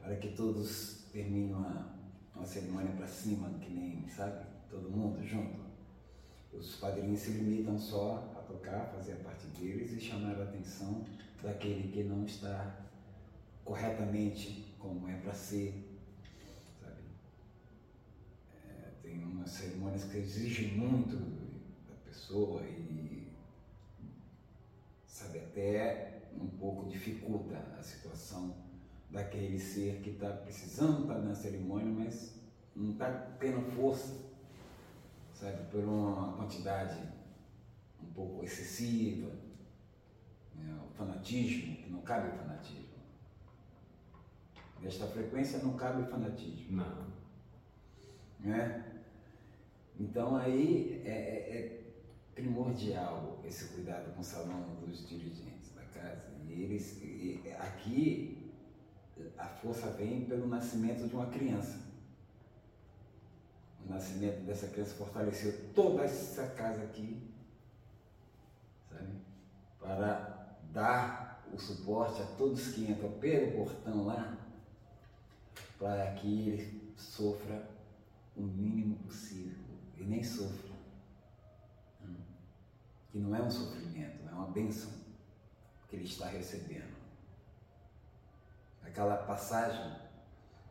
para 0.00 0.16
que 0.16 0.32
todos 0.32 1.06
terminem 1.12 1.54
uma, 1.54 1.94
uma 2.34 2.44
cerimônia 2.44 2.92
para 2.92 3.06
cima, 3.06 3.48
que 3.60 3.72
nem, 3.72 4.06
sabe? 4.08 4.44
Todo 4.68 4.90
mundo 4.90 5.24
junto. 5.24 5.71
Os 6.52 6.76
padrinhos 6.76 7.20
se 7.20 7.30
limitam 7.32 7.78
só 7.78 8.32
a 8.36 8.40
tocar, 8.42 8.92
fazer 8.94 9.12
a 9.12 9.16
parte 9.16 9.46
deles 9.58 9.92
e 9.92 10.00
chamar 10.00 10.38
a 10.38 10.44
atenção 10.44 11.04
daquele 11.42 11.90
que 11.90 12.04
não 12.04 12.24
está 12.24 12.86
corretamente 13.64 14.74
como 14.78 15.08
é 15.08 15.16
para 15.16 15.32
ser, 15.32 15.98
sabe? 16.80 17.02
tem 19.02 19.24
umas 19.24 19.50
cerimônias 19.50 20.04
que 20.04 20.18
exigem 20.18 20.72
muito 20.76 21.16
da 21.88 21.94
pessoa 22.04 22.62
e 22.62 23.28
sabe 25.06 25.38
até 25.38 26.22
um 26.40 26.48
pouco 26.48 26.88
dificulta 26.88 27.56
a 27.78 27.82
situação 27.82 28.56
daquele 29.10 29.58
ser 29.58 30.00
que 30.00 30.10
está 30.10 30.30
precisando 30.30 31.02
estar 31.02 31.18
na 31.18 31.34
cerimônia, 31.34 31.92
mas 31.92 32.34
não 32.74 32.92
está 32.92 33.10
tendo 33.38 33.60
força, 33.72 34.31
sabe, 35.42 35.68
por 35.72 35.82
uma 35.82 36.34
quantidade 36.36 37.00
um 38.00 38.12
pouco 38.12 38.44
excessiva, 38.44 39.28
né? 40.54 40.80
o 40.88 40.94
fanatismo, 40.94 41.76
que 41.76 41.90
não 41.90 42.00
cabe 42.02 42.28
o 42.28 42.38
fanatismo. 42.38 42.92
Nesta 44.80 45.06
frequência 45.08 45.58
não 45.58 45.76
cabe 45.76 46.02
o 46.02 46.06
fanatismo 46.06 46.76
não. 46.76 47.06
né? 48.40 49.02
Então 49.98 50.36
aí 50.36 51.02
é, 51.04 51.10
é- 51.10 51.56
é 51.56 51.82
primordial 52.34 53.40
esse 53.44 53.66
cuidado 53.74 54.14
com 54.14 54.20
o 54.20 54.24
salão 54.24 54.76
dos 54.76 55.08
dirigentes 55.08 55.72
da 55.74 55.82
casa. 55.82 56.30
E 56.48 56.52
eles, 56.52 57.00
e 57.02 57.42
aqui 57.58 58.52
a 59.36 59.46
força 59.46 59.90
vem 59.90 60.24
pelo 60.24 60.46
nascimento 60.48 61.06
de 61.08 61.14
uma 61.14 61.26
criança. 61.26 61.91
O 63.86 63.92
nascimento 63.92 64.44
dessa 64.44 64.68
criança 64.68 64.94
fortaleceu 64.94 65.72
toda 65.74 66.04
essa 66.04 66.46
casa 66.50 66.82
aqui, 66.82 67.20
sabe? 68.88 69.12
Para 69.80 70.56
dar 70.72 71.44
o 71.52 71.58
suporte 71.58 72.22
a 72.22 72.26
todos 72.36 72.68
que 72.68 72.90
entram 72.90 73.10
pelo 73.18 73.52
portão 73.52 74.06
lá, 74.06 74.38
para 75.78 76.12
que 76.12 76.48
ele 76.48 76.94
sofra 76.96 77.68
o 78.36 78.42
mínimo 78.42 78.96
possível 79.00 79.64
e 79.98 80.04
nem 80.04 80.22
sofra. 80.22 80.72
Que 83.10 83.18
não 83.18 83.36
é 83.36 83.42
um 83.42 83.50
sofrimento, 83.50 84.26
é 84.26 84.32
uma 84.32 84.46
bênção 84.46 84.90
que 85.88 85.96
ele 85.96 86.06
está 86.06 86.28
recebendo. 86.28 86.96
Aquela 88.82 89.16
passagem 89.16 90.01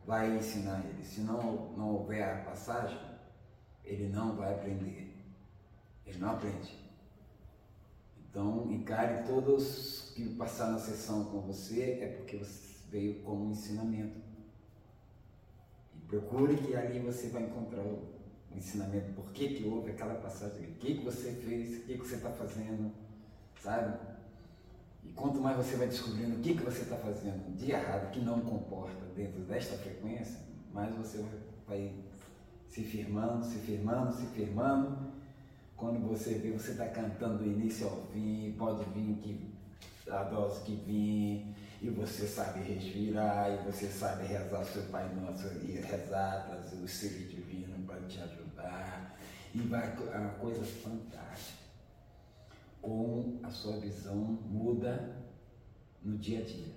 vai 0.06 0.36
ensinar 0.36 0.84
ele. 0.84 1.02
Se 1.02 1.20
não, 1.20 1.72
não 1.76 1.94
houver 1.94 2.22
a 2.22 2.44
passagem, 2.44 2.98
ele 3.84 4.08
não 4.08 4.36
vai 4.36 4.52
aprender. 4.54 5.14
Ele 6.06 6.18
não 6.18 6.30
aprende. 6.30 6.78
Então, 8.30 8.70
encare 8.72 9.26
todos 9.26 10.12
que 10.14 10.34
passaram 10.34 10.72
na 10.72 10.78
sessão 10.78 11.26
com 11.26 11.40
você, 11.40 11.98
é 12.00 12.06
porque 12.16 12.36
você 12.36 12.72
veio 12.90 13.22
como 13.22 13.46
um 13.46 13.50
ensinamento. 13.50 14.20
E 15.94 15.98
procure 16.06 16.56
que 16.56 16.74
ali 16.74 16.98
você 16.98 17.28
vai 17.28 17.42
encontrar 17.42 17.82
o, 17.82 18.08
o 18.50 18.56
ensinamento. 18.56 19.12
Por 19.12 19.30
que, 19.32 19.54
que 19.54 19.68
houve 19.68 19.90
aquela 19.90 20.14
passagem? 20.14 20.66
O 20.70 20.74
que, 20.74 20.94
que 20.94 21.04
você 21.04 21.32
fez? 21.32 21.78
O 21.78 21.86
que, 21.86 21.98
que 21.98 22.06
você 22.06 22.16
está 22.16 22.30
fazendo? 22.30 22.92
Sabe? 23.60 24.11
Quanto 25.14 25.40
mais 25.40 25.56
você 25.56 25.76
vai 25.76 25.88
descobrindo 25.88 26.36
o 26.36 26.40
que, 26.40 26.54
que 26.54 26.62
você 26.62 26.82
está 26.82 26.96
fazendo 26.96 27.54
de 27.56 27.70
errado, 27.70 28.10
que 28.10 28.20
não 28.20 28.40
comporta 28.40 29.04
dentro 29.14 29.40
desta 29.42 29.76
frequência, 29.76 30.40
mais 30.72 30.94
você 30.94 31.24
vai, 31.68 31.92
se 32.68 32.82
firmando, 32.82 33.44
se 33.44 33.58
firmando, 33.58 34.12
se 34.14 34.26
firmando. 34.26 35.12
Quando 35.76 36.08
você 36.08 36.34
vê, 36.34 36.50
você 36.50 36.72
está 36.72 36.86
cantando 36.86 37.38
do 37.38 37.46
início 37.46 37.86
ao 37.86 38.06
fim, 38.12 38.54
pode 38.56 38.84
vir 38.90 39.16
que 39.16 39.52
a 40.10 40.24
dose 40.24 40.62
que 40.62 40.76
vir, 40.76 41.54
e 41.80 41.90
você 41.90 42.26
sabe 42.26 42.60
respirar, 42.60 43.50
e 43.52 43.56
você 43.70 43.86
sabe 43.86 44.26
rezar 44.26 44.64
seu 44.64 44.82
Pai 44.84 45.12
Nosso, 45.14 45.48
e 45.64 45.72
rezar, 45.72 46.46
trazer 46.48 46.76
o 46.76 46.84
Espírito 46.84 47.36
Divino 47.36 47.84
para 47.86 48.00
te 48.02 48.20
ajudar. 48.20 49.16
E 49.54 49.58
vai 49.60 49.94
é 50.12 50.18
uma 50.18 50.30
coisa 50.34 50.64
fantástica. 50.64 51.61
Como 52.82 53.40
a 53.44 53.50
sua 53.50 53.78
visão 53.78 54.16
muda 54.16 55.24
no 56.02 56.18
dia 56.18 56.40
a 56.40 56.44
dia. 56.44 56.74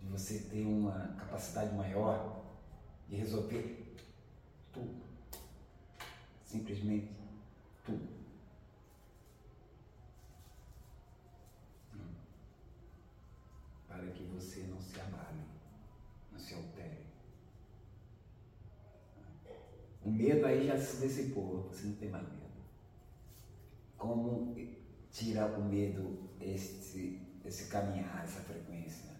De 0.00 0.06
você 0.08 0.40
ter 0.50 0.66
uma 0.66 1.14
capacidade 1.16 1.72
maior 1.76 2.44
de 3.08 3.14
resolver 3.14 3.96
tudo. 4.72 5.02
Simplesmente 6.44 7.12
tudo. 7.84 8.08
Para 13.86 14.06
que 14.08 14.24
você 14.24 14.62
não 14.62 14.80
se 14.80 15.00
abale, 15.00 15.44
não 16.32 16.38
se 16.40 16.54
altere. 16.54 17.06
O 20.02 20.10
medo 20.10 20.44
aí 20.44 20.66
já 20.66 20.76
se 20.76 21.00
dissipou, 21.00 21.68
você 21.68 21.86
não 21.86 21.96
tem 21.96 22.10
mais 22.10 22.28
medo. 22.28 22.47
Como 23.98 24.56
tirar 25.10 25.58
o 25.58 25.64
medo, 25.64 26.30
esse, 26.40 27.20
esse 27.44 27.68
caminhar, 27.68 28.22
essa 28.24 28.40
frequência? 28.40 29.10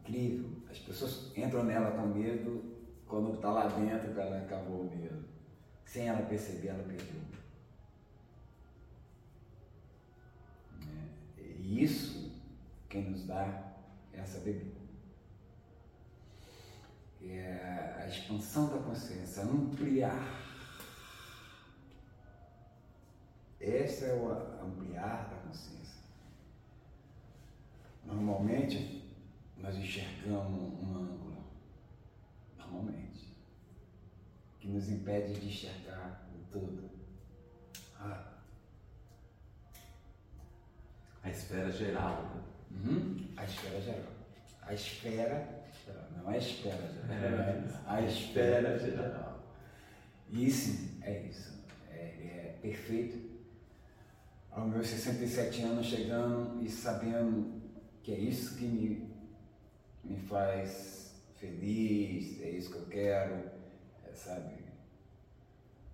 Incrível. 0.00 0.48
As 0.70 0.78
pessoas 0.78 1.36
entram 1.36 1.64
nela 1.64 1.90
com 1.90 2.06
medo, 2.06 2.76
quando 3.06 3.34
está 3.34 3.50
lá 3.50 3.66
dentro, 3.66 4.18
ela 4.18 4.38
acabou 4.38 4.82
o 4.82 4.96
medo. 4.96 5.24
Sem 5.84 6.08
ela 6.08 6.22
perceber, 6.22 6.68
ela 6.68 6.84
perdeu. 6.84 7.20
É, 11.38 11.42
E 11.58 11.82
isso, 11.82 12.32
quem 12.88 13.10
nos 13.10 13.26
dá 13.26 13.74
é 14.12 14.20
a 14.20 14.24
sabedoria. 14.24 14.76
É 17.22 17.96
a 18.02 18.06
expansão 18.06 18.68
da 18.68 18.78
consciência, 18.78 19.42
ampliar. 19.42 20.45
Esse 23.66 24.04
é 24.04 24.14
o 24.14 24.30
ampliar 24.64 25.28
da 25.28 25.36
consciência. 25.48 26.00
Normalmente, 28.04 29.04
nós 29.58 29.74
enxergamos 29.74 30.72
um 30.80 30.96
ângulo. 30.96 31.44
Normalmente. 32.56 33.34
Que 34.60 34.68
nos 34.68 34.88
impede 34.88 35.40
de 35.40 35.48
enxergar 35.48 36.28
o 36.32 36.52
todo. 36.52 36.88
Ah, 37.98 38.34
A 41.24 41.30
esfera 41.30 41.72
geral, 41.72 42.22
né? 42.22 42.42
Uhum. 42.70 43.28
A 43.36 43.44
esfera 43.44 43.80
geral. 43.80 44.12
A 44.62 44.74
esfera 44.74 45.64
geral. 45.84 46.08
Não 46.16 46.28
a 46.28 46.36
esfera 46.36 46.86
geral. 46.86 47.10
É, 47.10 47.80
a 47.84 48.00
esfera 48.02 48.78
geral. 48.78 49.42
Isso 50.30 51.00
é 51.02 51.22
isso. 51.22 51.64
É, 51.90 51.96
é 51.96 52.58
perfeito 52.62 53.25
aos 54.56 54.70
meus 54.70 54.86
67 54.86 55.62
anos 55.62 55.86
chegando 55.86 56.64
e 56.64 56.70
sabendo 56.70 57.60
que 58.02 58.10
é 58.10 58.18
isso 58.18 58.56
que 58.56 58.64
me, 58.64 59.06
me 60.02 60.16
faz 60.16 61.14
feliz, 61.34 62.40
é 62.40 62.50
isso 62.50 62.72
que 62.72 62.78
eu 62.78 62.86
quero, 62.86 63.50
é, 64.04 64.14
sabe? 64.14 64.54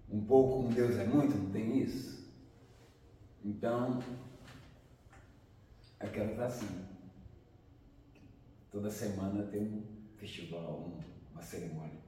Um 0.09 0.25
pouco 0.25 0.63
com 0.63 0.71
Deus 0.71 0.97
é 0.97 1.05
muito, 1.05 1.37
não 1.37 1.51
tem 1.51 1.81
isso? 1.81 2.31
Então, 3.45 4.01
eu 6.01 6.11
quero 6.11 6.31
estar 6.31 6.47
assim. 6.47 6.87
Toda 8.71 8.91
semana 8.91 9.43
tem 9.45 9.63
um 9.63 9.85
festival, 10.17 11.01
uma 11.33 11.43
cerimônia. 11.43 12.02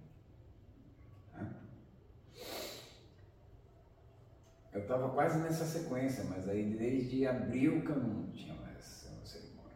Eu 4.74 4.80
estava 4.80 5.08
quase 5.10 5.38
nessa 5.38 5.64
sequência, 5.64 6.24
mas 6.24 6.48
aí 6.48 6.64
desde 6.64 7.24
abril 7.28 7.82
que 7.82 7.90
eu 7.90 7.96
não 7.96 8.26
tinha 8.32 8.54
mais 8.54 9.08
cerimônia. 9.22 9.70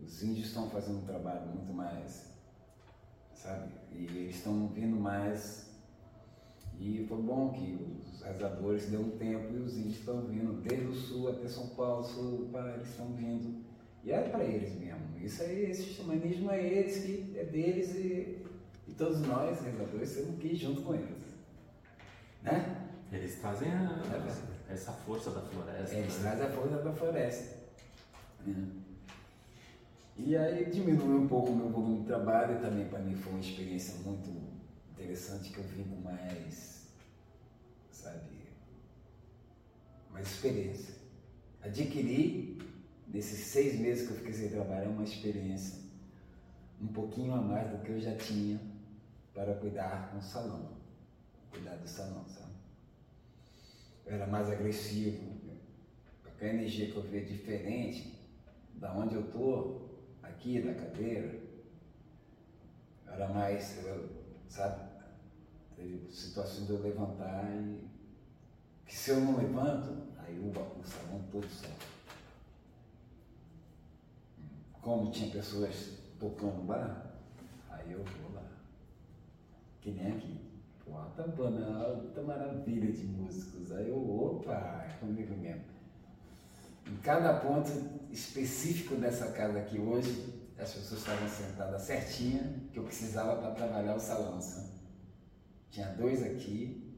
Os 0.00 0.22
índios 0.22 0.46
estão 0.46 0.70
fazendo 0.70 0.98
um 0.98 1.04
trabalho 1.04 1.44
muito 1.48 1.72
mais, 1.72 2.38
sabe? 3.34 3.72
E 3.90 4.04
eles 4.04 4.36
estão 4.36 4.68
vindo 4.68 4.94
mais. 4.94 5.74
E 6.78 7.04
foi 7.08 7.20
bom 7.20 7.52
que 7.52 7.74
os 7.74 8.22
rezadores 8.22 8.88
deu 8.90 9.00
um 9.00 9.10
tempo 9.18 9.52
e 9.52 9.58
os 9.58 9.76
índios 9.76 9.98
estão 9.98 10.22
vindo, 10.22 10.62
desde 10.62 10.86
o 10.86 10.94
sul 10.94 11.30
até 11.30 11.48
São 11.48 11.70
Paulo, 11.70 12.04
sul, 12.04 12.48
para, 12.52 12.74
eles 12.74 12.88
estão 12.88 13.12
vindo. 13.12 13.64
E 14.04 14.12
é 14.12 14.20
para 14.28 14.44
eles 14.44 14.72
mesmo. 14.78 15.18
Isso 15.20 15.42
aí, 15.42 15.70
esse 15.70 15.82
xamanismo 15.94 16.50
é 16.52 16.64
eles, 16.64 17.04
que 17.04 17.36
é 17.36 17.44
deles 17.44 17.92
e, 17.96 18.44
e 18.86 18.92
todos 18.96 19.20
nós, 19.22 19.60
rezadores, 19.62 20.14
temos 20.14 20.38
que 20.38 20.48
ir 20.48 20.56
junto 20.56 20.82
com 20.82 20.94
eles. 20.94 21.24
Né? 22.42 22.83
Eles 23.14 23.36
trazem 23.36 23.70
a, 23.70 24.02
é 24.68 24.72
essa 24.72 24.92
força 24.92 25.30
da 25.30 25.40
floresta. 25.40 25.94
Eles 25.94 26.18
né? 26.18 26.30
trazem 26.30 26.46
a 26.46 26.50
força 26.50 26.76
da 26.78 26.92
floresta. 26.92 27.64
É. 28.46 28.84
E 30.16 30.36
aí 30.36 30.70
diminuiu 30.70 31.22
um 31.22 31.28
pouco 31.28 31.50
o 31.50 31.56
meu 31.56 31.70
volume 31.70 32.00
de 32.00 32.06
trabalho, 32.06 32.56
e 32.56 32.60
também 32.60 32.86
para 32.88 33.00
mim 33.00 33.14
foi 33.14 33.32
uma 33.32 33.40
experiência 33.40 33.94
muito 34.04 34.30
interessante 34.92 35.50
que 35.50 35.58
eu 35.58 35.64
vim 35.64 35.84
com 35.84 35.96
mais, 36.02 36.88
sabe, 37.90 38.20
mais 40.10 40.26
experiência. 40.28 40.94
Adquiri, 41.62 42.58
nesses 43.08 43.46
seis 43.46 43.78
meses 43.78 44.06
que 44.06 44.12
eu 44.12 44.18
fiquei 44.18 44.32
sem 44.32 44.50
trabalhar, 44.50 44.88
uma 44.88 45.04
experiência 45.04 45.82
um 46.80 46.88
pouquinho 46.88 47.34
a 47.34 47.40
mais 47.40 47.70
do 47.70 47.78
que 47.78 47.90
eu 47.90 48.00
já 48.00 48.14
tinha 48.16 48.60
para 49.32 49.54
cuidar 49.54 50.10
com 50.10 50.18
o 50.18 50.22
salão, 50.22 50.76
cuidar 51.50 51.76
do 51.76 51.88
salão, 51.88 52.24
sabe? 52.28 52.43
Eu 54.06 54.14
era 54.14 54.26
mais 54.26 54.50
agressivo, 54.50 55.34
porque 56.22 56.44
a 56.44 56.48
energia 56.48 56.90
que 56.90 56.96
eu 56.96 57.02
via 57.02 57.24
diferente 57.24 58.18
da 58.74 58.92
onde 58.92 59.14
eu 59.14 59.30
tô, 59.30 59.82
aqui 60.22 60.60
da 60.60 60.74
cadeira, 60.74 61.40
era 63.06 63.28
mais, 63.28 63.84
eu, 63.84 64.10
sabe, 64.48 64.82
teve 65.76 66.10
situações 66.10 66.66
de 66.66 66.72
eu 66.72 66.82
levantar 66.82 67.44
e 67.54 67.88
que 68.84 68.94
se 68.94 69.10
eu 69.10 69.20
não 69.20 69.36
levanto, 69.36 69.96
aí 70.18 70.38
o, 70.38 70.50
o 70.50 70.84
salão 70.84 71.22
todo 71.30 71.48
sobe. 71.48 71.72
Como 74.80 75.10
tinha 75.10 75.30
pessoas 75.30 75.98
tocando 76.18 76.66
bar, 76.66 77.14
aí 77.70 77.92
eu 77.92 78.04
vou 78.04 78.34
lá. 78.34 78.46
Que 79.80 79.90
nem 79.92 80.12
aqui. 80.12 80.53
Pô, 80.84 80.92
tá 81.16 81.26
banal, 81.26 82.02
tá 82.14 82.22
maravilha 82.22 82.92
de 82.92 83.06
músicos. 83.06 83.72
Aí 83.72 83.88
eu, 83.88 83.96
opa, 83.96 84.84
é 84.88 84.96
comigo 84.98 85.34
mesmo. 85.36 85.64
Em 86.86 86.96
cada 86.98 87.40
ponto 87.40 87.70
específico 88.10 88.96
dessa 88.96 89.32
casa 89.32 89.58
aqui 89.58 89.78
hoje, 89.78 90.44
as 90.58 90.72
pessoas 90.72 91.00
estavam 91.00 91.28
sentadas 91.28 91.82
certinha 91.82 92.62
que 92.72 92.78
eu 92.78 92.84
precisava 92.84 93.40
para 93.40 93.54
trabalhar 93.54 93.96
o 93.96 94.00
salão. 94.00 94.40
Sabe? 94.40 94.68
Tinha 95.70 95.88
dois 95.94 96.22
aqui 96.22 96.94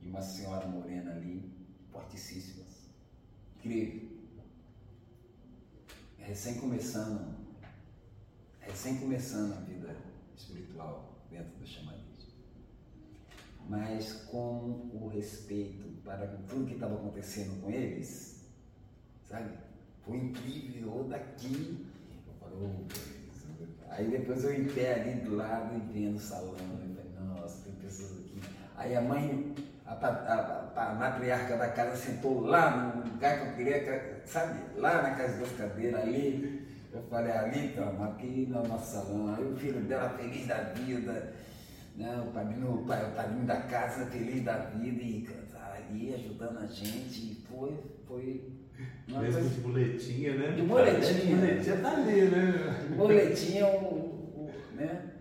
e 0.00 0.08
uma 0.08 0.22
senhora 0.22 0.66
morena 0.66 1.12
ali, 1.12 1.52
fortíssimas. 1.90 2.90
Incrível. 3.56 4.10
Recém 6.18 6.54
começando, 6.54 7.36
recém 8.60 8.98
começando 8.98 9.52
a 9.52 9.60
vida 9.60 9.94
espiritual 10.36 11.26
dentro 11.30 11.58
do 11.58 11.66
chamado 11.66 12.01
mas 13.68 14.12
com 14.30 14.90
o 14.92 15.08
respeito 15.12 15.84
para 16.04 16.26
tudo 16.48 16.66
que 16.66 16.74
estava 16.74 16.94
acontecendo 16.94 17.60
com 17.60 17.70
eles, 17.70 18.44
sabe? 19.28 19.50
Foi 20.04 20.16
incrível, 20.16 21.04
daqui. 21.08 21.86
Eu 22.26 22.34
falei, 22.40 22.86
Aí 23.90 24.08
depois 24.08 24.42
eu 24.44 24.54
em 24.54 24.64
pé 24.64 24.94
ali 24.94 25.20
do 25.20 25.36
lado 25.36 25.76
e 25.76 25.92
vendo 25.92 26.16
o 26.16 26.20
salão, 26.20 26.52
eu 26.52 26.94
falei, 26.94 27.12
nossa, 27.20 27.62
tem 27.62 27.74
pessoas 27.74 28.12
aqui. 28.12 28.40
Aí 28.76 28.96
a 28.96 29.02
mãe, 29.02 29.54
a, 29.84 29.92
a, 29.92 30.90
a, 30.90 30.94
matriarca 30.94 31.56
da 31.56 31.68
casa 31.68 31.96
sentou 31.96 32.40
lá 32.40 32.94
no 32.94 33.12
lugar 33.12 33.38
que 33.38 33.46
eu 33.48 33.54
queria, 33.54 34.22
sabe? 34.24 34.60
Lá 34.76 35.02
na 35.02 35.14
casa 35.14 35.38
das 35.38 35.52
cadeiras, 35.52 36.00
ali. 36.00 36.62
Eu 36.92 37.02
falei, 37.04 37.32
ali, 37.32 37.66
então, 37.66 38.04
aqui 38.04 38.46
no 38.50 38.66
nosso 38.66 38.92
salão. 38.92 39.34
Aí 39.34 39.44
o 39.44 39.56
filho 39.56 39.80
dela 39.82 40.10
feliz 40.10 40.46
da 40.46 40.62
vida 40.62 41.32
né? 41.96 42.24
o, 42.26 42.32
padrinho, 42.32 42.74
o 42.74 42.86
padrinho 42.86 43.44
da 43.44 43.62
casa 43.62 44.06
feliz 44.06 44.44
da 44.44 44.58
vida 44.58 45.02
e 45.02 45.22
tá 45.52 45.76
ali 45.76 46.14
ajudando 46.14 46.58
a 46.58 46.66
gente. 46.66 47.42
Foi, 47.48 47.78
foi. 48.06 48.52
Mesmo 49.06 49.20
coisa... 49.20 49.48
de 49.48 49.60
boletinha, 49.60 50.34
né? 50.34 50.52
De 50.52 50.62
boletinha. 50.62 51.14
De 51.14 51.34
boletinha 51.34 51.76
tá 51.76 51.92
ali, 51.92 52.22
né? 52.22 52.86
De 52.88 52.94
boletinha, 52.94 53.66
o, 53.66 53.84
o, 53.84 54.50
né? 54.74 55.12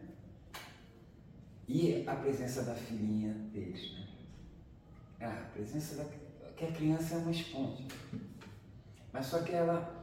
E 1.67 2.03
a 2.07 2.15
presença 2.15 2.63
da 2.63 2.73
filhinha 2.73 3.33
deles, 3.53 3.93
né? 3.93 4.07
Ah, 5.21 5.41
a 5.41 5.53
presença 5.53 5.95
da. 5.95 6.05
que 6.55 6.65
a 6.65 6.71
criança 6.71 7.15
é 7.15 7.17
uma 7.17 7.31
esponja. 7.31 7.83
Mas 9.13 9.25
só 9.25 9.39
que 9.39 9.53
ela. 9.53 10.01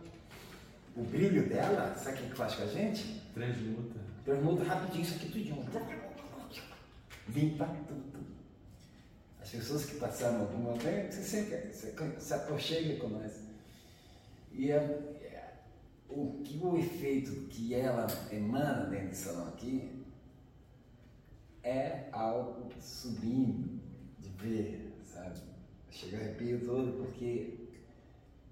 O 0.94 1.02
brilho 1.02 1.48
dela, 1.48 1.94
sabe 1.94 2.18
o 2.18 2.22
que 2.26 2.36
faz 2.36 2.54
com 2.54 2.64
a 2.64 2.66
gente? 2.66 3.22
Transmuta. 3.32 4.00
Transmuta 4.24 4.64
rapidinho 4.64 5.02
isso 5.02 5.14
aqui 5.14 5.30
tudinho 5.30 5.64
limpa 7.34 7.66
tudo. 7.86 8.26
As 9.40 9.50
pessoas 9.50 9.86
que 9.86 9.96
passaram 9.96 10.40
algum 10.40 10.58
momento, 10.58 11.12
você 11.12 11.22
sempre 11.22 11.72
se 11.72 12.34
aconchega 12.34 13.00
com 13.00 13.08
nós. 13.08 13.32
E 14.52 14.70
é, 14.70 14.76
é, 14.76 15.54
o, 16.08 16.42
que 16.44 16.58
o 16.58 16.76
efeito 16.76 17.32
que 17.48 17.74
ela 17.74 18.06
emana 18.32 18.86
dentro 18.86 19.10
do 19.10 19.14
salão 19.14 19.48
aqui 19.48 20.04
é 21.62 22.08
algo 22.12 22.68
sublime 22.80 23.80
de 24.18 24.28
ver, 24.30 24.92
sabe? 25.04 25.40
Chega 25.90 26.18
arrepio 26.18 26.64
todo 26.64 26.92
porque 26.98 27.68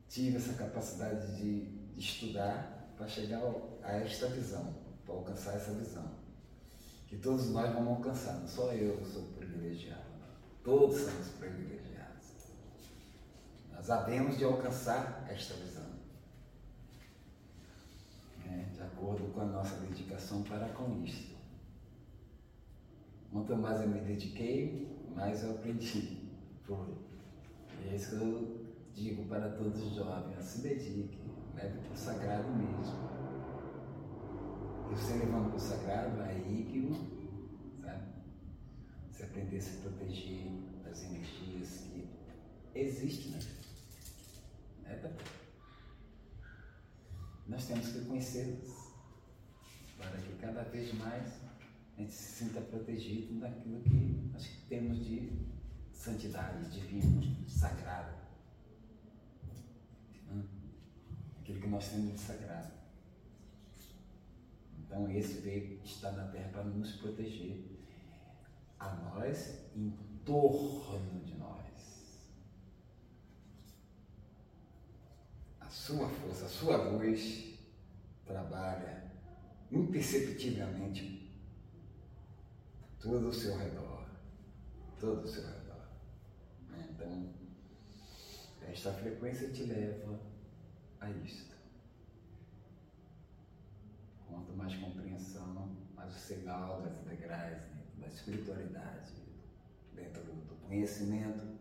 tive 0.08 0.36
essa 0.36 0.54
capacidade 0.54 1.36
de, 1.36 1.66
de 1.66 2.00
estudar 2.00 2.94
para 2.96 3.08
chegar 3.08 3.42
a 3.82 3.96
esta 3.96 4.28
visão, 4.28 4.74
para 5.04 5.14
alcançar 5.14 5.56
essa 5.56 5.72
visão 5.72 6.15
que 7.06 7.16
todos 7.16 7.50
nós 7.50 7.72
vamos 7.72 7.96
alcançar, 7.96 8.34
não 8.40 8.48
só 8.48 8.72
eu 8.72 9.04
sou 9.04 9.22
privilegiado, 9.36 10.02
todos 10.64 10.96
somos 10.96 11.28
privilegiados. 11.38 12.26
Nós 13.72 13.88
havemos 13.90 14.36
de 14.36 14.44
alcançar 14.44 15.26
esta 15.30 15.54
visão, 15.54 15.86
né, 18.44 18.70
de 18.72 18.82
acordo 18.82 19.32
com 19.32 19.40
a 19.40 19.46
nossa 19.46 19.76
dedicação 19.76 20.42
para 20.42 20.68
com 20.70 21.02
isto. 21.04 21.36
Quanto 23.30 23.56
mais 23.56 23.80
eu 23.82 23.88
me 23.88 24.00
dediquei, 24.00 24.88
mais 25.14 25.44
eu 25.44 25.52
aprendi. 25.52 26.26
E 26.68 27.88
é 27.88 27.94
isso 27.94 28.16
que 28.16 28.22
eu 28.24 28.66
digo 28.94 29.24
para 29.26 29.50
todos 29.50 29.80
os 29.80 29.94
jovens, 29.94 30.42
se 30.42 30.62
dedique, 30.62 31.18
leve 31.54 31.78
para 31.78 31.92
o 31.92 31.96
sagrado 31.96 32.48
mesmo 32.48 33.15
você 34.90 35.14
levando 35.14 35.48
para 35.48 35.56
o 35.56 35.60
sagrado, 35.60 36.20
aí 36.22 36.66
que, 36.70 37.82
sabe? 37.82 38.04
Você 39.10 39.24
aprender 39.24 39.56
a 39.56 39.60
se 39.60 39.76
proteger 39.78 40.50
das 40.84 41.02
energias 41.02 41.86
que 41.92 42.08
existem, 42.74 43.32
né? 43.32 43.40
É, 44.86 45.12
Nós 47.48 47.66
temos 47.66 47.88
que 47.88 48.04
conhecê-las 48.04 48.92
para 49.98 50.20
que 50.20 50.34
cada 50.40 50.62
vez 50.64 50.92
mais 50.94 51.32
a 51.96 52.00
gente 52.00 52.12
se 52.12 52.44
sinta 52.44 52.60
protegido 52.60 53.40
daquilo 53.40 53.82
que 53.82 54.30
nós 54.32 54.46
temos 54.68 55.04
de 55.04 55.32
santidade, 55.92 56.70
divino, 56.70 57.22
sagrado. 57.48 58.14
Hum? 60.30 60.44
Aquilo 61.40 61.60
que 61.60 61.68
nós 61.68 61.88
temos 61.88 62.12
de 62.12 62.20
sagrado. 62.20 62.75
Então, 64.96 65.10
esse 65.10 65.40
veio 65.40 65.78
na 66.02 66.28
terra 66.28 66.48
para 66.48 66.64
nos 66.64 66.92
proteger, 66.92 67.62
a 68.78 68.94
nós, 68.94 69.60
em 69.74 69.90
torno 70.24 71.20
de 71.22 71.34
nós. 71.34 71.56
a 75.66 75.68
sua 75.68 76.08
força, 76.08 76.46
a 76.46 76.48
sua 76.48 76.76
luz 76.76 77.58
trabalha 78.24 79.10
imperceptivelmente 79.70 81.28
todo 83.00 83.28
o 83.28 83.34
seu 83.34 83.56
redor, 83.56 84.06
todo 85.00 85.24
o 85.24 85.28
seu 85.28 85.44
redor. 85.44 85.88
Então, 86.90 87.34
esta 88.68 88.92
frequência 88.92 89.50
te 89.50 89.64
leva 89.64 90.20
a 91.00 91.10
isto. 91.10 91.56
Quanto 94.28 94.52
compreensão, 94.78 95.76
mais 95.94 96.12
você 96.12 96.36
galga 96.36 96.90
as 96.90 97.00
integrais 97.00 97.62
da 97.98 98.06
espiritualidade, 98.06 99.12
dentro 99.94 100.22
do 100.22 100.54
conhecimento, 100.66 101.56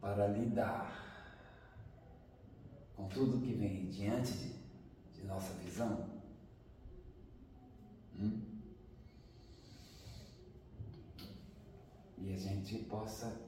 para 0.00 0.26
lidar 0.28 1.04
com 2.94 3.08
tudo 3.08 3.40
que 3.40 3.54
vem 3.54 3.88
diante 3.88 4.32
de, 4.32 4.54
de 5.14 5.26
nossa 5.26 5.52
visão. 5.54 6.08
Hum? 8.18 8.54
E 12.18 12.32
a 12.32 12.36
gente 12.36 12.78
possa 12.84 13.40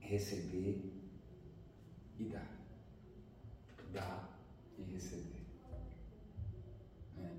receber 0.00 0.92
e 2.18 2.24
dar. 2.24 2.50
Dar 3.92 4.38
e 4.78 4.82
receber. 4.82 5.44
É. 7.18 7.30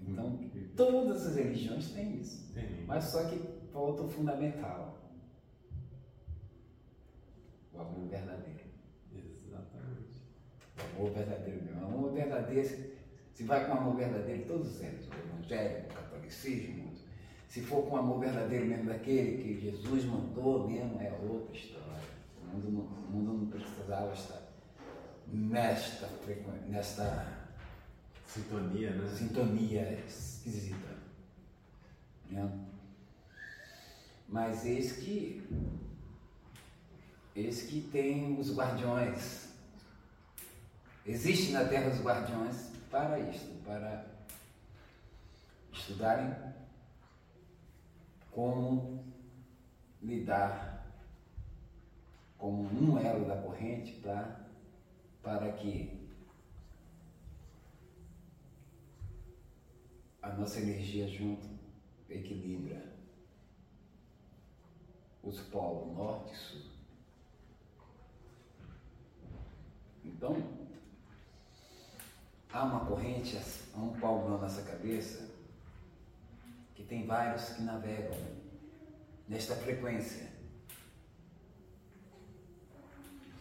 Então, 0.00 0.38
todas 0.76 1.26
as 1.26 1.36
religiões 1.36 1.90
têm 1.92 2.20
isso. 2.20 2.52
Mas 2.86 3.04
só 3.04 3.24
que 3.28 3.38
falta 3.72 4.02
o 4.02 4.08
fundamental. 4.08 4.98
O 7.72 7.80
amor 7.80 8.08
verdadeiro. 8.08 8.60
Exatamente. 9.12 10.22
O 10.78 10.96
amor 11.02 11.10
verdadeiro 11.12 11.62
mesmo. 11.64 11.82
O 11.82 11.84
amor 11.86 12.12
verdadeiro, 12.12 12.92
se 13.34 13.42
vai 13.44 13.66
com 13.66 13.72
amor 13.72 13.96
verdadeiro, 13.96 14.44
todos 14.46 14.80
eles, 14.82 15.06
o 15.08 15.12
evangelho, 15.14 15.84
o 15.90 15.94
catolicismo, 15.94 16.92
se 17.48 17.60
for 17.62 17.82
com 17.86 17.96
amor 17.96 18.20
verdadeiro 18.20 18.66
mesmo 18.66 18.86
daquele 18.86 19.42
que 19.42 19.60
Jesus 19.60 20.04
mandou 20.04 20.66
mesmo, 20.68 21.00
é 21.00 21.10
outra 21.22 21.54
história. 21.56 21.86
O 22.42 22.46
mundo, 22.46 22.70
não- 22.70 22.80
o 22.82 23.10
mundo 23.10 23.32
não 23.40 23.46
precisava 23.46 24.12
estar 24.12 24.42
nesta, 25.28 26.08
nesta 26.68 27.35
Sintonia, 28.26 28.90
né? 28.90 29.14
sintonia 29.16 30.04
esquisita. 30.06 30.96
Né? 32.30 32.66
Mas 34.28 34.66
eis 34.66 34.92
que 34.92 35.46
eis 37.34 37.62
que 37.62 37.82
tem 37.92 38.38
os 38.38 38.54
guardiões. 38.54 39.48
Existem 41.04 41.52
na 41.52 41.64
Terra 41.64 41.90
os 41.90 42.00
guardiões 42.00 42.70
para 42.90 43.20
isto, 43.20 43.62
para 43.64 44.04
estudarem 45.72 46.34
como 48.32 49.04
lidar 50.02 50.76
como 52.38 52.62
um 52.62 52.98
elo 52.98 53.26
da 53.26 53.36
corrente 53.36 53.92
pra, 53.94 54.40
para 55.22 55.52
que 55.52 56.05
a 60.26 60.34
nossa 60.34 60.60
energia 60.60 61.06
junto 61.06 61.46
equilibra 62.08 62.82
os 65.22 65.40
polos 65.40 65.96
norte 65.96 66.32
e 66.32 66.36
sul. 66.36 66.62
Então, 70.04 70.36
há 72.52 72.64
uma 72.64 72.86
corrente, 72.86 73.38
há 73.74 73.78
um 73.78 73.98
polo 73.98 74.30
na 74.30 74.38
nossa 74.38 74.62
cabeça 74.62 75.28
que 76.74 76.84
tem 76.84 77.06
vários 77.06 77.50
que 77.50 77.62
navegam 77.62 78.16
nesta 79.28 79.54
frequência. 79.56 80.28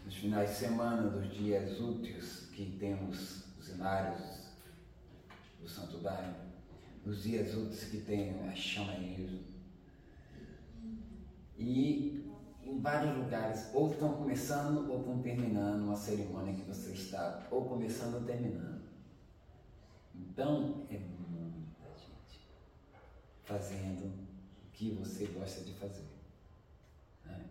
Nos 0.04 0.16
finais 0.16 0.52
de 0.52 0.56
semana, 0.56 1.10
dos 1.10 1.32
dias 1.34 1.80
úteis 1.80 2.48
que 2.54 2.78
temos 2.80 3.44
os 3.60 3.70
inários 3.70 4.52
do 5.60 5.68
Santo 5.68 5.98
Daime, 6.00 6.45
nos 7.06 7.24
dias 7.24 7.54
úteis 7.56 7.84
que 7.86 8.02
tem 8.02 8.32
a 8.48 8.56
chamanismo. 8.56 9.44
E 11.58 12.26
em 12.64 12.80
vários 12.80 13.16
lugares, 13.16 13.70
ou 13.74 13.92
estão 13.92 14.14
começando 14.14 14.90
ou 14.90 15.00
estão 15.00 15.22
terminando 15.22 15.84
uma 15.84 15.96
cerimônia 15.96 16.56
que 16.56 16.64
você 16.64 16.92
está, 16.92 17.48
ou 17.52 17.66
começando 17.66 18.16
ou 18.16 18.24
terminando. 18.24 18.84
Então, 20.16 20.86
é 20.90 20.98
muita 20.98 21.88
gente 21.98 22.42
fazendo 23.44 24.08
o 24.08 24.72
que 24.74 24.92
você 24.92 25.28
gosta 25.28 25.64
de 25.64 25.74
fazer. 25.74 26.08
né? 27.24 27.46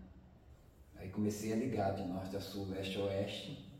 Aí 0.96 1.08
comecei 1.10 1.52
a 1.52 1.56
ligar 1.56 1.94
de 1.94 2.02
norte 2.02 2.36
a 2.36 2.40
sul, 2.40 2.68
leste 2.68 2.98
a 2.98 3.04
oeste, 3.04 3.72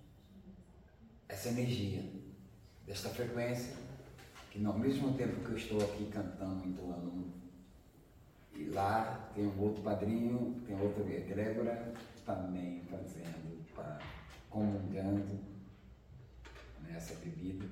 essa 1.29 1.49
energia, 1.49 2.05
desta 2.87 3.09
frequência, 3.09 3.75
que 4.55 4.61
no 4.61 4.73
mesmo 4.79 5.13
tempo 5.15 5.45
que 5.45 5.51
eu 5.51 5.57
estou 5.57 5.83
aqui 5.83 6.09
cantando, 6.13 6.65
entoando 6.65 7.27
e 8.53 8.67
lá 8.67 9.29
tem 9.35 9.49
um 9.49 9.61
outro 9.61 9.83
padrinho, 9.83 10.63
tem 10.65 10.81
outra 10.81 11.03
egrégora 11.13 11.93
também 12.25 12.85
fazendo, 12.85 13.67
pá, 13.75 13.99
comungando 14.49 15.41
nessa 16.83 17.17
bebida 17.17 17.67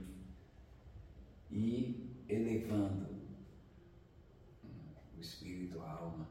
e 1.52 2.12
elevando 2.28 3.06
o 5.16 5.20
espírito, 5.20 5.80
a 5.82 5.88
alma. 5.88 6.28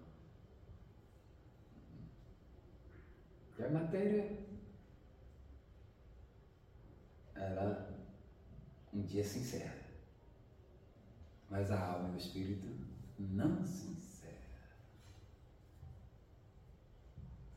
E 3.58 3.64
a 3.64 3.70
matéria, 3.70 4.38
ela 7.36 7.89
um 8.93 9.02
dia 9.04 9.24
se 9.24 9.39
encerra, 9.39 9.81
mas 11.52 11.70
a 11.70 11.86
alma 11.86 12.10
e 12.10 12.14
o 12.14 12.18
espírito 12.18 12.66
não 13.20 13.64
se 13.66 13.88
encerram. 13.88 14.38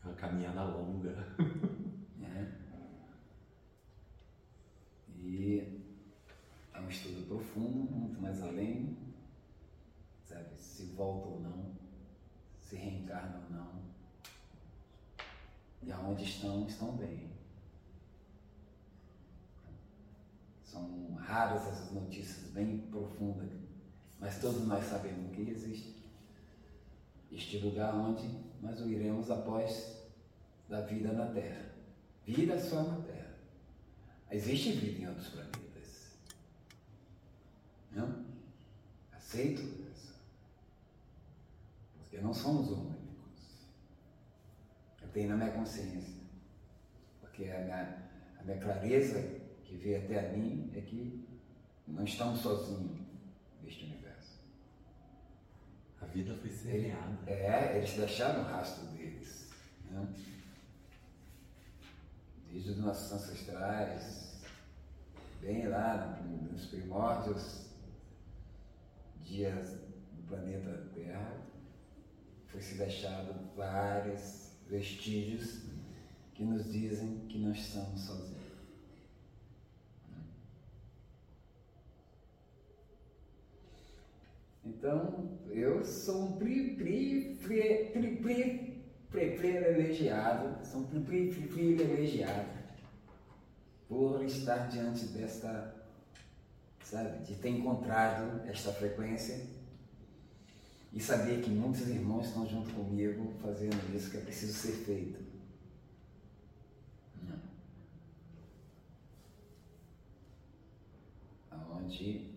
É 0.02 0.06
uma 0.08 0.14
caminhada 0.16 0.64
longa. 0.64 1.14
né? 2.18 2.60
E 5.16 5.80
é 6.74 6.80
um 6.80 6.88
estudo 6.88 7.24
profundo, 7.28 7.88
muito 7.90 8.20
mais 8.20 8.42
além, 8.42 8.98
sabe, 10.24 10.56
se 10.58 10.86
volta 10.86 11.28
ou 11.28 11.40
não, 11.40 11.72
se 12.58 12.74
reencarna 12.74 13.44
ou 13.44 13.56
não, 13.56 13.84
e 15.82 15.92
aonde 15.92 16.24
estão, 16.24 16.66
estão 16.66 16.96
bem. 16.96 17.32
São 20.64 21.14
raras 21.14 21.68
essas 21.68 21.92
notícias 21.92 22.50
bem 22.50 22.80
profundas, 22.90 23.63
mas 24.24 24.40
todos 24.40 24.66
nós 24.66 24.82
sabemos 24.86 25.36
que 25.36 25.50
existe 25.50 26.02
este 27.30 27.58
lugar 27.58 27.94
onde 27.94 28.26
nós 28.62 28.80
o 28.80 28.88
iremos 28.88 29.30
após 29.30 29.98
da 30.66 30.80
vida 30.80 31.12
na 31.12 31.26
Terra. 31.26 31.74
Vida 32.24 32.58
só 32.58 32.84
na 32.84 33.02
Terra. 33.02 33.34
Existe 34.30 34.72
vida 34.72 35.02
em 35.02 35.08
outros 35.08 35.28
planetas. 35.28 36.16
Não? 37.92 38.24
Aceito 39.12 39.60
isso. 39.92 40.14
Porque 41.98 42.16
não 42.16 42.32
somos 42.32 42.70
únicos. 42.70 43.68
Eu 45.02 45.08
tenho 45.08 45.28
na 45.28 45.36
minha 45.36 45.50
consciência. 45.50 46.24
Porque 47.20 47.44
a 47.50 47.60
minha, 47.60 48.08
a 48.40 48.42
minha 48.42 48.58
clareza 48.58 49.20
que 49.64 49.76
veio 49.76 50.02
até 50.02 50.30
a 50.30 50.32
mim 50.32 50.72
é 50.74 50.80
que 50.80 51.28
não 51.86 52.04
estamos 52.04 52.40
sozinhos 52.40 53.04
neste 53.62 53.84
universo. 53.84 54.03
A 56.04 56.06
vida 56.08 56.34
foi 56.34 56.50
semeada. 56.50 57.18
É, 57.26 57.78
eles 57.78 57.94
deixaram 57.94 58.42
o 58.42 58.44
rastro 58.44 58.86
deles. 58.88 59.50
Né? 59.90 60.06
Desde 62.52 62.72
os 62.72 62.78
nossos 62.78 63.10
ancestrais, 63.10 64.42
bem 65.40 65.66
lá 65.66 66.22
nos 66.22 66.66
primórdios 66.66 67.70
dias 69.22 69.78
do 70.12 70.28
planeta 70.28 70.90
Terra, 70.94 71.40
foi 72.48 72.60
se 72.60 72.74
deixado 72.74 73.34
vários 73.56 74.50
vestígios 74.68 75.62
que 76.34 76.44
nos 76.44 76.70
dizem 76.70 77.26
que 77.28 77.38
nós 77.38 77.56
estamos 77.56 78.00
sozinhos. 78.02 78.33
Então, 84.64 85.38
eu 85.50 85.84
sou 85.84 86.22
um 86.22 86.32
pri, 86.32 86.74
pri, 86.76 87.38
pri, 87.42 87.90
pri, 87.92 88.16
pri 89.10 89.44
privilegiado, 91.46 92.64
por 93.88 94.24
estar 94.24 94.68
diante 94.68 95.06
desta, 95.06 95.74
sabe, 96.82 97.24
de 97.24 97.36
ter 97.36 97.50
encontrado 97.50 98.40
esta 98.48 98.72
frequência 98.72 99.40
e 100.92 101.00
saber 101.00 101.42
que 101.42 101.50
muitos 101.50 101.88
irmãos 101.88 102.26
estão 102.26 102.46
junto 102.46 102.72
comigo 102.72 103.32
fazendo 103.42 103.94
isso 103.94 104.10
que 104.10 104.16
é 104.16 104.20
preciso 104.20 104.54
ser 104.54 104.72
feito. 104.84 105.18
Aonde 111.50 112.30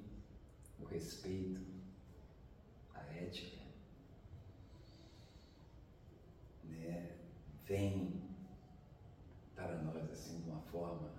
o 0.80 0.86
respeito, 0.86 1.62
a 2.96 3.02
ética, 3.14 3.62
né, 6.64 7.12
vem 7.68 8.22
para 9.56 9.82
nós 9.82 10.10
assim 10.12 10.42
de 10.42 10.50
uma 10.50 10.62
forma 10.62 11.12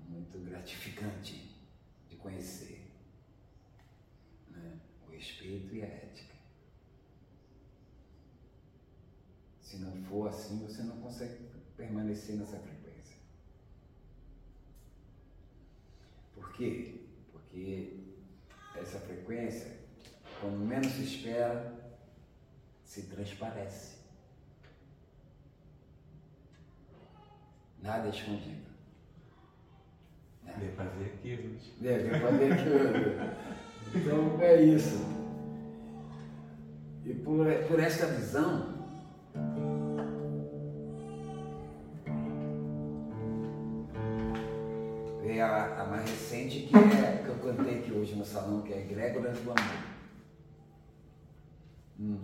muito 0.00 0.38
gratificante 0.38 1.54
de 2.08 2.16
conhecer 2.16 2.90
né, 4.50 4.80
o 5.06 5.10
respeito 5.10 5.74
e 5.74 5.82
a 5.82 5.86
ética. 5.86 6.34
Se 9.60 9.78
não 9.78 9.96
for 10.04 10.28
assim, 10.28 10.58
você 10.58 10.82
não 10.82 11.00
consegue 11.00 11.48
permanecer 11.76 12.36
nessa 12.36 12.58
frequência. 12.58 13.16
Por 16.34 16.52
quê? 16.52 17.06
Porque 17.32 18.04
essa 18.76 18.98
frequência, 19.00 19.78
quando 20.40 20.58
menos 20.58 20.92
se 20.92 21.04
espera, 21.04 22.02
se 22.84 23.04
transparece. 23.04 23.93
Nada 27.84 28.06
é 28.06 28.10
escondido. 28.10 28.64
Deve 30.42 30.72
fazer 30.72 31.04
aquilo. 31.04 31.58
Deve 31.80 32.18
fazer 32.18 32.52
aquilo. 32.52 33.44
Então 33.94 34.40
é 34.40 34.62
isso. 34.62 35.04
E 37.04 37.12
por, 37.12 37.46
por 37.68 37.78
esta 37.78 38.06
visão, 38.06 38.74
é 45.22 45.42
a, 45.42 45.82
a, 45.82 45.86
mais 45.86 46.08
recente 46.08 46.60
que, 46.60 46.74
é, 46.74 47.22
que 47.22 47.28
eu 47.28 47.36
cantei 47.36 47.80
aqui 47.80 47.92
hoje 47.92 48.14
no 48.14 48.24
salão, 48.24 48.62
que 48.62 48.72
é 48.72 48.80
Grégoras 48.80 49.38
do 49.40 49.50
Amor. 49.50 49.84
Hum, 52.00 52.22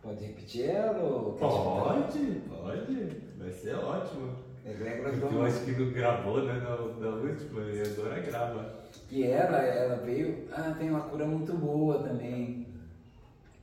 pode 0.00 0.24
repetir 0.24 0.70
ela? 0.70 0.98
Ou 1.02 1.34
pode, 1.34 2.40
pode. 2.48 3.22
Vai 3.38 3.52
ser 3.52 3.74
ótimo. 3.74 4.47
É 4.70 5.12
do. 5.12 5.34
Eu 5.34 5.42
acho 5.42 5.64
que 5.64 5.72
não 5.72 5.90
gravou, 5.90 6.44
né, 6.44 6.52
na, 6.54 6.76
na 6.76 7.16
última, 7.16 7.62
e 7.62 7.80
agora 7.80 8.20
grava. 8.20 8.84
E 9.10 9.24
ela, 9.24 9.58
ela 9.58 9.96
veio, 10.04 10.46
ah, 10.52 10.74
tem 10.78 10.90
uma 10.90 11.00
cura 11.00 11.26
muito 11.26 11.54
boa 11.54 12.02
também. 12.02 12.66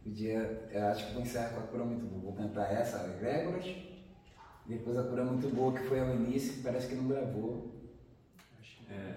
Podia, 0.04 0.68
eu 0.72 0.86
acho 0.88 1.08
que 1.08 1.14
vou 1.14 1.22
encerrar 1.22 1.50
com 1.50 1.60
a 1.60 1.64
cura 1.64 1.86
muito 1.86 2.06
boa. 2.06 2.22
Vou 2.24 2.34
cantar 2.34 2.72
essa, 2.72 3.02
a 3.02 3.08
Grégoras. 3.20 3.66
Depois 4.66 4.98
a 4.98 5.04
cura 5.04 5.24
muito 5.24 5.48
boa, 5.54 5.74
que 5.74 5.84
foi 5.88 6.00
ao 6.00 6.16
início, 6.16 6.64
parece 6.64 6.88
que 6.88 6.96
não 6.96 7.08
gravou. 7.08 7.72
É, 8.90 9.14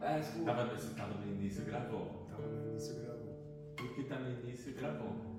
ah, 0.00 0.20
Tava, 0.44 0.64
você 0.66 0.94
tava 0.94 1.14
no 1.14 1.32
início 1.32 1.64
gravou. 1.64 2.26
Tava 2.30 2.46
no 2.46 2.70
início 2.70 2.94
gravou. 3.02 3.36
O 3.80 3.94
que 3.94 4.04
tá 4.04 4.18
no 4.18 4.30
início 4.30 4.72
gravou. 4.74 5.29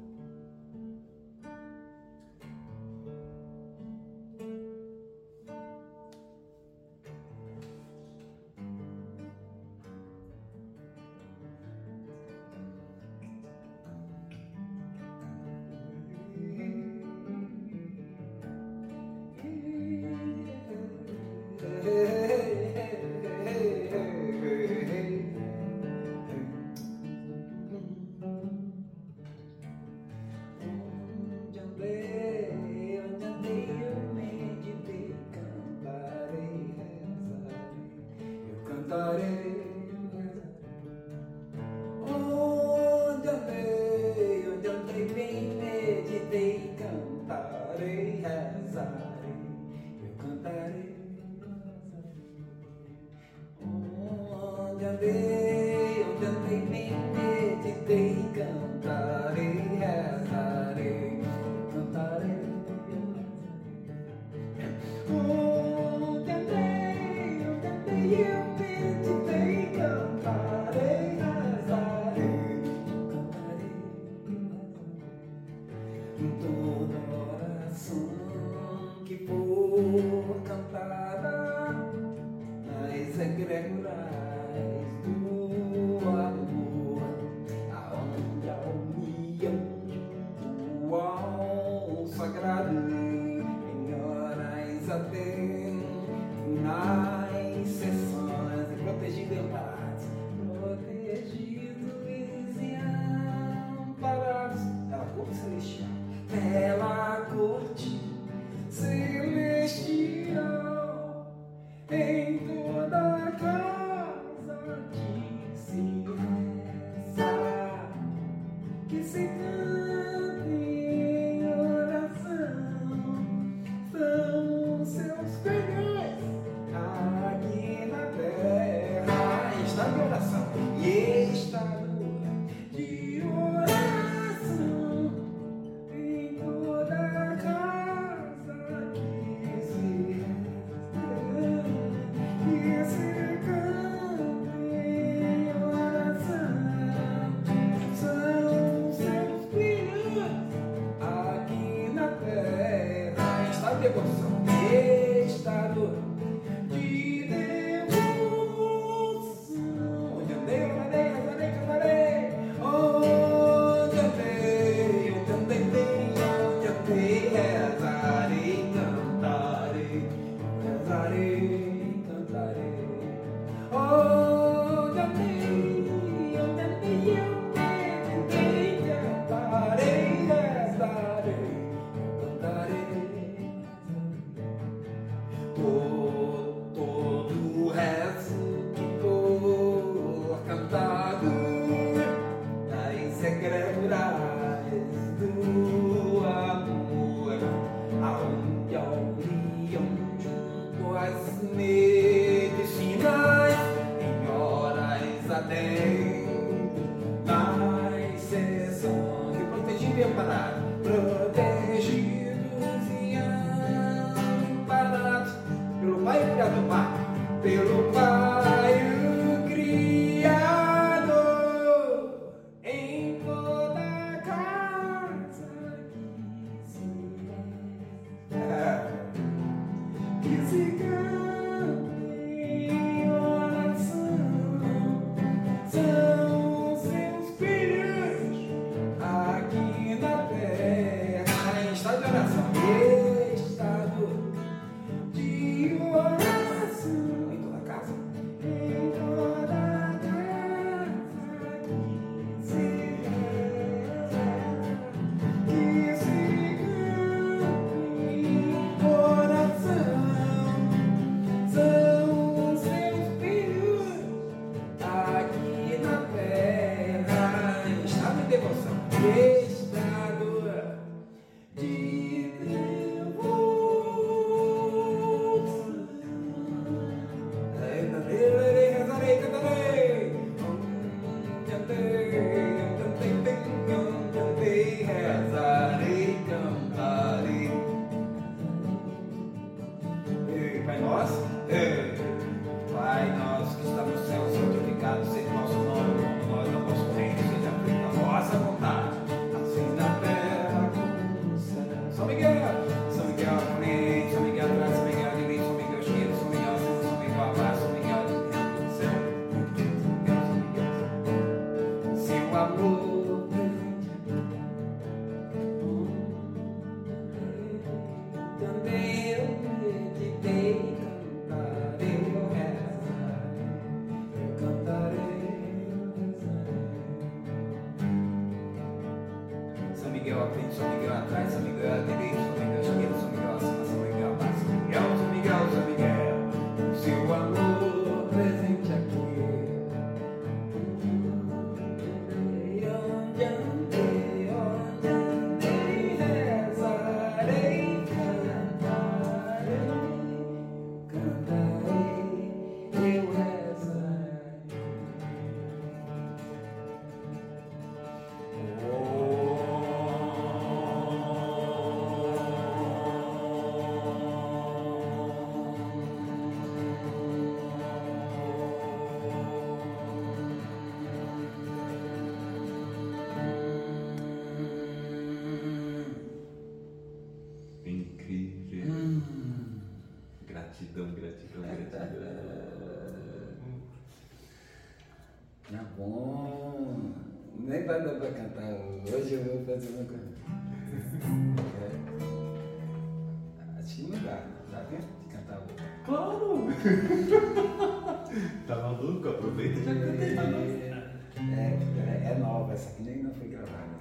Tá 398.47 398.55
maluco? 398.55 399.09
Aproveita 399.09 399.59
e 399.59 399.63
já 399.63 399.73
cantei 399.73 400.15
pra 400.15 400.27
nós. 400.27 400.51
É, 400.51 402.07
é, 402.07 402.11
é 402.11 402.17
nova, 402.17 402.53
essa 402.53 402.69
aqui 402.69 402.83
nem 402.83 403.03
não 403.03 403.13
foi 403.13 403.27
gravada. 403.27 403.71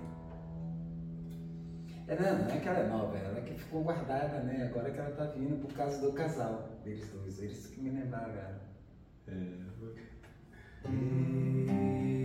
É, 2.09 2.17
não, 2.17 2.39
não 2.39 2.51
é 2.51 2.59
que 2.59 2.69
ela 2.69 2.79
é 2.79 2.89
nova, 2.89 3.17
ela 3.17 3.39
é 3.39 3.43
que 3.43 3.55
ficou 3.55 3.83
guardada, 3.85 4.41
né? 4.41 4.69
Agora 4.69 4.91
que 4.91 4.99
ela 4.99 5.11
tá 5.11 5.25
vindo 5.27 5.61
por 5.61 5.73
causa 5.75 6.01
do 6.01 6.13
casal 6.13 6.81
deles 6.85 7.09
dois. 7.11 7.41
Eles 7.41 7.67
que 7.69 7.81
me 7.81 7.91
lembraram 7.91 8.35
ela. 8.35 8.61
É. 9.29 9.71
E... 10.85 12.20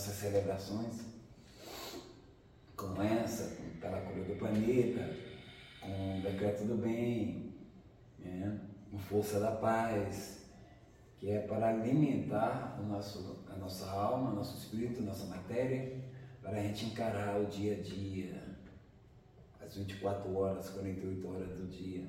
celebrações 0.00 1.16
como 2.76 3.02
essa, 3.02 3.56
pela 3.80 4.00
cura 4.02 4.24
do 4.24 4.36
planeta, 4.36 5.16
com 5.80 6.18
o 6.18 6.22
decreto 6.22 6.64
do 6.64 6.76
bem, 6.76 7.54
né? 8.18 8.60
com 8.90 8.98
força 8.98 9.40
da 9.40 9.52
paz, 9.52 10.44
que 11.18 11.30
é 11.30 11.40
para 11.40 11.70
alimentar 11.70 12.78
o 12.78 12.86
nosso, 12.86 13.44
a 13.48 13.56
nossa 13.56 13.86
alma, 13.90 14.32
nosso 14.32 14.58
espírito, 14.58 15.02
nossa 15.02 15.24
matéria, 15.26 16.04
para 16.42 16.58
a 16.58 16.62
gente 16.62 16.86
encarar 16.86 17.40
o 17.40 17.46
dia 17.46 17.74
a 17.74 17.80
dia, 17.80 18.42
as 19.60 19.74
24 19.76 20.32
horas, 20.36 20.68
48 20.70 21.28
horas 21.28 21.58
do 21.58 21.66
dia. 21.66 22.04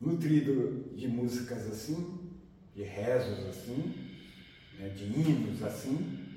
Nutrido 0.00 0.94
de 0.94 1.08
músicas 1.08 1.66
assim, 1.66 2.30
de 2.72 2.84
rezos 2.84 3.46
assim, 3.46 3.94
né? 4.78 4.88
de 4.90 5.04
hinos 5.04 5.60
assim, 5.62 6.28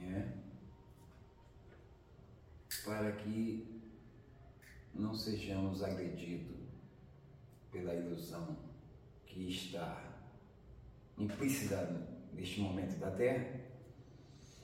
né? 0.00 0.32
Para 2.90 3.12
que 3.12 3.64
não 4.92 5.14
sejamos 5.14 5.80
agredidos 5.80 6.56
pela 7.70 7.94
ilusão 7.94 8.56
que 9.24 9.48
está 9.48 10.20
implícita 11.16 11.86
neste 12.32 12.60
momento 12.60 12.98
da 12.98 13.12
Terra, 13.12 13.60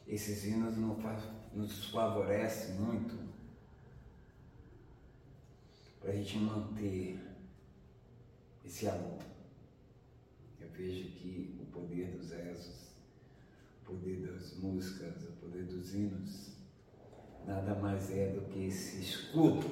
esses 0.09 0.45
hinos 0.45 0.77
nos 0.77 1.89
favorecem 1.91 2.75
muito 2.75 3.17
para 6.01 6.11
a 6.11 6.17
gente 6.17 6.37
manter 6.39 7.21
esse 8.65 8.89
amor. 8.89 9.21
Eu 10.61 10.69
vejo 10.71 11.13
que 11.13 11.57
o 11.63 11.67
poder 11.67 12.11
dos 12.17 12.33
rezos, 12.33 12.89
o 13.83 13.85
poder 13.85 14.27
das 14.27 14.57
músicas, 14.57 15.23
poder 15.41 15.63
dos 15.67 15.95
hinos 15.95 16.56
nada 17.47 17.75
mais 17.77 18.11
é 18.11 18.27
do 18.27 18.43
que 18.43 18.67
esse 18.67 19.01
escudo 19.01 19.65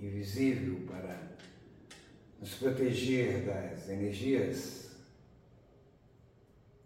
invisível 0.00 0.84
para 0.86 1.32
nos 2.40 2.54
proteger 2.56 3.46
das 3.46 3.88
energias 3.88 4.96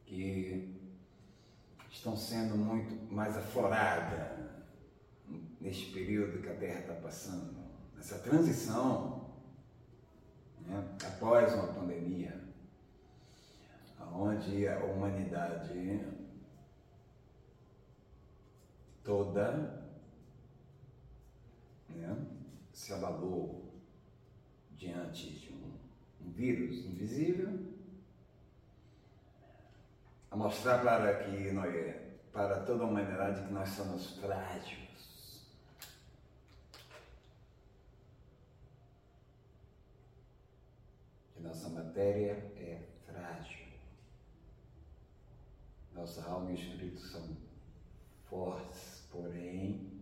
que 0.04 0.76
estão 1.90 2.14
sendo 2.14 2.56
muito 2.56 3.12
mais 3.12 3.36
afloradas 3.36 4.46
neste 5.60 5.92
período 5.92 6.42
que 6.42 6.48
a 6.50 6.54
Terra 6.54 6.80
está 6.80 6.94
passando, 6.94 7.56
nessa 7.96 8.18
transição 8.18 9.34
né, 10.60 10.96
após 11.04 11.54
uma 11.54 11.68
pandemia, 11.68 12.44
onde 14.12 14.68
a 14.68 14.78
humanidade 14.84 16.04
toda 19.06 19.86
né, 21.88 22.26
se 22.72 22.92
abalou 22.92 23.72
diante 24.72 25.30
de 25.30 25.54
um, 25.54 26.26
um 26.26 26.32
vírus 26.32 26.84
invisível, 26.84 27.72
a 30.28 30.36
mostrar 30.36 30.82
para 30.82 31.22
que 31.22 31.52
nós, 31.52 31.94
para 32.32 32.64
toda 32.64 32.82
a 32.82 32.86
humanidade 32.88 33.46
que 33.46 33.52
nós 33.52 33.68
somos 33.68 34.18
frágeis. 34.18 35.46
Que 41.32 41.40
nossa 41.40 41.68
matéria 41.68 42.32
é 42.56 42.82
frágil. 43.06 43.66
Nossa 45.94 46.28
alma 46.28 46.50
e 46.50 46.54
espírito 46.54 47.00
são 47.00 47.46
fortes, 48.28 48.95
porém 49.10 49.96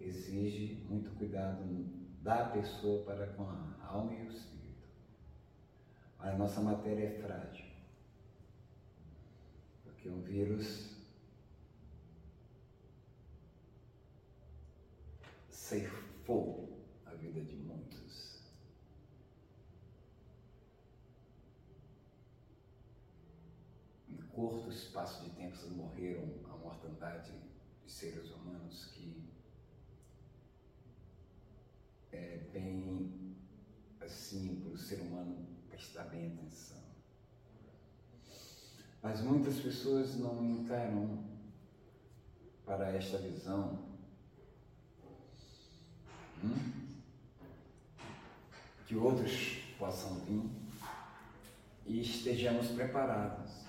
exige 0.00 0.74
muito 0.88 1.10
cuidado 1.16 1.64
da 2.22 2.46
pessoa 2.46 3.04
para 3.04 3.26
com 3.28 3.44
a 3.44 3.78
alma 3.80 4.14
e 4.14 4.26
o 4.26 4.30
espírito. 4.30 4.88
A 6.18 6.32
nossa 6.32 6.60
matéria 6.60 7.06
é 7.06 7.22
frágil. 7.22 7.66
Porque 9.84 10.08
um 10.08 10.20
vírus 10.22 10.96
ceifou 15.48 16.86
a 17.06 17.14
vida 17.14 17.40
de 17.40 17.56
muitos. 17.56 18.42
Em 24.08 24.16
curto 24.16 24.70
espaço 24.70 25.24
de 25.24 25.30
tempo 25.30 25.56
morreram 25.70 26.28
a 26.50 26.56
mortandade 26.56 27.32
de 27.84 27.90
seres 27.90 28.30
humanos 28.30 28.86
que 28.86 29.28
bem 32.68 33.36
assim 34.00 34.60
para 34.60 34.72
o 34.72 34.76
ser 34.76 35.00
humano 35.00 35.46
prestar 35.70 36.04
bem 36.04 36.26
atenção. 36.26 36.78
Mas 39.02 39.20
muitas 39.20 39.56
pessoas 39.56 40.16
não 40.16 40.44
encaram 40.44 41.24
para 42.64 42.90
esta 42.92 43.16
visão 43.18 43.78
hum, 46.44 46.98
que 48.86 48.96
outros 48.96 49.62
possam 49.78 50.16
vir 50.20 50.50
e 51.86 52.00
estejamos 52.00 52.68
preparados. 52.68 53.66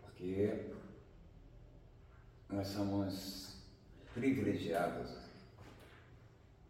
Porque 0.00 0.70
nós 2.48 2.68
somos 2.68 3.56
privilegiados 4.14 5.25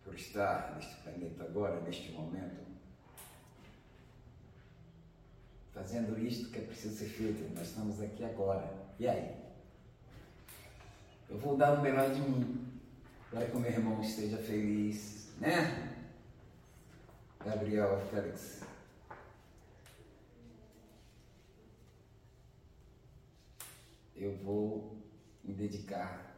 por 0.07 0.15
estar 0.15 0.77
neste 0.77 0.95
planeta 1.03 1.43
agora, 1.43 1.81
neste 1.81 2.13
momento, 2.13 2.65
fazendo 5.75 6.17
isto 6.17 6.49
que 6.51 6.61
é 6.61 6.63
preciso 6.63 6.97
ser 6.97 7.09
feito. 7.09 7.53
Nós 7.55 7.67
estamos 7.67 8.01
aqui 8.01 8.25
agora. 8.25 8.73
E 9.01 9.09
aí? 9.09 9.35
Eu 11.29 11.39
vou 11.39 11.57
dar 11.57 11.73
o 11.73 11.83
melhor 11.83 12.15
de 12.15 12.21
mim 12.21 12.81
para 13.31 13.47
que 13.47 13.57
o 13.57 13.59
meu 13.59 13.71
irmão 13.71 14.01
esteja 14.01 14.39
feliz, 14.39 15.33
né? 15.39 15.97
Gabriel 17.45 18.01
Félix. 18.09 18.63
Eu 24.15 24.37
vou 24.37 25.03
me 25.43 25.53
dedicar 25.53 26.36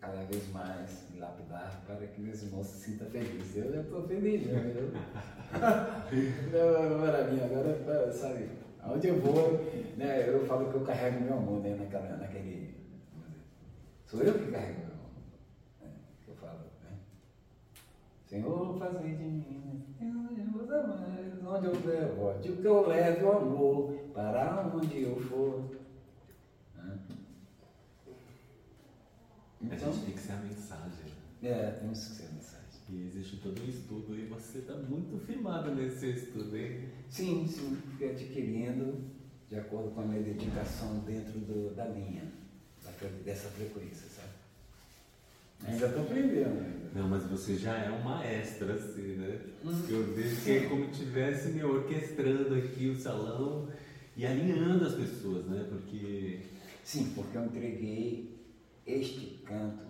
cada 0.00 0.24
vez 0.24 0.50
mais, 0.52 1.04
me 1.12 1.20
lapidar 1.20 1.82
para 1.86 2.06
que 2.06 2.20
meus 2.20 2.42
irmãos 2.42 2.66
se 2.66 2.90
sintam 2.90 3.08
felizes. 3.10 3.56
Eu 3.56 3.72
já 3.72 3.80
estou 3.82 4.08
feliz, 4.08 4.46
né? 4.46 4.74
Eu... 4.74 4.90
Maravilha, 6.98 7.44
agora, 7.44 8.12
sabe, 8.12 8.48
aonde 8.82 9.08
eu 9.08 9.20
vou, 9.20 9.62
né, 9.96 10.28
eu 10.28 10.46
falo 10.46 10.70
que 10.70 10.76
eu 10.76 10.84
carrego 10.84 11.20
meu 11.20 11.34
amor, 11.34 11.60
né, 11.60 11.76
naquela, 11.76 12.16
naquele... 12.16 12.74
Sou 14.06 14.22
eu 14.22 14.32
que 14.32 14.50
carrego 14.50 14.80
meu 14.80 14.86
amor, 14.86 15.10
né, 15.82 15.88
que 16.24 16.30
eu 16.30 16.36
falo, 16.36 16.60
né? 16.82 16.96
Senhor, 18.26 18.78
faz 18.78 18.98
de 18.98 19.08
mim, 19.08 19.84
meus 20.00 20.70
amados, 20.70 21.00
onde 21.46 21.66
eu 21.66 21.72
levo, 21.84 22.40
de 22.40 22.52
que 22.52 22.64
eu 22.64 22.86
leve 22.86 23.24
o 23.24 23.32
amor, 23.32 23.92
para 24.14 24.70
onde 24.74 25.02
eu 25.02 25.20
for. 25.20 25.79
Então, 29.62 29.88
a 29.88 29.92
gente 29.92 30.04
tem 30.04 30.14
que 30.14 30.20
ser 30.20 30.32
a 30.32 30.36
mensagem. 30.36 31.12
É, 31.42 31.70
temos 31.78 31.98
que 32.06 32.14
ser 32.14 32.26
a 32.26 32.32
mensagem. 32.32 32.60
E 32.88 33.06
existe 33.06 33.36
todo 33.36 33.62
um 33.62 33.68
estudo 33.68 34.16
e 34.16 34.26
você 34.26 34.58
está 34.58 34.74
muito 34.74 35.18
firmado 35.24 35.74
nesse 35.74 36.10
estudo, 36.10 36.56
hein? 36.56 36.88
Sim, 37.08 37.46
sim, 37.46 37.78
fui 37.96 38.10
adquirindo 38.10 39.04
de 39.48 39.58
acordo 39.58 39.90
com 39.90 40.00
a 40.00 40.06
minha 40.06 40.22
dedicação 40.22 40.98
dentro 41.00 41.38
do, 41.40 41.74
da 41.74 41.86
linha, 41.86 42.22
dessa 43.24 43.48
frequência, 43.50 44.08
sabe? 44.08 44.30
Ainda 45.66 45.86
estou 45.86 46.02
aprendendo. 46.02 46.94
Não, 46.94 47.08
mas 47.08 47.24
você 47.24 47.56
já 47.56 47.76
é 47.76 47.90
um 47.90 48.02
maestro, 48.02 48.72
assim, 48.72 49.16
né? 49.16 49.38
Hum. 49.64 49.82
Eu 49.88 50.14
vejo 50.14 50.40
que 50.42 50.50
é 50.50 50.66
como 50.68 50.84
se 50.86 50.90
estivesse 50.92 51.48
me 51.50 51.62
orquestrando 51.62 52.54
aqui 52.54 52.88
o 52.88 52.98
salão 52.98 53.68
e 54.16 54.26
alinhando 54.26 54.84
as 54.84 54.94
pessoas, 54.94 55.46
né? 55.46 55.66
Porque. 55.68 56.40
Sim, 56.82 57.12
porque 57.14 57.36
eu 57.36 57.44
entreguei 57.44 58.29
este 58.90 59.42
canto 59.46 59.86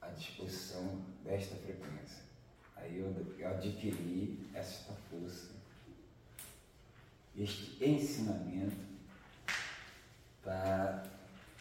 à 0.00 0.08
disposição 0.08 1.02
desta 1.24 1.56
frequência. 1.56 2.22
Aí 2.76 2.98
eu, 2.98 3.34
eu 3.38 3.48
adquiri 3.48 4.38
esta 4.54 4.92
força, 5.10 5.50
este 7.36 7.84
ensinamento 7.84 8.76
para 10.42 11.04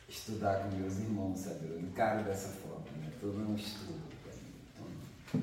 estudar 0.08 0.64
com 0.64 0.76
meus 0.76 0.98
irmãos, 0.98 1.40
sabe? 1.40 1.68
Eu 1.68 1.80
encaro 1.80 2.24
dessa 2.24 2.50
forma, 2.50 2.86
né? 2.98 3.12
Todo 3.20 3.38
um 3.38 3.56
estudo 3.56 4.02
para 4.24 4.34
mim. 4.34 4.54
Então, 4.74 5.42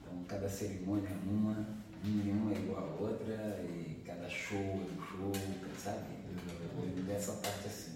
então, 0.00 0.24
cada 0.26 0.48
cerimônia 0.48 1.08
é 1.08 1.30
uma, 1.30 1.66
nenhuma 2.02 2.52
é 2.52 2.58
igual 2.58 2.82
a 2.82 3.00
outra, 3.00 3.34
e 3.62 4.02
cada 4.04 4.28
show 4.28 4.58
é 4.58 4.90
um 4.92 5.06
show, 5.06 5.32
sabe? 5.78 6.14
Eu, 6.26 7.04
dessa 7.04 7.32
parte 7.34 7.66
assim. 7.66 7.93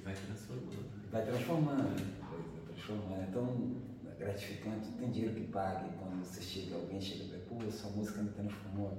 E 0.00 0.02
vai 0.02 0.14
transformando. 0.14 0.70
Né? 0.70 1.08
Vai 1.12 1.24
transformando, 1.26 1.82
vai 1.94 2.74
transformando. 2.74 3.22
É 3.22 3.26
tão 3.32 3.76
gratificante, 4.18 4.88
tem 4.98 5.10
dinheiro 5.10 5.34
que 5.34 5.46
pague 5.48 5.90
quando 5.98 6.24
você 6.24 6.40
chega, 6.40 6.76
alguém 6.76 7.00
chega 7.00 7.24
e 7.24 7.28
diz, 7.28 7.42
pô, 7.48 7.70
sua 7.70 7.90
música 7.90 8.22
me 8.22 8.30
transformou. 8.30 8.98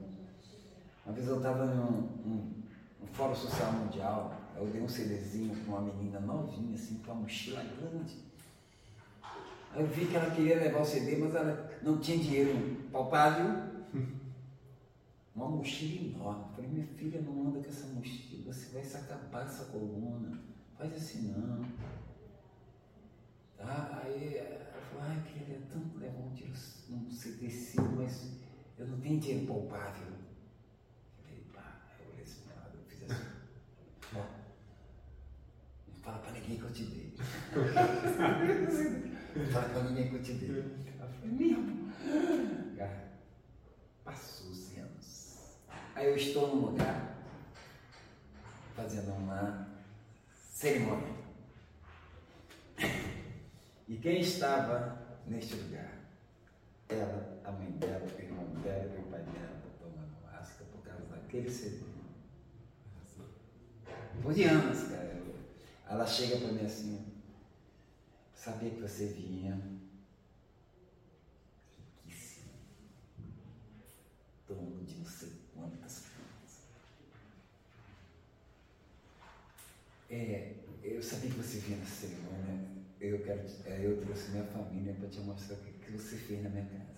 Uma 1.05 1.15
vez 1.15 1.27
eu 1.27 1.37
estava 1.37 1.65
num, 1.65 2.01
num, 2.23 2.53
num, 2.99 3.07
fórum 3.13 3.35
social 3.35 3.71
mundial, 3.73 4.33
eu 4.55 4.67
dei 4.67 4.81
um 4.81 4.87
CDzinho 4.87 5.55
com 5.63 5.71
uma 5.71 5.81
menina 5.81 6.19
novinha, 6.19 6.75
assim, 6.75 6.99
com 6.99 7.11
uma 7.11 7.21
mochila 7.21 7.63
grande. 7.63 8.17
Aí 9.73 9.81
eu 9.81 9.87
vi 9.87 10.05
que 10.05 10.15
ela 10.15 10.29
queria 10.31 10.59
levar 10.59 10.81
o 10.81 10.85
CD, 10.85 11.17
mas 11.17 11.33
ela 11.33 11.71
não 11.81 11.99
tinha 11.99 12.17
dinheiro 12.17 12.77
palpável. 12.91 13.71
Uma 15.33 15.47
mochila 15.47 16.09
enorme. 16.09 16.43
Eu 16.43 16.55
falei, 16.55 16.69
minha 16.71 16.87
filha, 16.87 17.21
não 17.21 17.47
anda 17.47 17.61
com 17.61 17.69
essa 17.69 17.87
mochila, 17.87 18.53
você 18.53 18.73
vai 18.73 18.83
se 18.83 18.97
acabar 18.97 19.45
essa 19.45 19.63
coluna 19.65 20.50
faz 20.81 20.95
assim 20.95 21.27
não. 21.27 21.63
Tá? 23.55 24.01
Aí 24.03 24.37
ela 24.37 24.65
falou, 24.89 25.03
ai, 25.03 25.21
queria 25.31 25.61
tanto 25.71 25.99
levar 25.99 26.19
um 26.19 26.33
tiro, 26.33 26.51
um 26.89 27.07
CTC, 27.11 27.79
mas 27.95 28.31
eu 28.79 28.87
não 28.87 28.99
tenho 28.99 29.19
dinheiro 29.19 29.45
palpável. 29.45 30.07
Eu 30.07 30.13
falei, 31.23 31.43
pá, 31.53 31.81
eu 31.99 32.23
assim, 32.23 32.45
eu 32.73 32.79
fiz 32.87 33.03
assim. 33.03 33.13
Não 35.87 35.95
fala 36.01 36.17
pra 36.17 36.31
ninguém 36.31 36.57
que 36.57 36.63
eu 36.63 36.73
te 36.73 36.85
dei. 36.85 37.15
não 39.35 39.45
fala 39.45 39.69
pra 39.69 39.83
ninguém 39.83 40.09
que 40.09 40.15
eu 40.15 40.23
te 40.23 40.33
dei. 40.33 40.49
Ela 40.99 41.07
falou, 41.07 41.35
mesmo? 41.35 41.91
Passou 44.03 44.49
os 44.49 44.75
anos. 44.79 45.37
Aí 45.93 46.07
eu 46.07 46.15
estou 46.15 46.55
num 46.55 46.71
lugar 46.71 47.17
fazendo 48.75 49.11
uma 49.11 49.70
cerimônia. 50.61 51.07
E 53.87 53.97
quem 53.97 54.19
estava 54.19 55.19
neste 55.25 55.55
lugar? 55.55 55.91
Ela, 56.87 57.41
a 57.43 57.51
mãe 57.51 57.71
dela, 57.71 58.05
o 58.05 58.21
irmão 58.21 58.45
dela 58.61 58.99
o 58.99 59.09
pai 59.09 59.23
dela 59.23 59.59
tomando 59.79 60.21
máscara 60.23 60.69
por 60.71 60.83
causa 60.83 61.03
daquele 61.05 61.49
CD. 61.49 61.83
Por 64.21 64.33
de 64.35 64.43
anos, 64.43 64.87
cara. 64.87 65.19
Ela 65.89 66.05
chega 66.05 66.37
para 66.37 66.51
mim 66.51 66.63
assim, 66.63 67.11
sabia 68.35 68.69
que 68.69 68.81
você 68.81 69.07
vinha. 69.07 69.59
Riquíssimo. 72.05 72.51
Dono 74.47 74.85
de 74.85 74.95
não 74.95 75.05
sei 75.05 75.33
quantas 75.55 76.11
É, 80.13 80.55
eu 80.83 81.01
sabia 81.01 81.29
que 81.29 81.37
você 81.37 81.59
vinha 81.59 81.77
nessa 81.77 82.07
cerimônia. 82.07 82.67
Eu, 82.99 83.19
quero, 83.23 83.47
é, 83.65 83.79
eu 83.81 84.01
trouxe 84.01 84.31
minha 84.31 84.43
família 84.43 84.93
para 84.93 85.07
te 85.07 85.21
mostrar 85.21 85.55
o 85.55 85.59
que, 85.59 85.89
você 85.89 86.17
fez 86.17 86.43
na 86.43 86.49
minha 86.49 86.65
casa. 86.65 86.91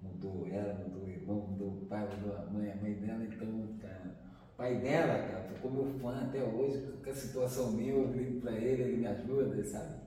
mudou 0.00 0.48
ela, 0.48 0.72
mudou 0.72 1.04
o 1.04 1.10
irmão, 1.10 1.36
mudou 1.36 1.68
o 1.68 1.86
pai, 1.86 2.08
mudou 2.16 2.34
a 2.34 2.46
mãe, 2.46 2.72
a 2.72 2.76
mãe 2.76 2.94
dela, 2.94 3.24
então, 3.24 3.76
cara, 3.78 4.16
o 4.52 4.56
pai 4.56 4.78
dela, 4.78 5.28
cara, 5.28 5.52
ficou 5.54 5.70
meu 5.70 5.98
fã 6.00 6.22
até 6.22 6.42
hoje, 6.42 6.80
com 7.04 7.10
a 7.10 7.14
situação 7.14 7.72
minha, 7.72 7.92
eu 7.92 8.08
grito 8.08 8.40
pra 8.40 8.52
ele, 8.52 8.82
ele 8.82 8.96
me 8.96 9.06
ajuda, 9.06 9.62
sabe? 9.62 10.00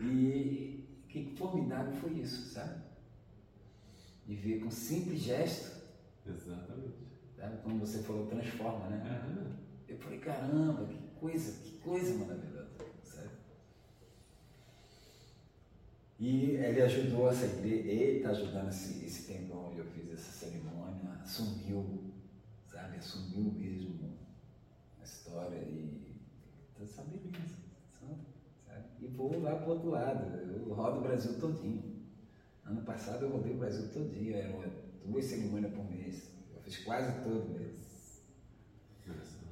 E 0.00 1.04
que 1.08 1.36
formidável 1.36 1.92
foi 1.94 2.14
isso, 2.14 2.52
sabe? 2.52 2.82
De 4.26 4.34
ver 4.34 4.58
com 4.58 4.66
um 4.66 4.70
simples 4.70 5.20
gesto. 5.20 5.80
Exatamente. 6.26 6.99
Sabe? 7.40 7.56
Como 7.62 7.78
você 7.78 8.02
falou, 8.02 8.26
transforma, 8.26 8.86
né? 8.88 9.24
Uhum. 9.26 9.52
Eu 9.88 9.96
falei, 9.96 10.18
caramba, 10.18 10.86
que 10.86 10.98
coisa, 11.18 11.62
que 11.62 11.78
coisa 11.78 12.18
maravilhosa, 12.18 12.68
sabe? 13.02 13.30
E 16.18 16.50
ele 16.56 16.82
ajudou 16.82 17.30
essa 17.30 17.46
igreja, 17.46 17.88
ele 17.88 18.18
está 18.18 18.30
ajudando 18.30 18.68
esse, 18.68 19.06
esse 19.06 19.26
tempo 19.26 19.56
onde 19.56 19.78
eu 19.78 19.86
fiz 19.86 20.12
essa 20.12 20.46
cerimônia, 20.46 21.12
assumiu, 21.22 22.12
sabe? 22.66 22.98
Assumiu 22.98 23.50
mesmo 23.52 24.18
a 25.00 25.02
história 25.02 25.56
e 25.56 26.20
tá 26.78 26.86
sabendo 26.86 27.30
isso, 27.30 27.56
sabe? 27.98 28.84
E 29.00 29.06
vou 29.06 29.40
lá 29.40 29.56
pro 29.56 29.70
outro 29.70 29.88
lado, 29.88 30.36
eu 30.36 30.74
rodo 30.74 30.98
o 30.98 31.02
Brasil 31.02 31.40
todinho. 31.40 32.04
Ano 32.66 32.82
passado 32.82 33.24
eu 33.24 33.30
rodei 33.30 33.54
o 33.54 33.58
Brasil 33.58 33.88
todinho, 33.88 34.36
eram 34.36 34.62
duas 35.06 35.24
cerimônias 35.24 35.72
por 35.72 35.90
mês. 35.90 36.30
Fiz 36.70 36.84
quase 36.84 37.20
todo 37.24 37.58
mês. 37.58 38.22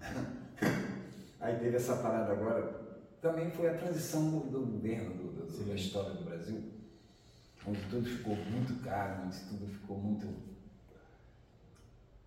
Aí 1.40 1.59
teve 1.59 1.77
essa 1.77 1.97
parada 1.97 2.32
agora. 2.32 2.86
Também 3.20 3.51
foi 3.51 3.69
a 3.69 3.77
transição 3.77 4.31
do, 4.31 4.49
do 4.49 4.61
governo, 4.61 5.15
do, 5.15 5.32
do, 5.32 5.65
da 5.66 5.74
história 5.74 6.15
do 6.15 6.24
Brasil, 6.24 6.73
onde 7.66 7.81
tudo 7.90 8.09
ficou 8.09 8.36
muito 8.36 8.81
caro, 8.85 9.24
onde 9.24 9.36
tudo 9.40 9.66
ficou 9.66 9.99
muito. 9.99 10.32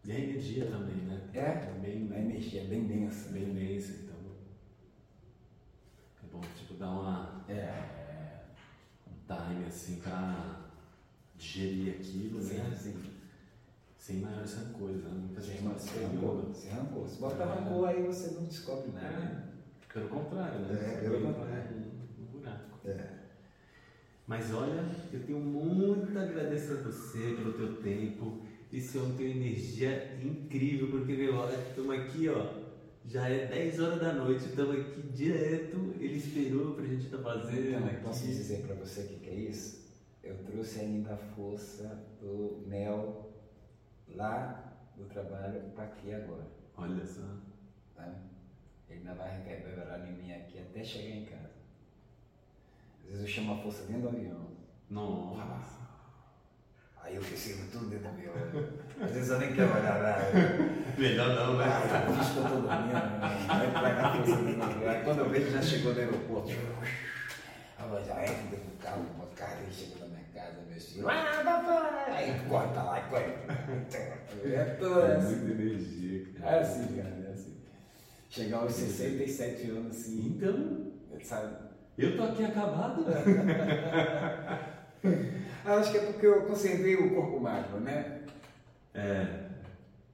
E 0.03 0.11
a 0.11 0.19
energia 0.19 0.65
também, 0.65 0.97
né? 0.97 1.29
É, 1.33 1.71
bem, 1.79 2.11
a 2.11 2.19
energia 2.19 2.63
é 2.63 2.65
bem 2.65 2.85
densa. 2.85 3.29
Bem 3.29 3.53
densa, 3.53 3.93
então. 3.93 4.19
É 6.21 6.27
bom, 6.33 6.41
tipo, 6.57 6.73
dar 6.73 6.89
uma. 6.89 7.45
É. 7.47 8.41
Um 9.07 9.13
time 9.25 9.65
assim 9.65 10.01
pra 10.01 10.69
digerir 11.37 11.95
aquilo, 11.95 12.41
Sim, 12.41 12.57
né? 12.57 12.75
sim. 12.75 13.20
Sem 14.01 14.15
maiores 14.15 14.55
rancores, 14.55 15.03
né? 15.03 15.11
Muita 15.13 15.39
gente 15.39 15.61
não 15.61 15.77
Se 15.77 15.99
rancor, 15.99 16.55
se 16.55 16.69
rancor. 16.69 17.07
Se 17.07 17.19
bota 17.19 17.45
rancor 17.45 17.87
aí 17.87 18.01
você 18.01 18.31
não 18.33 18.45
descobre 18.45 18.91
nada. 18.93 19.07
né? 19.07 19.43
Pelo 19.93 20.09
contrário, 20.09 20.59
né? 20.61 20.73
É, 20.73 21.01
pelo 21.01 21.21
contrário. 21.21 21.77
No 22.17 22.25
buraco. 22.25 22.79
É. 22.83 23.09
Mas 24.25 24.51
olha, 24.55 24.83
eu 25.13 25.19
tenho 25.23 25.39
muito 25.39 26.17
a 26.17 26.23
agradecer 26.23 26.79
a 26.79 26.81
você 26.81 27.35
pelo 27.35 27.53
teu 27.53 27.75
tempo. 27.75 28.41
Esse 28.73 28.97
homem 28.97 29.17
tem 29.17 29.27
uma 29.33 29.35
energia 29.35 30.17
incrível, 30.19 30.87
porque 30.89 31.13
meu, 31.13 31.35
estamos 31.49 31.95
aqui, 31.95 32.27
ó. 32.27 32.53
Já 33.05 33.29
é 33.29 33.45
10 33.45 33.79
horas 33.81 33.99
da 33.99 34.13
noite, 34.13 34.45
estamos 34.45 34.79
aqui 34.79 35.01
direto. 35.13 35.93
Ele 35.99 36.17
esperou 36.17 36.73
pra 36.73 36.85
gente 36.85 37.05
estar 37.05 37.19
fazendo. 37.19 37.67
Então, 37.67 37.85
aqui. 37.85 38.03
posso 38.03 38.25
dizer 38.25 38.65
para 38.65 38.73
você 38.77 39.01
o 39.01 39.07
que, 39.09 39.15
que 39.19 39.29
é 39.29 39.35
isso? 39.35 39.79
Eu 40.23 40.37
trouxe 40.43 40.79
ainda 40.79 41.13
a 41.13 41.17
força 41.17 42.03
do 42.19 42.63
Nel 42.65 43.30
lá 44.15 44.73
do 44.95 45.05
trabalho 45.05 45.61
para 45.75 45.85
aqui 45.85 46.13
agora. 46.13 46.45
Olha 46.77 47.05
só. 47.05 47.21
Tá? 47.95 48.07
Ele 48.89 48.99
ainda 48.99 49.13
vai 49.13 49.41
reverberar 49.43 49.99
em 50.07 50.13
mim 50.13 50.33
aqui 50.33 50.59
até 50.59 50.83
chegar 50.83 51.15
em 51.15 51.25
casa. 51.25 51.51
Às 52.99 53.05
vezes 53.05 53.21
eu 53.21 53.27
chamo 53.27 53.53
a 53.53 53.57
força 53.57 53.83
dentro 53.83 54.03
do 54.03 54.09
avião. 54.09 54.47
Nossa. 54.89 55.81
Aí 57.03 57.15
eu 57.15 57.21
recebo 57.21 57.71
tudo 57.71 57.89
dentro 57.89 58.09
do 58.09 58.15
avião. 58.15 58.33
Às 59.01 59.11
vezes 59.11 59.29
eu 59.29 59.39
nem 59.39 59.53
quero 59.53 59.73
olhar 59.73 60.01
lá. 60.01 60.17
Melhor 60.97 61.29
não, 61.35 61.57
né? 61.57 61.65
Ah, 61.65 62.05
eu 62.07 62.13
fiz 62.13 62.29
que 62.29 62.37
eu 62.37 62.43
tô 62.43 62.49
dormindo. 62.49 62.93
né? 62.93 63.47
Aí 63.49 63.71
traga 63.71 64.07
a 64.07 64.15
força 64.15 64.35
dentro 64.35 64.55
do 64.55 64.63
avião. 64.63 64.89
Aí 64.91 65.03
quando 65.03 65.19
eu 65.19 65.29
vejo 65.29 65.51
já 65.51 65.61
chegou 65.61 65.93
no 65.93 65.99
aeroporto. 65.99 66.51
Aí 67.77 67.89
eu 67.91 68.05
já 68.05 68.23
entro 68.23 68.47
dentro 68.49 68.69
do 68.69 68.77
carro, 68.77 69.05
cara 69.35 69.59
e 69.67 69.73
chego 69.73 69.99
na 69.99 70.05
minha 70.05 70.10
casa, 70.41 70.61
meus 70.69 70.85
filhos. 70.87 71.07
Ah! 71.09 72.05
Aí 72.07 72.39
corta 72.49 72.83
lá 72.83 72.99
e 72.99 73.09
corre. 73.09 73.33
É 74.43 74.53
É 74.53 75.15
assim. 75.17 75.35
muita 75.35 75.51
energia, 75.61 76.27
É 76.35 76.39
cara. 76.39 76.61
assim, 76.61 76.95
cara, 76.95 77.23
é 77.27 77.31
assim. 77.31 77.57
Chegar 78.29 78.57
aos 78.57 78.73
67 78.73 79.69
anos 79.71 79.97
assim, 79.97 80.35
Então, 80.37 80.91
sabe? 81.23 81.55
eu 81.97 82.15
tô 82.17 82.23
aqui 82.23 82.43
acabado. 82.45 83.05
Eu 85.63 85.73
acho 85.73 85.91
que 85.91 85.97
é 85.97 86.01
porque 86.11 86.25
eu 86.25 86.41
conservei 86.45 86.95
o 86.95 87.13
corpo 87.13 87.39
magro, 87.39 87.79
né? 87.79 88.21
É. 88.95 89.47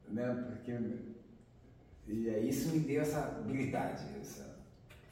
né? 0.09 0.45
Porque 0.49 0.77
e 2.07 2.29
aí 2.29 2.49
isso 2.49 2.69
me 2.69 2.79
deu 2.79 3.01
essa 3.01 3.19
habilidade, 3.19 4.03
essa 4.21 4.57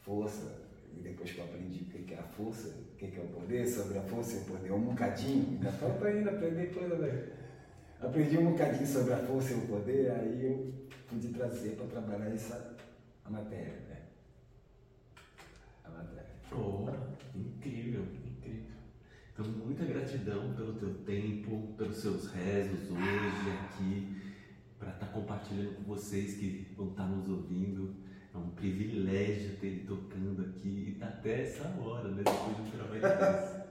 força. 0.02 0.62
E 0.94 1.00
depois 1.02 1.32
que 1.32 1.38
eu 1.40 1.46
aprendi 1.46 1.84
o 1.84 1.86
que 2.04 2.14
é 2.14 2.20
a 2.20 2.24
força, 2.24 2.74
que 3.06 3.12
que 3.12 3.20
é 3.20 3.24
o 3.24 3.28
poder, 3.28 3.68
sobre 3.68 3.98
a 3.98 4.02
força 4.02 4.36
e 4.36 4.40
o 4.42 4.46
poder, 4.46 4.72
um 4.72 4.82
bocadinho, 4.82 5.48
ainda 5.52 5.72
falta 5.72 6.08
ainda 6.08 6.32
aprender 6.32 6.74
coisa, 6.74 6.96
velho. 6.96 7.34
Aprendi 8.02 8.38
um 8.38 8.52
bocadinho 8.52 8.88
sobre 8.88 9.14
a 9.14 9.18
força 9.18 9.54
e 9.54 9.58
o 9.58 9.68
poder, 9.68 10.12
aí 10.12 10.46
eu 10.46 10.74
pude 11.08 11.30
trazer 11.30 11.72
para 11.72 11.88
trabalhar 11.88 12.34
essa 12.34 12.76
a 13.24 13.30
matéria, 13.30 13.74
né? 13.90 14.02
A 15.84 15.90
matéria. 15.90 16.30
Oh, 16.52 16.88
incrível, 17.36 18.04
incrível. 18.04 18.76
Então, 19.34 19.46
muita 19.46 19.84
gratidão 19.86 20.54
pelo 20.54 20.74
teu 20.74 20.94
tempo, 21.06 21.74
pelos 21.78 21.98
seus 21.98 22.28
rezos 22.32 22.90
hoje 22.92 23.52
aqui, 23.64 24.16
para 24.78 24.92
estar 24.92 25.08
compartilhando 25.08 25.76
com 25.76 25.84
vocês 25.84 26.36
que 26.36 26.72
vão 26.76 26.90
estar 26.90 27.06
nos 27.08 27.28
ouvindo. 27.28 27.96
É 28.36 28.38
um 28.38 28.50
privilégio 28.50 29.56
ter 29.58 29.68
ele 29.68 29.86
tocando 29.88 30.42
aqui 30.42 30.98
tá 31.00 31.06
até 31.08 31.44
essa 31.44 31.70
hora, 31.82 32.10
né? 32.10 32.24
Depois 32.26 32.56
de 32.58 32.62
um 32.62 33.00
trabalho 33.00 33.02
desse. 33.02 33.66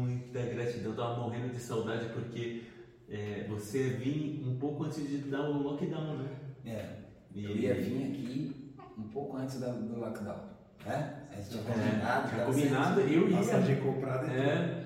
Muita 0.00 0.40
gratidão. 0.42 0.90
Eu 0.90 0.96
tava 0.96 1.20
morrendo 1.20 1.52
de 1.52 1.60
saudade 1.60 2.06
porque 2.12 2.64
é, 3.08 3.46
você 3.48 3.90
vinha 3.90 4.46
um 4.48 4.56
pouco 4.58 4.84
antes 4.84 5.06
de 5.08 5.18
dar 5.18 5.42
o 5.48 5.62
lockdown, 5.62 6.18
né? 6.18 6.28
É, 6.66 6.88
E- 7.34 7.44
eu 7.44 7.56
ia 7.56 7.74
vir 7.74 8.04
aqui 8.10 8.74
um 8.98 9.04
pouco 9.04 9.36
antes 9.36 9.60
da- 9.60 9.70
do 9.72 9.98
lockdown, 10.00 10.40
né? 10.84 11.22
A 11.32 11.36
gente 11.36 11.50
tinha 11.50 11.62
É, 11.62 11.64
combinado. 11.66 12.28
tinha 12.30 12.44
combinado, 12.44 12.94
certo. 13.00 13.12
eu 13.12 13.28
ia. 13.30 13.40
E 13.40 13.76
tudo. 13.76 14.30
É. 14.30 14.82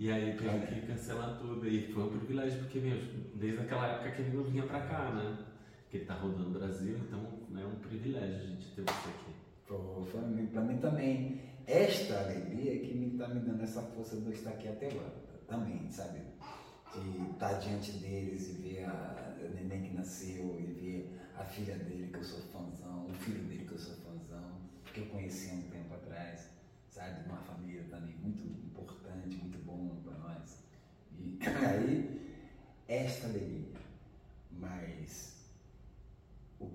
E 0.00 0.10
aí 0.12 0.36
teve 0.36 0.66
que 0.66 0.86
cancelar 0.86 1.38
tudo. 1.40 1.66
E 1.66 1.90
foi 1.92 2.04
um 2.04 2.08
privilégio, 2.18 2.58
porque, 2.60 2.78
meu, 2.78 2.96
desde 3.34 3.60
aquela 3.60 3.86
época 3.88 4.10
que 4.12 4.22
ele 4.22 4.36
não 4.36 4.44
vinha 4.44 4.62
pra 4.64 4.80
cá, 4.82 5.10
né? 5.10 5.36
Que 5.90 5.98
ele 5.98 6.04
tá 6.06 6.14
rodando 6.14 6.50
o 6.50 6.58
Brasil, 6.58 6.98
então 6.98 7.20
é 7.58 7.64
um 7.64 7.76
privilégio 7.76 8.36
a 8.36 8.46
gente 8.46 8.66
ter 8.74 8.82
você 8.82 9.08
aqui. 9.08 9.38
Foi 9.66 10.20
mim- 10.22 10.78
também. 10.78 11.40
Esta 11.66 12.20
alegria 12.20 12.78
que 12.80 12.94
me 12.94 13.12
está 13.12 13.28
me 13.28 13.40
dando 13.40 13.62
essa 13.62 13.82
força 13.82 14.16
de 14.16 14.26
eu 14.26 14.32
estar 14.32 14.50
aqui 14.50 14.68
até 14.68 14.90
agora. 14.90 15.14
Também, 15.46 15.90
sabe? 15.90 16.20
De 16.94 17.30
estar 17.32 17.54
diante 17.54 17.92
deles 17.92 18.48
e 18.48 18.52
ver 18.62 18.84
a, 18.84 19.36
a 19.44 19.48
neném 19.54 19.82
que 19.82 19.94
nasceu 19.94 20.58
e 20.58 20.64
ver 20.64 21.18
a 21.36 21.44
filha 21.44 21.76
dele 21.76 22.08
que 22.10 22.18
eu 22.18 22.24
sou 22.24 22.40
fãzão, 22.52 23.06
o 23.06 23.12
filho 23.14 23.42
dele 23.44 23.64
que 23.66 23.72
eu 23.72 23.78
sou 23.78 23.94
fãzão, 23.96 24.58
que 24.92 25.00
eu 25.00 25.06
conheci 25.06 25.50
há 25.50 25.54
um 25.54 25.62
tempo 25.70 25.94
atrás, 25.94 26.48
sabe? 26.90 27.28
Uma 27.28 27.36
família 27.38 27.84
também 27.90 28.14
muito 28.16 28.42
importante, 28.44 29.36
muito 29.36 29.58
bom 29.64 30.00
para 30.02 30.14
nós. 30.18 30.64
E 31.18 31.38
aí, 31.66 32.20
esta 32.88 33.26
alegria. 33.26 33.68
Mas 34.50 35.37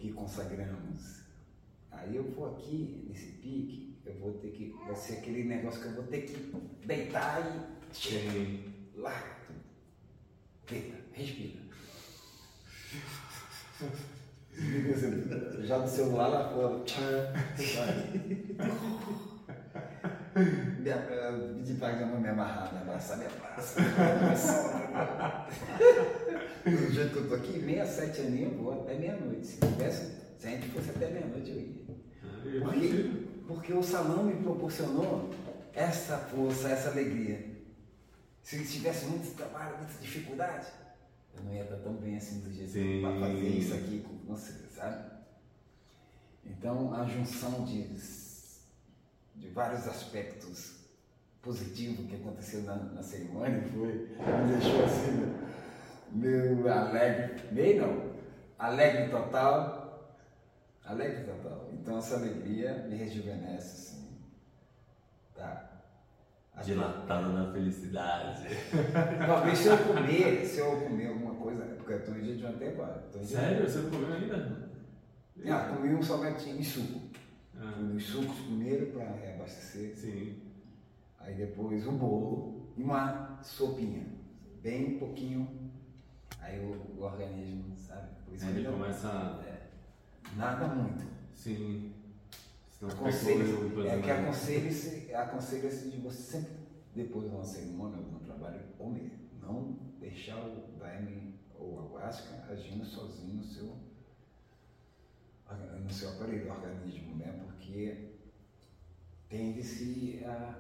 que 0.03 0.11
consagramos 0.11 1.23
Aí 1.89 2.17
eu 2.17 2.23
vou 2.31 2.53
aqui, 2.53 3.05
nesse 3.07 3.27
pique, 3.33 3.95
eu 4.03 4.15
vou 4.15 4.33
ter 4.33 4.49
que. 4.49 4.75
Vai 4.85 4.95
ser 4.95 5.19
aquele 5.19 5.43
negócio 5.43 5.79
que 5.79 5.87
eu 5.89 5.93
vou 5.93 6.03
ter 6.05 6.23
que 6.23 6.51
deitar 6.85 7.39
e. 7.39 7.95
Sim. 7.95 8.73
Tudo. 9.45 9.59
Deita, 10.67 10.97
respira. 11.13 11.61
Desliga 14.51 15.77
o 15.77 15.87
celular, 15.87 16.27
lá 16.27 16.49
fora. 16.49 16.83
Me, 20.79 20.91
Pedi 21.59 21.75
pra 21.75 21.91
Gama 21.91 22.19
me 22.19 22.27
amarrar, 22.27 22.73
me 22.73 22.81
abraçar, 22.81 23.19
me 23.19 23.25
abraça. 23.27 23.79
Do 26.63 26.91
jeito 26.93 27.11
que 27.11 27.17
eu 27.17 27.27
tô 27.29 27.35
aqui, 27.35 27.59
meia, 27.59 27.85
sete 27.85 28.21
aninhos, 28.21 28.53
eu 28.53 28.63
vou 28.63 28.81
até 28.81 28.97
meia-noite. 28.97 29.45
Se 29.45 29.57
tivesse, 29.59 30.13
se 30.39 30.47
a 30.47 30.49
gente 30.51 30.69
fosse 30.69 30.89
até 30.91 31.09
meia-noite, 31.09 31.49
eu 31.51 31.59
ia. 31.59 31.83
Ah, 32.23 32.71
Porque, 32.71 33.09
porque 33.47 33.73
o 33.73 33.83
salão 33.83 34.23
me 34.23 34.41
proporcionou 34.41 35.29
essa 35.73 36.17
força, 36.17 36.69
essa 36.69 36.89
alegria. 36.89 37.51
Se 38.41 38.63
tivesse 38.65 39.05
muito 39.07 39.35
trabalho, 39.35 39.77
muita 39.77 39.93
dificuldade, 40.01 40.67
eu 41.35 41.43
não 41.43 41.53
ia 41.53 41.63
estar 41.63 41.77
tão 41.77 41.93
bem 41.93 42.15
assim 42.17 42.39
do 42.39 42.51
jeito 42.53 42.71
Sim. 42.71 43.01
para 43.01 43.19
fazer 43.19 43.47
isso 43.47 43.73
aqui 43.73 43.99
com 44.07 44.33
você, 44.33 44.53
sabe? 44.73 45.11
Então, 46.45 46.93
a 46.93 47.05
junção 47.05 47.65
de, 47.65 47.87
de 49.35 49.49
vários 49.49 49.87
aspectos 49.87 50.75
positivo 51.41 52.03
que 52.03 52.15
aconteceu 52.15 52.63
na, 52.63 52.75
na 52.75 53.03
cerimônia 53.03 53.61
foi, 53.73 53.93
me 53.93 54.57
deixou 54.57 54.83
assim, 54.85 55.33
meio 56.13 56.67
alegre, 56.71 57.35
meio 57.51 57.81
não, 57.81 58.13
alegre 58.57 59.09
total, 59.09 60.17
alegre 60.85 61.23
total. 61.23 61.69
Então 61.73 61.97
essa 61.97 62.15
alegria 62.15 62.85
me 62.87 62.95
rejuvenesce, 62.95 63.95
assim, 63.95 64.17
tá? 65.35 65.69
Dilatado 66.63 67.33
na 67.33 67.51
felicidade. 67.51 68.47
Talvez 69.25 69.57
se 69.57 69.67
eu 69.69 69.77
comer, 69.79 70.45
se 70.45 70.59
eu 70.59 70.81
comer 70.81 71.07
alguma 71.07 71.33
coisa, 71.33 71.63
porque 71.77 71.93
eu 71.93 71.97
estou 71.97 72.15
em 72.15 72.23
jejum 72.23 72.49
até 72.49 72.69
agora. 72.69 73.03
Sério? 73.23 73.67
Você 73.67 73.79
não 73.79 73.89
comeu 73.89 74.13
ainda? 74.13 74.69
Ah, 75.49 75.73
comi 75.73 75.95
um 75.95 76.03
salgadinho 76.03 76.59
e 76.59 76.63
suco. 76.63 77.01
Ah. 77.57 77.79
Os 77.95 78.05
sucos 78.05 78.37
primeiro 78.41 78.85
para 78.87 79.11
reabastecer. 79.13 79.95
Sim. 79.95 80.41
Aí 81.19 81.33
depois 81.33 81.87
o 81.87 81.91
bolo 81.91 82.71
e 82.77 82.83
uma 82.83 83.39
sopinha. 83.41 84.05
Bem 84.61 84.99
pouquinho. 84.99 85.62
Aí 86.43 86.59
o, 86.59 86.99
o 86.99 87.03
organismo, 87.03 87.75
sabe? 87.77 88.09
Por 88.25 88.33
Aí 88.33 88.57
ele 88.57 88.67
começa. 88.69 89.07
É, 89.45 89.67
nada 90.35 90.67
muito. 90.67 91.05
Sim. 91.33 91.93
Aconselho, 92.85 93.87
é 93.87 93.95
que 93.95 94.01
peso, 94.01 94.11
aconselha-se 94.11 95.15
aconselha 95.15 95.69
de 95.69 95.97
você 96.01 96.21
sempre, 96.21 96.51
depois 96.93 97.29
de 97.29 97.33
uma 97.33 97.43
cerimônia 97.45 97.97
ou 97.97 98.03
de 98.03 98.15
um 98.15 98.19
trabalho, 98.19 98.59
comer. 98.77 99.09
Não 99.41 99.77
deixar 99.99 100.37
o 100.45 100.77
daime 100.77 101.39
ou 101.57 101.79
a 101.79 101.83
ayahuasca 101.83 102.43
agindo 102.51 102.83
sozinho 102.83 103.35
no 103.35 103.43
seu, 103.43 103.77
no 105.81 105.89
seu 105.89 106.09
aparelho, 106.09 106.51
organismo, 106.51 107.15
né? 107.15 107.41
Porque 107.45 108.15
tende-se 109.29 110.21
a 110.25 110.55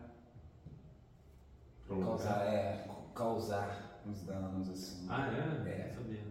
Prolongar. 1.85 2.07
causar, 2.17 2.45
é, 2.45 2.87
causar 3.13 3.92
uns 4.05 4.23
danos 4.23 4.69
assim. 4.69 5.07
Ah, 5.09 5.27
é? 5.27 5.69
É. 5.69 5.93
Sabia. 5.93 6.23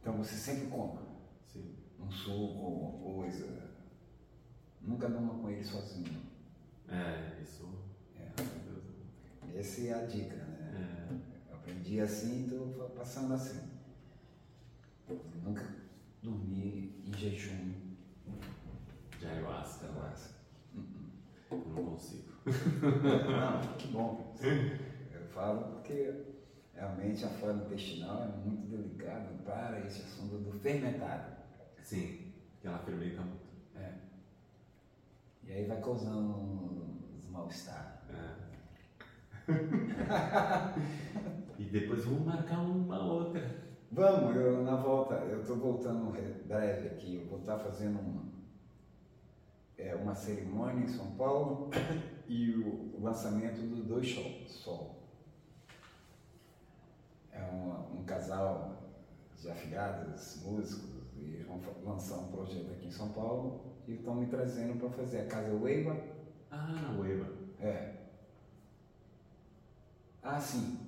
Então 0.00 0.16
você 0.16 0.34
sempre 0.34 0.66
compra 0.68 1.02
Sim. 1.46 1.74
um 1.98 2.10
suco, 2.10 2.64
alguma 2.64 3.14
coisa. 3.14 3.68
Nunca 4.80 5.08
durma 5.08 5.34
com 5.34 5.50
ele 5.50 5.64
sozinho. 5.64 6.22
É, 6.88 7.40
isso. 7.42 7.68
É. 8.16 9.58
Essa 9.58 9.80
é 9.82 9.92
a 9.92 10.06
dica, 10.06 10.36
né? 10.36 11.08
É. 11.10 11.50
Eu 11.50 11.56
aprendi 11.56 12.00
assim 12.00 12.42
e 12.42 12.44
estou 12.44 12.90
passando 12.90 13.34
assim. 13.34 13.60
Nunca 15.42 15.66
dormi 16.22 17.02
em 17.06 17.12
jejum. 17.16 17.74
De 19.18 19.26
ayahuasca. 19.26 19.86
Ayahuasca. 19.86 20.34
Eu 21.50 21.58
não 21.58 21.84
consigo. 21.84 22.32
Não, 22.46 23.76
que 23.76 23.88
bom. 23.88 24.34
Falo 25.38 25.74
porque 25.74 26.12
realmente 26.74 27.24
a 27.24 27.28
flora 27.28 27.58
intestinal 27.58 28.24
é 28.24 28.26
muito 28.44 28.66
delicada 28.66 29.28
para 29.44 29.78
esse 29.86 30.02
assunto 30.02 30.36
do 30.38 30.50
fermentado. 30.58 31.36
Sim. 31.80 32.32
Que 32.60 32.66
ela 32.66 32.80
fermenta 32.80 33.20
muito. 33.20 33.46
É. 33.76 33.92
E 35.44 35.52
aí 35.52 35.64
vai 35.66 35.80
causando 35.80 36.40
uns 36.40 37.30
mal-estar. 37.30 38.02
É. 38.10 38.48
e 41.56 41.64
depois 41.66 42.04
vamos 42.04 42.26
marcar 42.26 42.58
uma 42.58 43.00
outra. 43.00 43.68
Vamos, 43.92 44.34
eu, 44.34 44.64
na 44.64 44.74
volta, 44.74 45.14
eu 45.14 45.42
estou 45.42 45.56
voltando 45.56 46.10
re- 46.10 46.42
breve 46.46 46.88
aqui, 46.88 47.14
eu 47.14 47.26
vou 47.26 47.38
estar 47.38 47.60
fazendo 47.60 48.00
uma, 48.00 48.24
é, 49.78 49.94
uma 49.94 50.16
cerimônia 50.16 50.82
em 50.82 50.88
São 50.88 51.12
Paulo 51.12 51.70
e 52.26 52.56
o, 52.56 52.96
o 52.96 53.00
lançamento 53.00 53.60
do 53.60 53.84
Dois 53.84 54.12
Sol. 54.12 54.32
Sol. 54.48 54.97
É 57.38 57.50
uma- 57.52 57.86
um 57.92 58.04
casal 58.04 58.82
de 59.40 59.48
afiliados, 59.50 60.42
músicos, 60.42 60.90
e 61.16 61.44
vão 61.44 61.60
lançar 61.84 62.16
um 62.18 62.28
projeto 62.32 62.70
aqui 62.72 62.86
em 62.86 62.90
São 62.90 63.10
Paulo 63.12 63.60
e 63.86 63.94
estão 63.94 64.14
me 64.16 64.26
trazendo 64.26 64.78
para 64.78 64.90
fazer 64.90 65.20
a 65.20 65.26
Casa 65.26 65.54
Weiba. 65.54 65.96
Ah, 66.50 66.96
Ueva. 66.98 67.32
É. 67.60 67.94
Ah, 70.22 70.40
sim. 70.40 70.78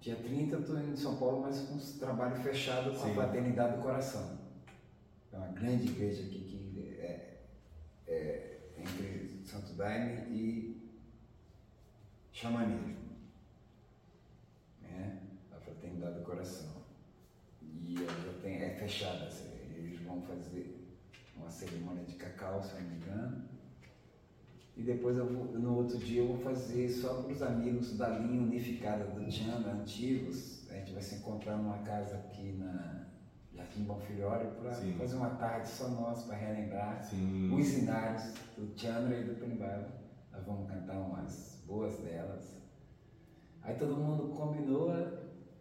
Dia 0.00 0.16
30 0.16 0.56
eu 0.56 0.60
estou 0.60 0.78
em 0.78 0.96
São 0.96 1.16
Paulo, 1.16 1.42
mas 1.42 1.60
com 1.60 1.74
um 1.74 1.98
trabalho 1.98 2.36
fechado 2.36 2.90
com 2.92 2.96
Sim. 3.04 3.10
a 3.10 3.14
Fraternidade 3.14 3.76
do 3.76 3.82
Coração. 3.82 4.38
É 5.32 5.36
uma 5.36 5.48
grande 5.48 5.88
igreja 5.88 6.22
aqui 6.22 6.40
que 6.40 6.98
é, 7.00 7.42
é 8.06 8.58
entre 8.78 9.42
Santo 9.44 9.74
Daime 9.74 10.22
e 10.30 10.90
Xamanismo. 12.32 12.96
Né? 14.82 15.20
A 15.52 15.60
Fraternidade 15.60 16.20
do 16.20 16.24
Coração. 16.38 16.68
E 17.62 17.96
ela 17.96 18.38
tem, 18.40 18.62
é 18.62 18.70
fechada. 18.70 19.24
assim, 19.24 19.48
Eles 19.76 20.00
vão 20.02 20.22
fazer 20.22 20.88
uma 21.36 21.50
cerimônia 21.50 22.04
de 22.04 22.14
cacau, 22.14 22.62
se 22.62 22.74
não 22.74 22.82
me 22.82 22.96
engano. 22.96 23.44
E 24.76 24.82
depois 24.84 25.16
vou- 25.16 25.58
no 25.58 25.74
outro 25.76 25.98
dia 25.98 26.22
eu 26.22 26.28
vou 26.28 26.38
fazer 26.38 26.88
só 26.88 27.22
para 27.22 27.32
os 27.32 27.42
amigos 27.42 27.96
da 27.96 28.08
linha 28.10 28.40
unificada 28.40 29.04
do 29.06 29.28
Tiana, 29.28 29.72
antigos. 29.72 30.68
A 30.70 30.74
gente 30.74 30.92
vai 30.92 31.02
se 31.02 31.16
encontrar 31.16 31.56
numa 31.56 31.78
casa 31.78 32.16
aqui 32.18 32.52
na 32.52 33.06
Jardim 33.52 33.82
Bonfilhório 33.82 34.52
para 34.52 34.70
fazer 34.70 35.16
uma 35.16 35.30
tarde 35.30 35.68
só 35.68 35.88
nós 35.88 36.22
para 36.22 36.36
relembrar 36.36 37.02
Sim. 37.02 37.52
os 37.52 37.78
inários 37.78 38.34
do 38.56 38.72
Tiana 38.76 39.12
e 39.16 39.24
do 39.24 39.34
Penimbara. 39.34 39.88
Nós 40.32 40.44
vamos 40.44 40.70
cantar 40.70 40.98
umas 40.98 41.60
boas 41.66 41.96
delas. 41.98 42.56
Aí 43.62 43.74
todo 43.74 43.96
mundo 43.96 44.28
combinou, 44.36 44.92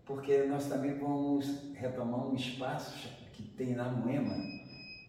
porque 0.07 0.43
nós 0.45 0.67
também 0.67 0.97
vamos 0.97 1.73
retomar 1.73 2.25
um 2.25 2.33
espaço 2.33 3.09
que 3.33 3.43
tem 3.43 3.75
na 3.75 3.91
Moema, 3.91 4.35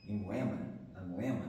em 0.09 0.19
Moema, 0.19 0.59
na 0.93 1.03
Moema, 1.03 1.45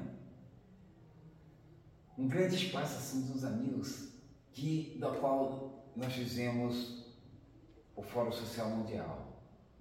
um 2.15 2.27
grande 2.27 2.55
espaço 2.55 2.97
assim 2.97 3.31
dos 3.31 3.43
amigos, 3.43 4.13
que, 4.51 4.97
da 4.99 5.09
qual 5.15 5.83
nós 5.95 6.13
fizemos 6.13 7.17
o 7.95 8.03
Fórum 8.03 8.31
Social 8.31 8.69
Mundial. 8.69 9.27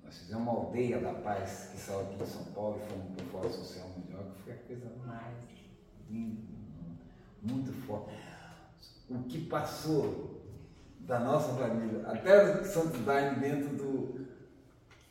Nós 0.03 0.17
fizemos 0.17 0.43
uma 0.43 0.53
aldeia 0.53 0.99
da 1.01 1.13
paz 1.13 1.69
que 1.71 1.77
saiu 1.77 2.01
aqui 2.01 2.17
de 2.17 2.27
São 2.27 2.45
Paulo 2.47 2.81
e 2.81 2.89
fomos 2.89 3.15
para 3.15 3.25
o 3.25 3.29
Fórum 3.29 3.53
Social 3.53 3.89
Mundial, 3.91 4.25
que 4.35 4.43
foi 4.43 4.53
a 4.55 4.57
coisa 4.57 4.91
mais 5.05 5.37
linda, 6.09 6.41
muito 7.43 7.73
forte. 7.87 8.15
O 9.11 9.23
que 9.25 9.45
passou 9.47 10.38
da 11.09 11.19
nossa 11.21 11.55
família, 11.55 12.07
até 12.07 12.61
o 12.61 12.65
Santo 12.67 12.99
Daime 12.99 13.41
dentro 13.41 13.75
do, 13.75 14.27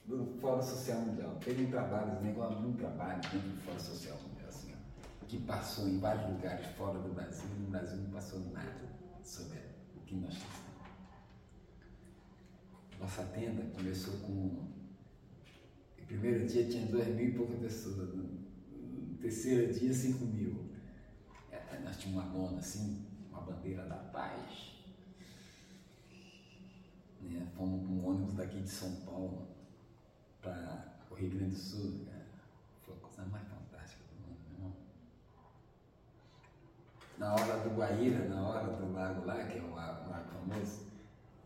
do 0.05 0.39
Fórum 0.39 0.61
Social 0.61 0.99
Mundial. 0.99 1.35
Teve 1.43 1.65
um 1.65 1.71
trabalho, 1.71 2.13
esse 2.13 2.23
negócio 2.23 2.55
de 2.59 2.67
um 2.67 2.73
trabalho 2.73 3.19
dentro 3.19 3.49
do 3.49 3.61
Fórum 3.63 3.79
Social 3.79 4.17
Mundial, 4.17 4.47
assim, 4.47 4.73
que 5.27 5.39
passou 5.39 5.87
em 5.87 5.99
vários 5.99 6.29
lugares 6.29 6.67
fora 6.77 6.99
do 6.99 7.09
Brasil, 7.15 7.49
e 7.57 7.61
no 7.61 7.71
Brasil 7.71 7.97
não 7.97 8.11
passou 8.11 8.39
nada 8.51 8.87
sobre 9.23 9.57
o 9.95 10.01
que 10.01 10.15
nós 10.17 10.35
fizemos. 10.35 10.67
Nossa 12.99 13.23
tenda 13.23 13.63
começou 13.75 14.13
com. 14.19 14.67
No 15.99 16.05
primeiro 16.05 16.45
dia 16.45 16.65
tinha 16.65 16.85
dois 16.85 17.07
mil 17.07 17.29
e 17.29 17.31
poucas 17.31 17.59
pessoas, 17.59 18.13
no, 18.13 19.17
terceiro 19.19 19.73
dia 19.73 19.91
cinco 19.91 20.25
mil. 20.25 20.69
É, 21.51 21.79
nós 21.83 21.97
tínhamos 21.97 22.23
uma 22.23 22.33
lona 22.33 22.59
assim, 22.59 23.03
uma 23.31 23.41
bandeira 23.41 23.83
da 23.85 23.95
paz. 23.95 24.66
Né? 27.27 27.47
Fomos 27.55 27.85
com 27.85 27.93
um 27.93 28.07
ônibus 28.07 28.35
daqui 28.35 28.61
de 28.61 28.69
São 28.69 28.91
Paulo 29.05 29.47
para 30.41 30.95
o 31.11 31.15
Rio 31.15 31.29
Grande 31.31 31.55
do 31.55 31.59
Sul. 31.59 32.05
Cara. 32.05 32.25
Foi 32.85 32.95
a 32.95 32.99
coisa 32.99 33.25
mais 33.29 33.43
fantástica 33.47 34.03
do 34.11 34.27
mundo, 34.27 34.39
meu 34.49 34.57
irmão. 34.57 34.73
Na 37.17 37.33
hora 37.33 37.59
do 37.63 37.75
Guaíra, 37.75 38.27
na 38.29 38.47
hora 38.47 38.67
do 38.73 38.93
lago 38.93 39.25
lá, 39.25 39.43
que 39.43 39.57
é 39.57 39.61
o 39.61 39.73
lago, 39.73 40.07
famoso, 40.47 40.87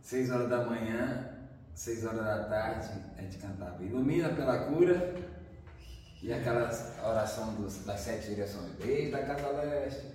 seis 0.01 0.29
horas 0.29 0.49
da 0.49 0.65
manhã, 0.65 1.29
seis 1.73 2.05
horas 2.05 2.23
da 2.23 2.43
tarde, 2.45 2.89
a 3.17 3.21
gente 3.21 3.37
cantava 3.37 3.83
Ilumina 3.83 4.29
pela 4.29 4.65
cura 4.65 5.15
e 6.21 6.31
aquela 6.31 6.69
oração 7.03 7.55
dos, 7.55 7.83
das 7.85 7.99
sete 7.99 8.29
direções, 8.29 8.71
desde 8.75 9.15
a 9.15 9.25
casa 9.25 9.51
leste, 9.51 10.05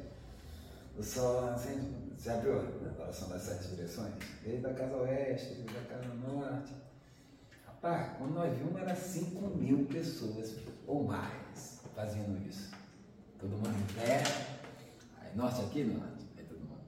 o 0.97 1.03
sol 1.03 1.47
nascente, 1.47 2.06
já 2.19 2.37
viu 2.39 2.59
a 2.59 3.03
oração 3.03 3.29
das 3.29 3.43
sete 3.43 3.69
direções? 3.69 4.15
Desde 4.43 4.67
a 4.67 4.75
casa 4.75 4.97
oeste, 4.97 5.55
desde 5.55 5.79
a 5.79 5.83
casa 5.83 6.15
norte. 6.15 6.73
Rapaz, 7.67 8.17
quando 8.19 8.35
nós 8.35 8.57
vimos 8.57 8.81
era 8.81 8.95
5 8.95 9.49
mil 9.57 9.85
pessoas 9.87 10.57
ou 10.87 11.05
mais 11.05 11.81
fazendo 11.95 12.47
isso. 12.49 12.75
Todo 13.39 13.51
mundo 13.51 13.69
em 13.69 13.95
pé, 13.95 14.23
aí 15.21 15.37
norte 15.37 15.61
aqui, 15.61 15.85
norte, 15.85 16.25
aí 16.37 16.45
todo 16.45 16.59
mundo. 16.61 16.81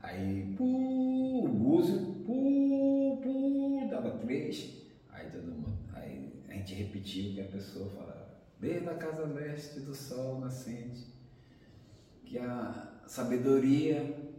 Aí, 0.00 0.54
pu, 0.56 1.44
o 1.44 1.48
búzio, 1.48 1.98
pu, 2.24 3.20
pu, 3.22 3.88
dava 3.88 4.18
três, 4.18 4.82
aí 5.10 5.30
todo 5.30 5.44
mundo. 5.44 5.78
Aí 5.94 6.32
a 6.48 6.52
gente 6.52 6.74
repetiu 6.74 7.34
que 7.34 7.40
a 7.40 7.44
pessoa 7.44 7.88
falava. 7.90 8.26
Desde 8.60 8.88
a 8.88 8.94
casa 8.94 9.26
leste 9.26 9.80
do 9.80 9.94
sol 9.94 10.40
nascente, 10.40 11.06
que 12.24 12.38
a 12.38 13.00
sabedoria 13.06 14.35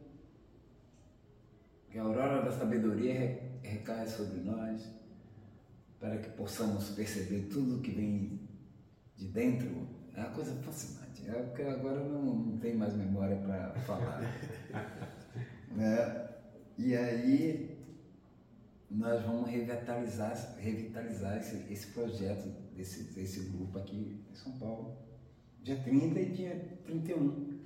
que 1.98 2.02
a 2.02 2.04
aurora 2.04 2.44
da 2.44 2.52
sabedoria 2.52 3.42
recai 3.64 4.06
sobre 4.06 4.42
nós, 4.42 4.88
para 6.00 6.16
que 6.20 6.30
possamos 6.30 6.92
perceber 6.92 7.48
tudo 7.52 7.82
que 7.82 7.90
vem 7.90 8.40
de 9.16 9.28
dentro. 9.30 9.88
É 10.14 10.20
uma 10.20 10.30
coisa 10.30 10.54
fascinante. 10.62 11.28
É 11.28 11.42
porque 11.42 11.64
agora 11.64 12.04
não, 12.04 12.22
não 12.22 12.58
tem 12.60 12.76
mais 12.76 12.96
memória 12.96 13.36
para 13.38 13.72
falar. 13.82 14.22
né? 15.76 16.30
E 16.78 16.96
aí 16.96 17.76
nós 18.92 19.24
vamos 19.24 19.50
revitalizar, 19.50 20.56
revitalizar 20.60 21.38
esse, 21.40 21.66
esse 21.74 21.88
projeto 21.94 22.48
desse, 22.76 23.12
desse 23.16 23.40
grupo 23.50 23.80
aqui 23.80 24.24
em 24.32 24.36
São 24.36 24.52
Paulo. 24.60 24.96
Dia 25.64 25.78
30 25.78 26.20
e 26.20 26.32
dia 26.32 26.80
31. 26.86 27.60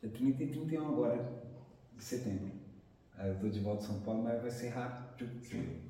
Dia 0.00 0.10
30 0.12 0.44
e 0.44 0.46
31 0.46 0.88
agora, 0.88 1.42
de 1.96 2.04
setembro. 2.04 2.55
Aí 3.16 3.28
eu 3.28 3.34
estou 3.34 3.48
de 3.48 3.60
volta 3.60 3.82
a 3.82 3.86
São 3.86 4.00
Paulo, 4.00 4.22
mas 4.22 4.42
vai 4.42 4.50
ser 4.50 4.68
rápido. 4.68 5.42
Sim. 5.42 5.80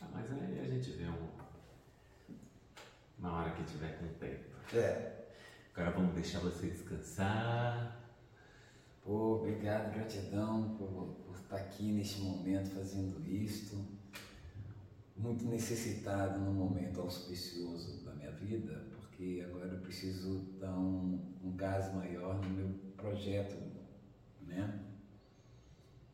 Ah, 0.00 0.08
mas 0.12 0.32
aí 0.32 0.60
a 0.60 0.64
gente 0.64 0.90
vê 0.92 1.04
um, 1.04 1.28
na 3.18 3.32
hora 3.32 3.50
que 3.52 3.64
tiver 3.64 3.98
com 3.98 4.06
tempo. 4.18 4.56
É. 4.74 5.26
Agora 5.72 5.90
vamos 5.90 6.14
deixar 6.14 6.40
você 6.40 6.68
descansar. 6.68 8.04
Pô, 9.04 9.36
obrigado, 9.36 9.94
gratidão 9.94 10.74
por, 10.76 11.14
por 11.24 11.36
estar 11.36 11.56
aqui 11.56 11.92
neste 11.92 12.20
momento 12.20 12.70
fazendo 12.70 13.24
isto. 13.28 13.84
Muito 15.16 15.44
necessitado 15.46 16.40
num 16.40 16.52
momento 16.52 17.00
auspicioso 17.00 18.04
da 18.04 18.12
minha 18.14 18.32
vida, 18.32 18.84
porque 18.90 19.44
agora 19.48 19.68
eu 19.68 19.80
preciso 19.80 20.40
dar 20.58 20.76
um, 20.76 21.36
um 21.42 21.56
gás 21.56 21.94
maior 21.94 22.34
no 22.42 22.50
meu 22.50 22.68
projeto, 22.96 23.56
né? 24.42 24.85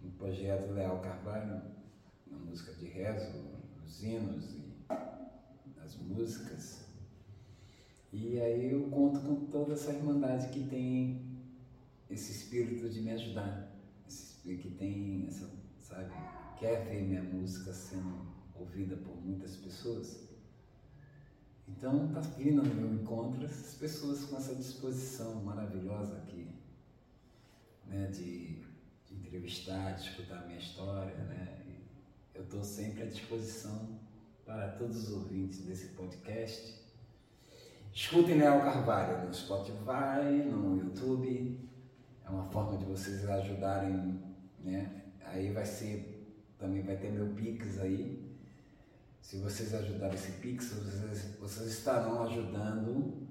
Um 0.04 0.10
projeto 0.10 0.72
Leal 0.72 1.00
Carvalho, 1.00 1.62
na 2.26 2.38
música 2.38 2.72
de 2.74 2.86
rezo, 2.86 3.38
nos 3.80 4.02
hinos 4.02 4.54
e 4.54 4.72
nas 5.76 5.96
músicas. 5.96 6.82
E 8.12 8.38
aí 8.40 8.72
eu 8.72 8.90
conto 8.90 9.20
com 9.20 9.46
toda 9.46 9.72
essa 9.72 9.92
irmandade 9.92 10.48
que 10.48 10.68
tem 10.68 11.32
esse 12.10 12.32
espírito 12.32 12.88
de 12.90 13.00
me 13.00 13.10
ajudar, 13.12 13.72
que 14.44 14.70
tem 14.78 15.26
essa, 15.26 15.48
sabe, 15.78 16.12
quer 16.58 16.84
ver 16.84 17.02
minha 17.02 17.22
música 17.22 17.72
sendo 17.72 18.26
ouvida 18.54 18.96
por 18.96 19.16
muitas 19.16 19.56
pessoas. 19.56 20.28
Então 21.66 22.06
está 22.06 22.20
vindo 22.20 22.62
no 22.62 22.74
meu 22.74 22.92
encontro 22.92 23.44
essas 23.44 23.74
pessoas 23.76 24.24
com 24.24 24.36
essa 24.36 24.54
disposição 24.54 25.42
maravilhosa 25.42 26.18
aqui, 26.18 26.48
né, 27.86 28.08
de 28.08 28.62
entrevistar, 29.32 29.98
escutar 29.98 30.42
a 30.42 30.46
minha 30.46 30.58
história, 30.58 31.16
né. 31.16 31.58
Eu 32.34 32.42
estou 32.42 32.62
sempre 32.62 33.02
à 33.02 33.06
disposição 33.06 33.98
para 34.44 34.68
todos 34.72 35.08
os 35.08 35.14
ouvintes 35.14 35.64
desse 35.64 35.88
podcast. 35.88 36.82
Escutem 37.94 38.38
Léo 38.38 38.60
Carvalho 38.60 39.26
no 39.26 39.34
Spotify, 39.34 40.44
no 40.50 40.76
YouTube, 40.76 41.58
é 42.24 42.28
uma 42.28 42.44
forma 42.44 42.76
de 42.76 42.84
vocês 42.84 43.26
ajudarem, 43.28 44.22
né? 44.60 45.02
Aí 45.24 45.50
vai 45.50 45.64
ser, 45.64 46.36
também 46.58 46.82
vai 46.82 46.96
ter 46.96 47.10
meu 47.10 47.28
Pix 47.28 47.80
aí. 47.80 48.30
Se 49.20 49.38
vocês 49.38 49.74
ajudarem 49.74 50.14
esse 50.14 50.32
Pix, 50.32 50.72
vocês, 50.72 51.36
vocês 51.38 51.68
estarão 51.68 52.22
ajudando, 52.24 53.28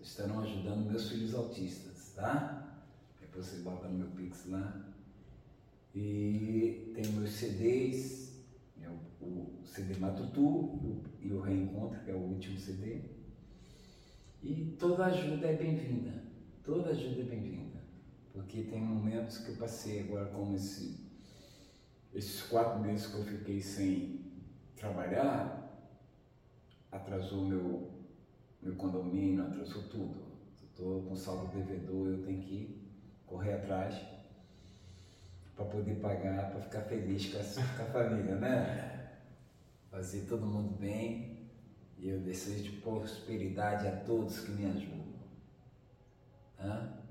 estarão 0.00 0.40
ajudando 0.40 0.90
meus 0.90 1.08
filhos 1.08 1.34
autistas, 1.34 2.12
tá? 2.14 2.84
Depois 3.20 3.46
você 3.46 3.62
bota 3.62 3.88
no 3.88 3.98
meu 3.98 4.08
Pix 4.08 4.46
lá. 4.48 4.83
E 5.94 6.92
tem 6.94 7.12
meus 7.12 7.30
CDs, 7.30 8.44
é 8.82 8.88
o, 8.88 9.24
o 9.24 9.62
CD 9.64 9.98
Matutu 9.98 11.02
e 11.20 11.32
o 11.32 11.40
Reencontro, 11.40 12.00
que 12.04 12.10
é 12.10 12.14
o 12.14 12.18
último 12.18 12.58
CD. 12.58 13.02
E 14.42 14.76
toda 14.78 15.06
ajuda 15.06 15.46
é 15.46 15.56
bem-vinda. 15.56 16.24
Toda 16.64 16.90
ajuda 16.90 17.22
é 17.22 17.24
bem-vinda 17.24 17.64
porque 18.34 18.64
tem 18.64 18.80
momentos 18.80 19.38
que 19.38 19.52
eu 19.52 19.56
passei 19.56 20.00
agora 20.00 20.26
como 20.26 20.56
esse, 20.56 21.08
esses 22.12 22.42
quatro 22.42 22.80
meses 22.80 23.06
que 23.06 23.14
eu 23.16 23.24
fiquei 23.24 23.60
sem 23.60 24.24
trabalhar, 24.74 25.88
atrasou 26.90 27.44
meu, 27.44 27.90
meu 28.60 28.74
condomínio, 28.74 29.44
atrasou 29.44 29.84
tudo. 29.84 30.24
Estou 30.64 31.02
com 31.04 31.14
saldo 31.14 31.56
devedor, 31.56 32.08
eu 32.08 32.22
tenho 32.24 32.42
que 32.42 32.90
correr 33.24 33.52
atrás 33.52 33.94
para 35.54 35.64
poder 35.66 35.96
pagar, 35.96 36.50
para 36.50 36.60
ficar 36.60 36.82
feliz 36.82 37.32
com 37.32 37.38
a, 37.38 37.42
com 37.76 37.82
a 37.82 37.86
família, 37.86 38.36
né? 38.36 39.10
Fazer 39.90 40.26
todo 40.28 40.46
mundo 40.46 40.76
bem 40.78 41.48
e 41.98 42.08
eu 42.08 42.20
desejo 42.20 42.80
prosperidade 42.80 43.86
a 43.86 43.92
todos 43.92 44.40
que 44.40 44.52
me 44.52 44.66
ajudam. 44.66 45.04
Hã? 46.58 47.04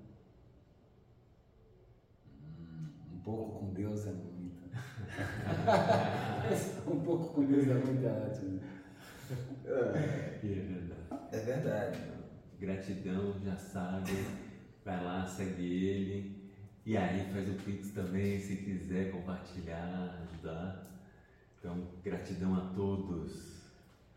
pouco 3.24 3.60
com 3.60 3.74
Deus 3.74 4.06
é 4.06 4.12
muito. 4.12 4.64
um 6.88 7.00
pouco 7.00 7.34
com 7.34 7.44
Deus 7.46 7.68
é 7.68 7.74
muito 7.74 8.06
ótimo. 8.06 8.60
É, 9.66 10.40
é 10.44 10.48
verdade. 10.48 10.94
É 11.32 11.40
verdade. 11.40 12.00
Gratidão, 12.60 13.34
já 13.44 13.56
sabe. 13.56 14.12
Vai 14.86 15.04
lá, 15.04 15.26
segue 15.26 15.64
ele. 15.64 16.43
E 16.86 16.96
aí 16.98 17.24
faz 17.32 17.48
o 17.50 17.56
Pix 17.56 17.90
também, 17.92 18.40
se 18.40 18.56
quiser 18.58 19.12
compartilhar, 19.12 20.18
ajudar. 20.22 20.78
Então, 21.60 21.88
gratidão 22.04 22.56
a 22.56 22.62
todos. 22.62 23.53